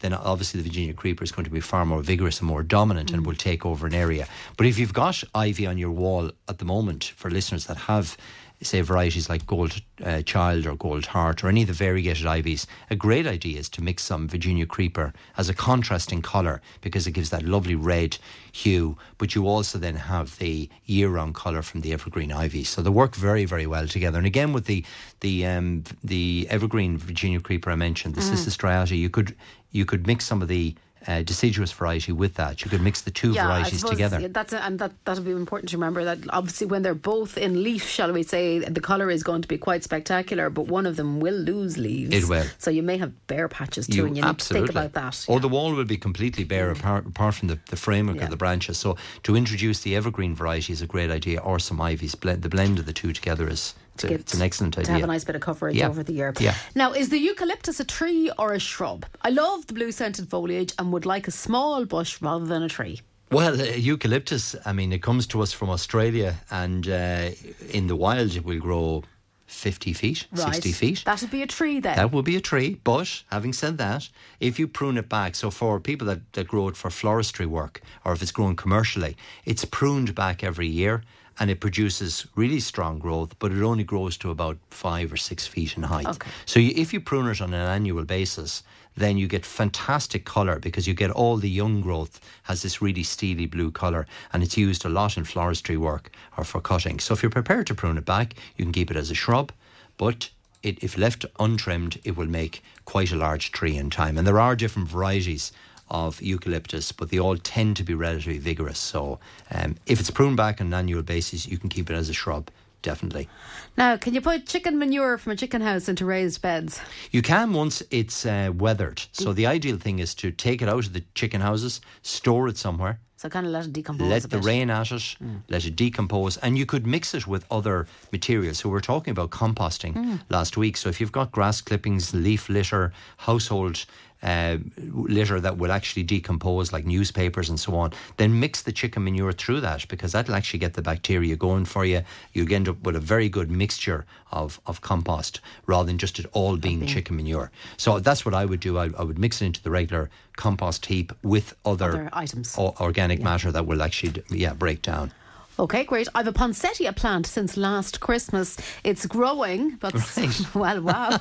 then 0.00 0.12
obviously 0.12 0.60
the 0.60 0.68
Virginia 0.68 0.92
creeper 0.92 1.24
is 1.24 1.32
going 1.32 1.44
to 1.44 1.50
be 1.50 1.60
far 1.60 1.86
more 1.86 2.02
vigorous 2.02 2.40
and 2.40 2.48
more 2.48 2.62
dominant 2.62 3.10
and 3.10 3.24
will 3.24 3.34
take 3.34 3.64
over 3.64 3.86
an 3.86 3.94
area. 3.94 4.26
But 4.58 4.66
if 4.66 4.78
you've 4.78 4.92
got 4.92 5.24
ivy 5.34 5.66
on 5.66 5.78
your 5.78 5.92
wall 5.92 6.30
at 6.46 6.58
the 6.58 6.66
moment, 6.66 7.04
for 7.16 7.30
listeners 7.30 7.66
that 7.66 7.76
have, 7.76 8.18
say, 8.62 8.80
varieties 8.82 9.28
like 9.28 9.46
Gold 9.46 9.80
uh, 10.04 10.22
Child 10.22 10.66
or 10.66 10.76
Gold 10.76 11.06
Heart 11.06 11.42
or 11.42 11.48
any 11.48 11.62
of 11.62 11.68
the 11.68 11.74
variegated 11.74 12.26
ivies, 12.26 12.66
a 12.90 12.96
great 12.96 13.26
idea 13.26 13.58
is 13.58 13.68
to 13.70 13.82
mix 13.82 14.02
some 14.02 14.28
Virginia 14.28 14.66
creeper 14.66 15.12
as 15.36 15.48
a 15.48 15.54
contrasting 15.54 16.22
colour 16.22 16.60
because 16.80 17.06
it 17.06 17.12
gives 17.12 17.30
that 17.30 17.42
lovely 17.42 17.74
red 17.74 18.18
hue. 18.52 18.98
But 19.18 19.34
you 19.34 19.46
also 19.46 19.78
then 19.78 19.96
have 19.96 20.38
the 20.38 20.68
year-round 20.84 21.34
colour 21.34 21.62
from 21.62 21.80
the 21.80 21.92
evergreen 21.92 22.32
ivy, 22.32 22.64
so 22.64 22.82
they 22.82 22.90
work 22.90 23.14
very, 23.14 23.44
very 23.44 23.66
well 23.66 23.86
together. 23.86 24.18
And 24.18 24.26
again, 24.26 24.52
with 24.52 24.66
the 24.66 24.84
the 25.20 25.46
um, 25.46 25.84
the 26.04 26.46
evergreen 26.50 26.98
Virginia 26.98 27.40
creeper 27.40 27.70
I 27.70 27.76
mentioned, 27.76 28.14
the 28.14 28.22
Cissus 28.22 28.56
striata, 28.56 28.96
you 28.96 29.10
could 29.10 29.34
you 29.70 29.84
could 29.84 30.06
mix 30.06 30.26
some 30.26 30.42
of 30.42 30.48
the 30.48 30.74
uh, 31.06 31.22
deciduous 31.22 31.72
variety 31.72 32.12
with 32.12 32.34
that. 32.34 32.62
You 32.64 32.70
could 32.70 32.82
mix 32.82 33.00
the 33.02 33.10
two 33.10 33.30
I 33.38 33.42
varieties 33.44 33.82
together. 33.82 34.20
yeah, 34.20 34.28
That's 34.30 34.52
a, 34.52 34.62
and 34.64 34.78
that 34.78 34.92
that'll 35.04 35.24
be 35.24 35.30
important 35.32 35.70
to 35.70 35.76
remember 35.76 36.04
that 36.04 36.18
obviously 36.30 36.66
when 36.66 36.82
they're 36.82 36.94
both 36.94 37.38
in 37.38 37.62
leaf, 37.62 37.88
shall 37.88 38.12
we 38.12 38.22
say, 38.22 38.58
the 38.58 38.80
colour 38.80 39.10
is 39.10 39.22
going 39.22 39.42
to 39.42 39.48
be 39.48 39.56
quite 39.58 39.82
spectacular, 39.84 40.50
but 40.50 40.66
one 40.66 40.86
of 40.86 40.96
them 40.96 41.20
will 41.20 41.34
lose 41.34 41.78
leaves. 41.78 42.14
It 42.14 42.28
will. 42.28 42.44
So 42.58 42.70
you 42.70 42.82
may 42.82 42.98
have 42.98 43.12
bare 43.26 43.48
patches 43.48 43.86
too, 43.86 44.06
and 44.06 44.16
you 44.16 44.22
need 44.22 44.38
to 44.38 44.44
think 44.54 44.68
about 44.68 44.92
that. 44.92 45.24
Or 45.28 45.40
the 45.40 45.48
wall 45.48 45.74
will 45.74 45.84
be 45.84 45.96
completely 45.96 46.44
bare 46.44 46.70
apart, 46.70 47.06
apart 47.06 47.34
from 47.34 47.48
the, 47.48 47.58
the 47.70 47.76
framework 47.76 48.16
Yeah. 48.16 48.24
of 48.24 48.30
the 48.30 48.36
branches. 48.36 48.78
So 48.78 48.96
to 49.22 49.36
introduce 49.36 49.80
the 49.80 49.96
evergreen 49.96 50.34
variety 50.34 50.72
is 50.72 50.82
a 50.82 50.86
great 50.86 51.10
idea, 51.10 51.40
or 51.40 51.58
some 51.58 51.80
ivies. 51.80 52.14
Blend, 52.14 52.42
the 52.42 52.48
blend 52.48 52.78
of 52.78 52.86
the 52.86 52.92
two 52.92 53.12
together 53.12 53.48
is 53.48 53.74
it's, 53.94 54.04
a- 54.04 54.12
it's 54.14 54.34
an 54.34 54.42
excellent 54.42 54.76
idea. 54.78 54.86
to 54.86 54.92
have 54.92 55.02
a 55.04 55.06
nice 55.06 55.24
bit 55.24 55.34
of 55.36 55.42
coverage 55.42 55.76
Yeah. 55.76 55.88
over 55.88 56.02
the 56.02 56.12
year. 56.12 56.32
Yeah. 56.38 56.54
Now, 56.74 56.92
is 56.92 57.08
the 57.08 57.18
eucalyptus 57.18 57.80
a 57.80 57.84
tree 57.84 58.30
or 58.38 58.52
a 58.52 58.58
shrub? 58.58 59.04
I 59.22 59.30
love 59.30 59.66
the 59.66 59.74
blue 59.74 59.92
scented 59.92 60.28
foliage 60.28 60.72
and 60.78 60.92
would 60.92 61.06
like 61.06 61.28
a 61.28 61.32
small 61.32 61.84
bush 61.84 62.20
rather 62.22 62.46
than 62.46 62.62
a 62.62 62.68
tree. 62.68 63.00
Well, 63.30 63.60
uh, 63.60 63.64
eucalyptus, 63.64 64.56
I 64.66 64.72
mean, 64.72 64.92
it 64.92 65.02
comes 65.02 65.26
to 65.28 65.40
us 65.42 65.52
from 65.52 65.70
Australia, 65.70 66.40
and 66.50 66.88
uh, 66.88 67.30
in 67.70 67.86
the 67.86 67.94
wild 67.94 68.34
it 68.34 68.44
will 68.44 68.58
grow 68.58 69.04
50 69.46 69.92
feet, 69.92 70.26
60 70.34 70.72
feet. 70.72 71.02
That 71.04 71.20
would 71.22 71.30
be 71.30 71.42
a 71.42 71.46
tree 71.46 71.80
then. 71.80 71.96
That 71.96 72.12
would 72.12 72.24
be 72.24 72.36
a 72.36 72.40
tree. 72.40 72.80
But 72.84 73.22
having 73.30 73.52
said 73.52 73.78
that, 73.78 74.08
if 74.40 74.58
you 74.58 74.66
prune 74.68 74.96
it 74.96 75.08
back, 75.08 75.34
so 75.34 75.50
for 75.50 75.78
people 75.80 76.06
that, 76.08 76.32
that 76.32 76.46
grow 76.48 76.68
it 76.68 76.76
for 76.76 76.88
floristry 76.90 77.46
work 77.46 77.80
or 78.04 78.12
if 78.12 78.22
it's 78.22 78.30
grown 78.32 78.54
commercially, 78.56 79.16
it's 79.44 79.64
pruned 79.64 80.14
back 80.14 80.42
every 80.44 80.68
year 80.68 81.02
and 81.40 81.50
it 81.50 81.58
produces 81.58 82.26
really 82.36 82.60
strong 82.60 82.98
growth, 82.98 83.36
but 83.38 83.50
it 83.50 83.62
only 83.62 83.82
grows 83.82 84.18
to 84.18 84.30
about 84.30 84.58
five 84.68 85.10
or 85.10 85.16
six 85.16 85.46
feet 85.46 85.76
in 85.76 85.82
height. 85.82 86.06
Okay. 86.06 86.30
So 86.44 86.60
you, 86.60 86.72
if 86.76 86.92
you 86.92 87.00
prune 87.00 87.28
it 87.28 87.40
on 87.40 87.54
an 87.54 87.66
annual 87.66 88.04
basis, 88.04 88.62
then 88.94 89.16
you 89.16 89.26
get 89.26 89.46
fantastic 89.46 90.26
colour 90.26 90.58
because 90.58 90.86
you 90.86 90.92
get 90.92 91.10
all 91.10 91.38
the 91.38 91.48
young 91.48 91.80
growth 91.80 92.20
has 92.42 92.60
this 92.60 92.82
really 92.82 93.02
steely 93.02 93.46
blue 93.46 93.70
colour 93.70 94.06
and 94.32 94.42
it's 94.42 94.58
used 94.58 94.84
a 94.84 94.90
lot 94.90 95.16
in 95.16 95.24
floristry 95.24 95.78
work 95.78 96.10
or 96.36 96.44
for 96.44 96.60
cutting. 96.60 97.00
So 97.00 97.14
if 97.14 97.22
you're 97.22 97.30
prepared 97.30 97.66
to 97.68 97.74
prune 97.74 97.96
it 97.96 98.04
back, 98.04 98.34
you 98.56 98.64
can 98.64 98.72
keep 98.72 98.90
it 98.90 98.96
as 98.96 99.10
a 99.10 99.14
shrub, 99.14 99.50
but 99.96 100.28
it, 100.62 100.84
if 100.84 100.98
left 100.98 101.24
untrimmed, 101.38 101.98
it 102.04 102.16
will 102.16 102.26
make 102.26 102.62
quite 102.84 103.12
a 103.12 103.16
large 103.16 103.50
tree 103.50 103.78
in 103.78 103.88
time. 103.88 104.18
And 104.18 104.26
there 104.26 104.40
are 104.40 104.54
different 104.54 104.88
varieties 104.88 105.52
of 105.90 106.20
eucalyptus, 106.22 106.92
but 106.92 107.10
they 107.10 107.18
all 107.18 107.36
tend 107.36 107.76
to 107.76 107.82
be 107.84 107.94
relatively 107.94 108.38
vigorous. 108.38 108.78
So 108.78 109.18
um, 109.50 109.76
if 109.86 110.00
it's 110.00 110.10
pruned 110.10 110.36
back 110.36 110.60
on 110.60 110.68
an 110.68 110.74
annual 110.74 111.02
basis, 111.02 111.46
you 111.46 111.58
can 111.58 111.68
keep 111.68 111.90
it 111.90 111.94
as 111.94 112.08
a 112.08 112.12
shrub, 112.12 112.50
definitely. 112.82 113.28
Now, 113.76 113.96
can 113.96 114.14
you 114.14 114.20
put 114.20 114.46
chicken 114.46 114.78
manure 114.78 115.18
from 115.18 115.32
a 115.32 115.36
chicken 115.36 115.62
house 115.62 115.88
into 115.88 116.04
raised 116.04 116.42
beds? 116.42 116.80
You 117.10 117.22
can 117.22 117.52
once 117.52 117.82
it's 117.90 118.24
uh, 118.26 118.52
weathered. 118.54 119.02
So 119.12 119.32
the 119.32 119.46
ideal 119.46 119.78
thing 119.78 119.98
is 119.98 120.14
to 120.16 120.30
take 120.30 120.62
it 120.62 120.68
out 120.68 120.86
of 120.86 120.92
the 120.92 121.04
chicken 121.14 121.40
houses, 121.40 121.80
store 122.02 122.48
it 122.48 122.56
somewhere, 122.58 122.98
So 123.16 123.28
kind 123.28 123.46
of 123.46 123.52
let 123.52 123.66
it 123.66 123.72
decompose. 123.72 124.08
let 124.10 124.22
the 124.22 124.28
bit. 124.28 124.40
Mm. 124.40 124.46
rain 124.46 124.70
at 124.70 124.90
it, 124.92 125.16
let 125.48 125.64
it 125.66 125.76
decompose, 125.76 126.36
and 126.38 126.56
you 126.56 126.64
could 126.66 126.86
mix 126.86 127.14
it 127.14 127.26
with 127.26 127.44
other 127.50 127.86
materials. 128.12 128.58
So 128.58 128.68
we're 128.70 128.80
talking 128.80 129.12
about 129.12 129.30
composting 129.30 129.94
Mm. 129.94 130.20
last 130.30 130.56
week. 130.56 130.76
So 130.78 130.88
if 130.88 131.00
you've 131.00 131.12
got 131.12 131.30
grass 131.32 131.60
clippings, 131.60 132.14
leaf 132.14 132.48
litter, 132.48 132.92
household 133.18 133.84
uh, 134.22 134.58
litter 134.92 135.40
that 135.40 135.56
will 135.58 135.72
actually 135.72 136.02
decompose, 136.02 136.72
like 136.72 136.84
newspapers 136.84 137.48
and 137.48 137.58
so 137.58 137.74
on, 137.74 137.92
then 138.16 138.38
mix 138.38 138.62
the 138.62 138.72
chicken 138.72 139.04
manure 139.04 139.32
through 139.32 139.60
that 139.60 139.86
because 139.88 140.12
that'll 140.12 140.34
actually 140.34 140.58
get 140.58 140.74
the 140.74 140.82
bacteria 140.82 141.36
going 141.36 141.64
for 141.64 141.84
you. 141.84 142.02
You 142.32 142.46
end 142.50 142.68
up 142.68 142.80
with 142.82 142.96
a 142.96 143.00
very 143.00 143.28
good 143.28 143.50
mixture 143.50 144.04
of, 144.30 144.60
of 144.66 144.80
compost 144.80 145.40
rather 145.66 145.86
than 145.86 145.98
just 145.98 146.18
it 146.18 146.26
all 146.32 146.56
being 146.56 146.86
chicken 146.86 147.16
manure. 147.16 147.50
So 147.76 147.98
that's 147.98 148.24
what 148.26 148.34
I 148.34 148.44
would 148.44 148.60
do. 148.60 148.78
I, 148.78 148.90
I 148.98 149.02
would 149.02 149.18
mix 149.18 149.40
it 149.42 149.46
into 149.46 149.62
the 149.62 149.70
regular 149.70 150.10
compost 150.36 150.86
heap 150.86 151.12
with 151.22 151.54
other, 151.64 151.90
Other 151.92 152.10
items. 152.12 152.54
o- 152.58 152.74
organic 152.80 153.20
matter 153.20 153.50
that 153.52 153.66
will 153.66 153.82
actually, 153.82 154.22
yeah, 154.30 154.52
break 154.52 154.82
down. 154.82 155.12
Okay, 155.58 155.84
great. 155.84 156.08
I've 156.14 156.26
a 156.26 156.32
poinsettia 156.32 156.92
plant 156.92 157.26
since 157.26 157.56
last 157.56 158.00
Christmas. 158.00 158.56
It's 158.82 159.04
growing, 159.06 159.76
but 159.76 159.94
Right. 159.94 160.40
well, 160.54 160.80
wow. 160.80 161.18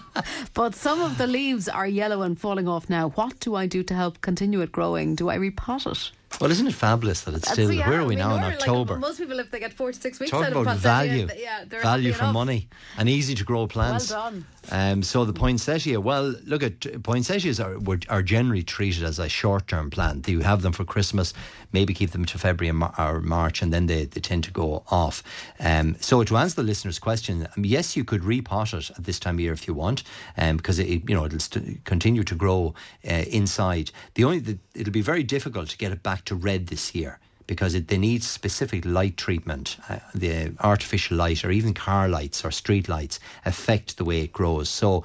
but 0.54 0.76
some 0.76 1.02
of 1.02 1.18
the 1.18 1.28
leaves 1.28 1.68
are 1.68 1.88
yellow 1.88 2.22
and 2.22 2.40
falling 2.40 2.68
off 2.68 2.90
now. 2.90 3.10
What 3.10 3.40
do 3.40 3.56
I 3.56 3.66
do 3.68 3.84
to 3.84 3.94
help 3.94 4.22
continue 4.22 4.62
it 4.62 4.72
growing? 4.72 5.16
Do 5.16 5.30
I 5.30 5.38
repot 5.38 5.88
it? 5.92 6.12
Well, 6.40 6.52
isn't 6.52 6.68
it 6.68 6.74
fabulous 6.74 7.22
that 7.22 7.34
it's 7.36 7.48
That's- 7.50 7.56
still? 7.68 7.74
yeah, 7.74 7.90
where 7.90 8.00
are 8.00 8.06
we 8.06 8.16
now 8.16 8.36
in 8.36 8.42
we're 8.42 8.48
like- 8.48 8.60
October? 8.60 8.98
most 8.98 9.18
people, 9.20 9.40
if 9.40 9.52
they 9.52 9.60
get 9.60 9.74
four 9.74 9.92
to 9.92 10.00
six 10.00 10.20
weeks 10.20 10.32
Talk 10.32 10.46
out 10.46 10.52
about 10.54 10.66
poinsettia, 10.66 10.82
value, 11.10 11.28
th- 11.28 11.40
yeah, 11.42 11.66
they're 11.68 11.82
value 11.82 12.14
for 12.14 12.24
enough. 12.24 12.34
money, 12.34 12.70
and 12.98 13.10
easy 13.10 13.36
to 13.36 13.44
grow 13.44 13.68
plants. 13.68 14.10
Well 14.10 14.32
done. 14.32 14.46
Um, 14.72 15.04
so 15.04 15.26
the 15.26 15.34
poinsettia, 15.34 16.00
well, 16.00 16.36
look 16.46 16.64
at 16.64 17.04
poinsettias 17.04 17.60
are 17.60 17.76
are 18.10 18.22
generally 18.22 18.64
treated 18.64 19.04
as 19.04 19.20
a 19.20 19.28
short 19.28 19.68
term 19.68 19.90
plant. 19.90 20.28
You 20.28 20.42
have 20.42 20.62
them 20.62 20.74
for 20.74 20.86
Christmas, 20.86 21.34
maybe 21.74 21.94
keep 21.94 22.12
them 22.12 22.24
to 22.26 22.38
February 22.38 22.76
or 22.98 23.20
March, 23.22 23.62
and 23.62 23.74
then 23.74 23.88
they, 23.88 24.06
they 24.06 24.22
tend 24.22 24.44
to 24.46 24.52
go 24.52 24.84
off. 24.92 25.24
Um, 25.60 25.96
so 26.00 26.24
to 26.24 26.38
answer 26.38 26.58
the 26.58 26.64
listener's 26.64 27.00
question, 27.00 27.48
um, 27.58 27.66
yes, 27.66 27.98
you 27.98 28.04
could 28.04 28.22
repot 28.22 28.74
it 28.78 28.92
at 28.98 29.04
this 29.06 29.20
time 29.20 29.36
of 29.36 29.40
year 29.42 29.54
if 29.54 29.68
you 29.68 29.74
want, 29.74 30.04
um, 30.38 30.58
because 30.58 30.78
it 30.80 30.88
you 30.88 31.16
know 31.16 31.26
it'll 31.26 31.40
st- 31.40 31.84
continue 31.84 32.24
to 32.24 32.36
grow 32.36 32.74
uh, 33.10 33.24
inside. 33.30 33.92
The 34.14 34.24
only 34.24 34.40
the, 34.40 34.58
it'll 34.76 34.94
be 34.94 35.02
very 35.02 35.24
difficult 35.24 35.70
to 35.70 35.78
get 35.78 35.92
it 35.92 36.04
back 36.04 36.24
to 36.30 36.36
red 36.36 36.68
this 36.68 36.96
year 36.96 37.20
because 37.50 37.74
it, 37.74 37.88
they 37.88 37.98
need 37.98 38.24
specific 38.24 38.86
light 38.86 39.18
treatment. 39.18 39.78
Uh, 39.90 39.98
the 40.14 40.54
artificial 40.60 41.18
light, 41.18 41.44
or 41.44 41.50
even 41.50 41.74
car 41.74 42.08
lights 42.08 42.46
or 42.46 42.52
street 42.52 42.88
lights, 42.88 43.20
affect 43.44 43.98
the 43.98 44.06
way 44.06 44.22
it 44.22 44.32
grows. 44.32 44.70
So, 44.70 45.04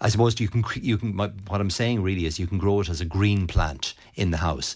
I 0.00 0.08
suppose 0.08 0.40
you 0.40 0.48
can 0.48 0.64
you 0.74 0.98
can. 0.98 1.16
What 1.16 1.60
I'm 1.60 1.70
saying 1.70 2.02
really 2.02 2.26
is 2.26 2.38
you 2.38 2.48
can 2.48 2.58
grow 2.58 2.80
it 2.80 2.88
as 2.88 3.00
a 3.00 3.04
green 3.04 3.46
plant 3.46 3.94
in 4.16 4.32
the 4.32 4.38
house. 4.38 4.74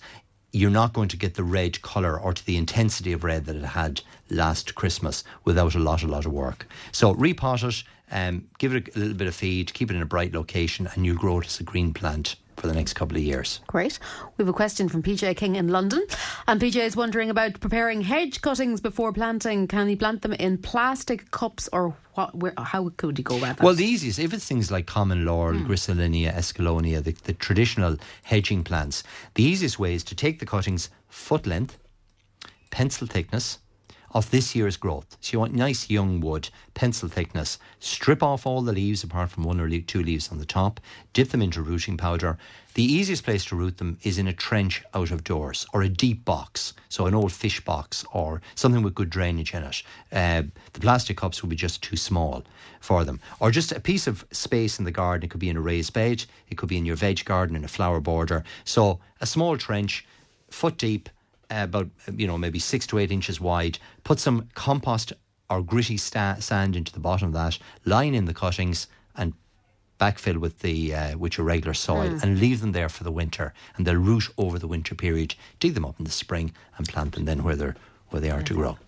You're 0.52 0.70
not 0.70 0.92
going 0.92 1.08
to 1.08 1.16
get 1.16 1.34
the 1.34 1.42
red 1.42 1.82
colour 1.82 2.18
or 2.18 2.32
to 2.32 2.46
the 2.46 2.56
intensity 2.56 3.12
of 3.12 3.24
red 3.24 3.44
that 3.46 3.56
it 3.56 3.64
had 3.64 4.00
last 4.30 4.76
Christmas 4.76 5.24
without 5.44 5.74
a 5.74 5.78
lot, 5.78 6.02
a 6.02 6.06
lot 6.06 6.24
of 6.24 6.32
work. 6.32 6.66
So 6.90 7.14
repot 7.14 7.68
it, 7.68 7.82
um, 8.10 8.46
give 8.58 8.74
it 8.74 8.94
a 8.96 8.98
little 8.98 9.14
bit 9.14 9.28
of 9.28 9.34
feed, 9.34 9.74
keep 9.74 9.90
it 9.90 9.96
in 9.96 10.02
a 10.02 10.06
bright 10.06 10.32
location, 10.32 10.88
and 10.94 11.04
you'll 11.04 11.18
grow 11.18 11.40
it 11.40 11.46
as 11.46 11.60
a 11.60 11.64
green 11.64 11.92
plant 11.92 12.36
for 12.58 12.66
the 12.66 12.74
next 12.74 12.94
couple 12.94 13.16
of 13.16 13.22
years. 13.22 13.60
Great. 13.66 13.98
We 14.36 14.42
have 14.42 14.48
a 14.48 14.52
question 14.52 14.88
from 14.88 15.02
PJ 15.02 15.36
King 15.36 15.56
in 15.56 15.68
London. 15.68 16.04
And 16.46 16.60
PJ 16.60 16.76
is 16.76 16.96
wondering 16.96 17.30
about 17.30 17.60
preparing 17.60 18.00
hedge 18.02 18.40
cuttings 18.40 18.80
before 18.80 19.12
planting. 19.12 19.68
Can 19.68 19.88
he 19.88 19.96
plant 19.96 20.22
them 20.22 20.32
in 20.32 20.58
plastic 20.58 21.30
cups 21.30 21.68
or 21.72 21.94
what? 22.14 22.34
Where, 22.34 22.52
how 22.58 22.90
could 22.96 23.16
he 23.16 23.22
go 23.22 23.38
about 23.38 23.58
that? 23.58 23.64
Well, 23.64 23.74
the 23.74 23.84
easiest, 23.84 24.18
if 24.18 24.32
it's 24.32 24.46
things 24.46 24.70
like 24.70 24.86
common 24.86 25.24
laurel, 25.24 25.58
hmm. 25.58 25.70
griselinia, 25.70 26.34
escallonia, 26.34 27.02
the, 27.02 27.12
the 27.12 27.32
traditional 27.32 27.96
hedging 28.24 28.64
plants, 28.64 29.04
the 29.34 29.44
easiest 29.44 29.78
way 29.78 29.94
is 29.94 30.04
to 30.04 30.14
take 30.14 30.40
the 30.40 30.46
cuttings 30.46 30.90
foot 31.08 31.46
length, 31.46 31.78
pencil 32.70 33.06
thickness 33.06 33.58
of 34.12 34.30
this 34.30 34.54
year's 34.54 34.76
growth. 34.76 35.16
So 35.20 35.32
you 35.32 35.40
want 35.40 35.54
nice 35.54 35.90
young 35.90 36.20
wood, 36.20 36.48
pencil 36.74 37.08
thickness. 37.08 37.58
Strip 37.80 38.22
off 38.22 38.46
all 38.46 38.62
the 38.62 38.72
leaves 38.72 39.04
apart 39.04 39.30
from 39.30 39.44
one 39.44 39.60
or 39.60 39.68
two 39.80 40.02
leaves 40.02 40.30
on 40.30 40.38
the 40.38 40.46
top. 40.46 40.80
Dip 41.12 41.28
them 41.28 41.42
into 41.42 41.62
rooting 41.62 41.96
powder. 41.96 42.38
The 42.74 42.84
easiest 42.84 43.24
place 43.24 43.44
to 43.46 43.56
root 43.56 43.78
them 43.78 43.98
is 44.02 44.18
in 44.18 44.28
a 44.28 44.32
trench 44.32 44.84
out 44.94 45.10
of 45.10 45.24
doors 45.24 45.66
or 45.72 45.82
a 45.82 45.88
deep 45.88 46.24
box, 46.24 46.74
so 46.88 47.06
an 47.06 47.14
old 47.14 47.32
fish 47.32 47.60
box 47.64 48.04
or 48.12 48.40
something 48.54 48.82
with 48.82 48.94
good 48.94 49.10
drainage 49.10 49.52
in 49.52 49.64
it. 49.64 49.82
Uh, 50.12 50.42
the 50.74 50.80
plastic 50.80 51.16
cups 51.16 51.42
will 51.42 51.48
be 51.48 51.56
just 51.56 51.82
too 51.82 51.96
small 51.96 52.44
for 52.80 53.04
them, 53.04 53.18
or 53.40 53.50
just 53.50 53.72
a 53.72 53.80
piece 53.80 54.06
of 54.06 54.24
space 54.30 54.78
in 54.78 54.84
the 54.84 54.92
garden. 54.92 55.26
It 55.26 55.30
could 55.30 55.40
be 55.40 55.48
in 55.48 55.56
a 55.56 55.60
raised 55.60 55.92
bed, 55.92 56.24
it 56.48 56.56
could 56.56 56.68
be 56.68 56.78
in 56.78 56.86
your 56.86 56.94
veg 56.94 57.24
garden 57.24 57.56
in 57.56 57.64
a 57.64 57.68
flower 57.68 58.00
border. 58.00 58.44
So 58.64 59.00
a 59.20 59.26
small 59.26 59.56
trench, 59.56 60.06
foot 60.48 60.78
deep, 60.78 61.08
about 61.50 61.88
you 62.14 62.26
know 62.26 62.38
maybe 62.38 62.58
six 62.58 62.86
to 62.88 62.98
eight 62.98 63.10
inches 63.10 63.40
wide. 63.40 63.78
Put 64.04 64.20
some 64.20 64.48
compost 64.54 65.12
or 65.50 65.62
gritty 65.62 65.96
sta- 65.96 66.40
sand 66.40 66.76
into 66.76 66.92
the 66.92 67.00
bottom 67.00 67.28
of 67.28 67.34
that. 67.34 67.58
Line 67.84 68.14
in 68.14 68.26
the 68.26 68.34
cuttings 68.34 68.86
and 69.16 69.32
backfill 69.98 70.38
with 70.38 70.60
the 70.60 70.94
uh, 70.94 71.18
with 71.18 71.38
your 71.38 71.46
regular 71.46 71.74
soil 71.74 72.18
and 72.22 72.38
leave 72.38 72.60
them 72.60 72.72
there 72.72 72.88
for 72.88 73.04
the 73.04 73.12
winter, 73.12 73.52
and 73.76 73.86
they'll 73.86 73.96
root 73.96 74.28
over 74.36 74.58
the 74.58 74.68
winter 74.68 74.94
period. 74.94 75.34
Dig 75.58 75.74
them 75.74 75.84
up 75.84 75.98
in 75.98 76.04
the 76.04 76.10
spring 76.10 76.52
and 76.76 76.88
plant 76.88 77.12
them 77.12 77.24
then 77.24 77.42
where 77.42 77.56
they're 77.56 77.76
where 78.10 78.20
they 78.20 78.30
are 78.30 78.42
to 78.42 78.54
grow. 78.54 78.78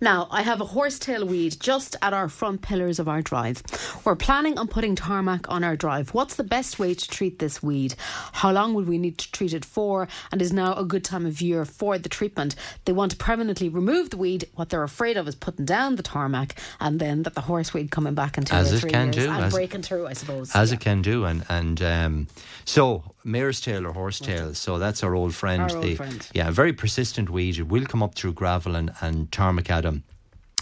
Now, 0.00 0.28
I 0.30 0.42
have 0.42 0.60
a 0.60 0.64
horsetail 0.66 1.26
weed 1.26 1.56
just 1.60 1.96
at 2.02 2.12
our 2.12 2.28
front 2.28 2.62
pillars 2.62 2.98
of 2.98 3.08
our 3.08 3.22
drive. 3.22 3.62
We're 4.04 4.16
planning 4.16 4.58
on 4.58 4.68
putting 4.68 4.94
tarmac 4.96 5.48
on 5.50 5.64
our 5.64 5.76
drive. 5.76 6.12
What's 6.14 6.36
the 6.36 6.44
best 6.44 6.78
way 6.78 6.94
to 6.94 7.08
treat 7.08 7.38
this 7.38 7.62
weed? 7.62 7.94
How 8.32 8.52
long 8.52 8.74
would 8.74 8.86
we 8.88 8.98
need 8.98 9.18
to 9.18 9.32
treat 9.32 9.54
it 9.54 9.64
for? 9.64 10.08
And 10.30 10.42
is 10.42 10.52
now 10.52 10.74
a 10.74 10.84
good 10.84 11.04
time 11.04 11.26
of 11.26 11.40
year 11.40 11.64
for 11.64 11.98
the 11.98 12.08
treatment? 12.08 12.54
They 12.84 12.92
want 12.92 13.12
to 13.12 13.16
permanently 13.16 13.68
remove 13.68 14.10
the 14.10 14.16
weed. 14.18 14.48
What 14.54 14.68
they're 14.68 14.82
afraid 14.82 15.16
of 15.16 15.26
is 15.28 15.34
putting 15.34 15.64
down 15.64 15.96
the 15.96 16.02
tarmac 16.02 16.58
and 16.80 17.00
then 17.00 17.22
that 17.22 17.34
the 17.34 17.40
horseweed 17.42 17.90
coming 17.90 18.14
back 18.14 18.36
in 18.38 18.44
two 18.44 18.54
As 18.56 18.72
or 18.72 18.76
it 18.76 18.80
three 18.80 18.90
can 18.90 19.12
years 19.12 19.26
do, 19.26 19.30
and 19.30 19.50
breaking 19.52 19.82
through, 19.82 20.06
I 20.06 20.12
suppose. 20.12 20.54
As 20.54 20.70
Yeah. 20.70 20.74
it 20.76 20.80
can 20.80 21.02
do, 21.02 21.24
and 21.24 21.44
and 21.48 21.82
um, 21.82 22.26
so 22.64 23.02
mare's 23.26 23.60
tail 23.60 23.86
or 23.86 23.92
horsetail. 23.92 24.54
So 24.54 24.78
that's 24.78 25.02
our 25.02 25.14
old 25.14 25.34
friend. 25.34 25.62
Our 25.62 25.76
old 25.76 25.84
the, 25.84 25.94
friend. 25.96 26.28
Yeah, 26.32 26.48
a 26.48 26.52
very 26.52 26.72
persistent 26.72 27.28
weed. 27.28 27.58
It 27.58 27.64
will 27.68 27.84
come 27.84 28.02
up 28.02 28.14
through 28.14 28.34
gravel 28.34 28.76
and, 28.76 28.92
and 29.00 29.30
tarmacadam. 29.30 30.02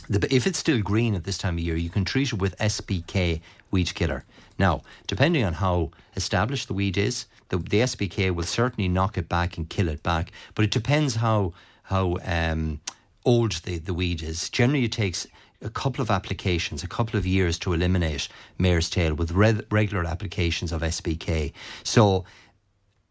The, 0.09 0.35
if 0.35 0.47
it's 0.47 0.59
still 0.59 0.81
green 0.81 1.15
at 1.15 1.25
this 1.25 1.39
time 1.39 1.55
of 1.55 1.61
year, 1.61 1.77
you 1.77 1.91
can 1.91 2.05
treat 2.05 2.33
it 2.33 2.39
with 2.39 2.57
SPK 2.59 3.41
weed 3.71 3.95
killer. 3.95 4.25
Now, 4.59 4.83
depending 5.07 5.45
on 5.45 5.55
how 5.55 5.91
established 6.17 6.69
the 6.69 6.75
weed 6.75 6.97
is, 6.97 7.27
the, 7.49 7.59
the 7.59 7.81
SPK 7.81 8.35
will 8.35 8.45
certainly 8.45 8.89
knock 8.89 9.19
it 9.19 9.29
back 9.29 9.57
and 9.57 9.69
kill 9.69 9.89
it 9.89 10.03
back. 10.03 10.33
But 10.55 10.65
it 10.65 10.71
depends 10.71 11.15
how 11.15 11.53
how 11.85 12.17
um, 12.25 12.81
old 13.27 13.53
the, 13.65 13.79
the 13.79 13.93
weed 13.93 14.23
is. 14.23 14.49
Generally, 14.49 14.85
it 14.85 14.93
takes 14.93 15.27
a 15.63 15.71
couple 15.71 16.03
of 16.03 16.11
applications, 16.11 16.83
a 16.83 16.89
couple 16.89 17.19
of 17.19 17.27
years 17.27 17.59
to 17.59 17.73
eliminate 17.73 18.29
mare's 18.59 18.91
tail 18.91 19.15
with 19.15 19.33
re- 19.33 19.61
regular 19.71 20.05
applications 20.05 20.73
of 20.73 20.83
SPK. 20.83 21.53
So 21.83 22.25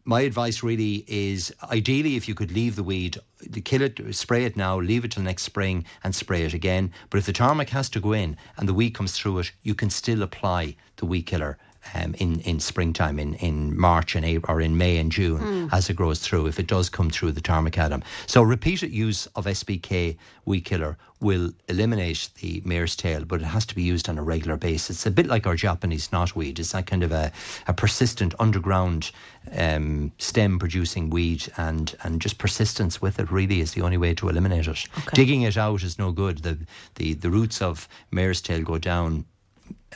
my 0.04 0.20
advice 0.20 0.62
really 0.62 1.04
is 1.08 1.52
ideally 1.70 2.16
if 2.16 2.28
you 2.28 2.34
could 2.34 2.52
leave 2.52 2.76
the 2.76 2.82
weed, 2.82 3.18
kill 3.64 3.82
it, 3.82 4.14
spray 4.14 4.44
it 4.44 4.56
now, 4.56 4.78
leave 4.78 5.04
it 5.04 5.12
till 5.12 5.22
next 5.22 5.44
spring 5.44 5.84
and 6.02 6.14
spray 6.14 6.42
it 6.42 6.52
again. 6.52 6.92
But 7.08 7.18
if 7.18 7.26
the 7.26 7.32
tarmac 7.32 7.70
has 7.70 7.88
to 7.90 8.00
go 8.00 8.12
in 8.12 8.36
and 8.56 8.68
the 8.68 8.74
weed 8.74 8.90
comes 8.90 9.12
through 9.12 9.38
it, 9.38 9.52
you 9.62 9.74
can 9.74 9.90
still 9.90 10.22
apply 10.22 10.76
the 10.96 11.06
weed 11.06 11.22
killer. 11.22 11.58
Um, 11.94 12.14
in 12.14 12.40
in 12.40 12.60
springtime, 12.60 13.18
in, 13.18 13.34
in 13.34 13.78
March 13.78 14.16
and 14.16 14.24
April, 14.24 14.56
or 14.56 14.60
in 14.60 14.78
May 14.78 14.96
and 14.96 15.12
June, 15.12 15.68
as 15.72 15.90
it 15.90 15.94
grows 15.94 16.18
through, 16.20 16.46
if 16.46 16.58
it 16.58 16.66
does 16.66 16.88
come 16.88 17.10
through 17.10 17.32
the 17.32 17.40
tarmacadam. 17.40 18.02
So 18.26 18.42
repeated 18.42 18.90
use 18.90 19.26
of 19.36 19.44
SPK 19.44 20.16
weed 20.46 20.62
killer 20.62 20.96
will 21.20 21.50
eliminate 21.68 22.28
the 22.40 22.60
mare's 22.64 22.94
tail, 22.96 23.24
but 23.24 23.40
it 23.40 23.46
has 23.46 23.64
to 23.66 23.74
be 23.74 23.82
used 23.82 24.08
on 24.08 24.18
a 24.18 24.22
regular 24.22 24.56
basis. 24.56 24.96
It's 24.96 25.06
a 25.06 25.10
bit 25.10 25.26
like 25.26 25.46
our 25.46 25.56
Japanese 25.56 26.08
knotweed. 26.08 26.58
It's 26.58 26.72
that 26.72 26.86
kind 26.86 27.02
of 27.02 27.12
a, 27.12 27.32
a 27.66 27.72
persistent 27.72 28.34
underground 28.38 29.10
um, 29.56 30.12
stem 30.18 30.58
producing 30.58 31.10
weed, 31.10 31.50
and, 31.56 31.94
and 32.02 32.20
just 32.20 32.38
persistence 32.38 33.00
with 33.00 33.18
it 33.18 33.30
really 33.30 33.60
is 33.60 33.72
the 33.72 33.82
only 33.82 33.96
way 33.96 34.14
to 34.14 34.28
eliminate 34.28 34.66
it. 34.66 34.86
Digging 35.14 35.42
it 35.42 35.56
out 35.56 35.82
is 35.82 35.98
no 35.98 36.12
good. 36.12 36.38
The, 36.38 36.58
the, 36.96 37.14
the 37.14 37.30
roots 37.30 37.62
of 37.62 37.88
mare's 38.10 38.40
tail 38.42 38.62
go 38.62 38.78
down. 38.78 39.24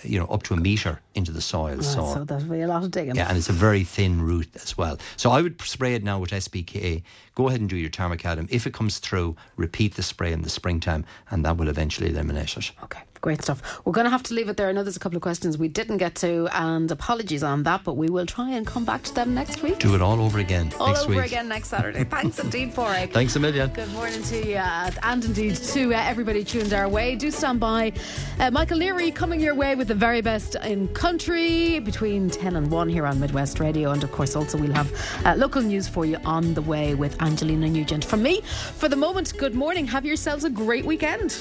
You 0.02 0.18
know, 0.20 0.26
up 0.26 0.42
to 0.44 0.54
a 0.54 0.56
metre 0.56 1.00
into 1.14 1.32
the 1.32 1.40
soil. 1.40 1.78
Ah, 1.80 1.82
so, 1.82 2.14
so 2.14 2.24
that'll 2.24 2.48
be 2.48 2.60
a 2.60 2.68
lot 2.68 2.84
of 2.84 2.90
digging. 2.90 3.16
yeah, 3.16 3.28
and 3.28 3.36
it's 3.36 3.48
a 3.48 3.52
very 3.52 3.84
thin 3.84 4.22
root 4.22 4.48
as 4.56 4.76
well. 4.76 4.98
So 5.16 5.30
I 5.30 5.42
would 5.42 5.60
spray 5.62 5.94
it 5.94 6.04
now 6.04 6.18
with 6.18 6.30
SPK. 6.30 7.02
Go 7.34 7.48
ahead 7.48 7.60
and 7.60 7.68
do 7.68 7.76
your 7.76 7.90
tarmacadam. 7.90 8.48
If 8.50 8.66
it 8.66 8.74
comes 8.74 8.98
through, 8.98 9.36
repeat 9.56 9.94
the 9.94 10.02
spray 10.02 10.32
in 10.32 10.42
the 10.42 10.48
springtime, 10.50 11.04
and 11.30 11.44
that 11.44 11.56
will 11.56 11.68
eventually 11.68 12.10
eliminate 12.10 12.56
it. 12.56 12.72
Okay, 12.84 13.00
great 13.20 13.42
stuff. 13.42 13.80
We're 13.84 13.92
going 13.92 14.04
to 14.04 14.10
have 14.10 14.22
to 14.24 14.34
leave 14.34 14.48
it 14.48 14.56
there. 14.56 14.68
I 14.68 14.72
know 14.72 14.82
there's 14.82 14.96
a 14.96 15.00
couple 15.00 15.16
of 15.16 15.22
questions 15.22 15.58
we 15.58 15.68
didn't 15.68 15.98
get 15.98 16.14
to, 16.16 16.48
and 16.52 16.90
apologies 16.90 17.42
on 17.42 17.62
that, 17.64 17.84
but 17.84 17.96
we 17.96 18.08
will 18.08 18.26
try 18.26 18.50
and 18.50 18.66
come 18.66 18.84
back 18.84 19.02
to 19.04 19.14
them 19.14 19.34
next 19.34 19.62
week. 19.62 19.78
Do 19.78 19.94
it 19.94 20.02
all 20.02 20.20
over 20.20 20.38
again 20.38 20.72
All 20.80 20.88
next 20.88 21.04
over 21.04 21.14
week. 21.16 21.26
again 21.26 21.48
next 21.48 21.68
Saturday. 21.68 22.04
Thanks 22.04 22.38
indeed, 22.44 22.72
for 22.74 22.92
it. 22.94 23.12
Thanks 23.12 23.36
a 23.36 23.40
million. 23.40 23.70
Good 23.70 23.92
morning 23.92 24.22
to 24.24 24.46
you, 24.48 24.56
uh, 24.56 24.90
and 25.02 25.24
indeed 25.24 25.56
to 25.56 25.94
uh, 25.94 25.98
everybody 25.98 26.44
tuned 26.44 26.72
our 26.72 26.88
way. 26.88 27.14
Do 27.16 27.30
stand 27.30 27.60
by. 27.60 27.92
Uh, 28.38 28.50
Michael 28.50 28.78
Leary 28.78 29.10
coming 29.10 29.40
your 29.40 29.54
way 29.54 29.74
with 29.74 29.88
the 29.88 29.94
very 29.94 30.20
best 30.20 30.54
in 30.56 30.88
country 30.88 31.78
between 31.80 32.30
10 32.30 32.56
and 32.56 32.70
1 32.70 32.88
here 32.88 33.06
on 33.06 33.18
Midwest 33.20 33.60
Radio. 33.60 33.90
And 33.90 34.02
of 34.04 34.12
course, 34.12 34.36
also 34.36 34.58
we'll 34.58 34.72
have 34.72 34.92
uh, 35.24 35.34
local 35.36 35.62
news 35.62 35.88
for 35.88 36.04
you 36.04 36.16
on 36.24 36.54
the 36.54 36.62
way 36.62 36.94
with 36.94 37.20
Angelina 37.22 37.68
Nugent. 37.68 38.04
From 38.04 38.22
me, 38.22 38.40
for 38.42 38.88
the 38.88 38.96
moment, 38.96 39.36
good 39.36 39.54
morning. 39.54 39.86
Have 39.86 40.04
yourselves 40.04 40.44
a 40.44 40.50
great 40.50 40.84
weekend. 40.84 41.38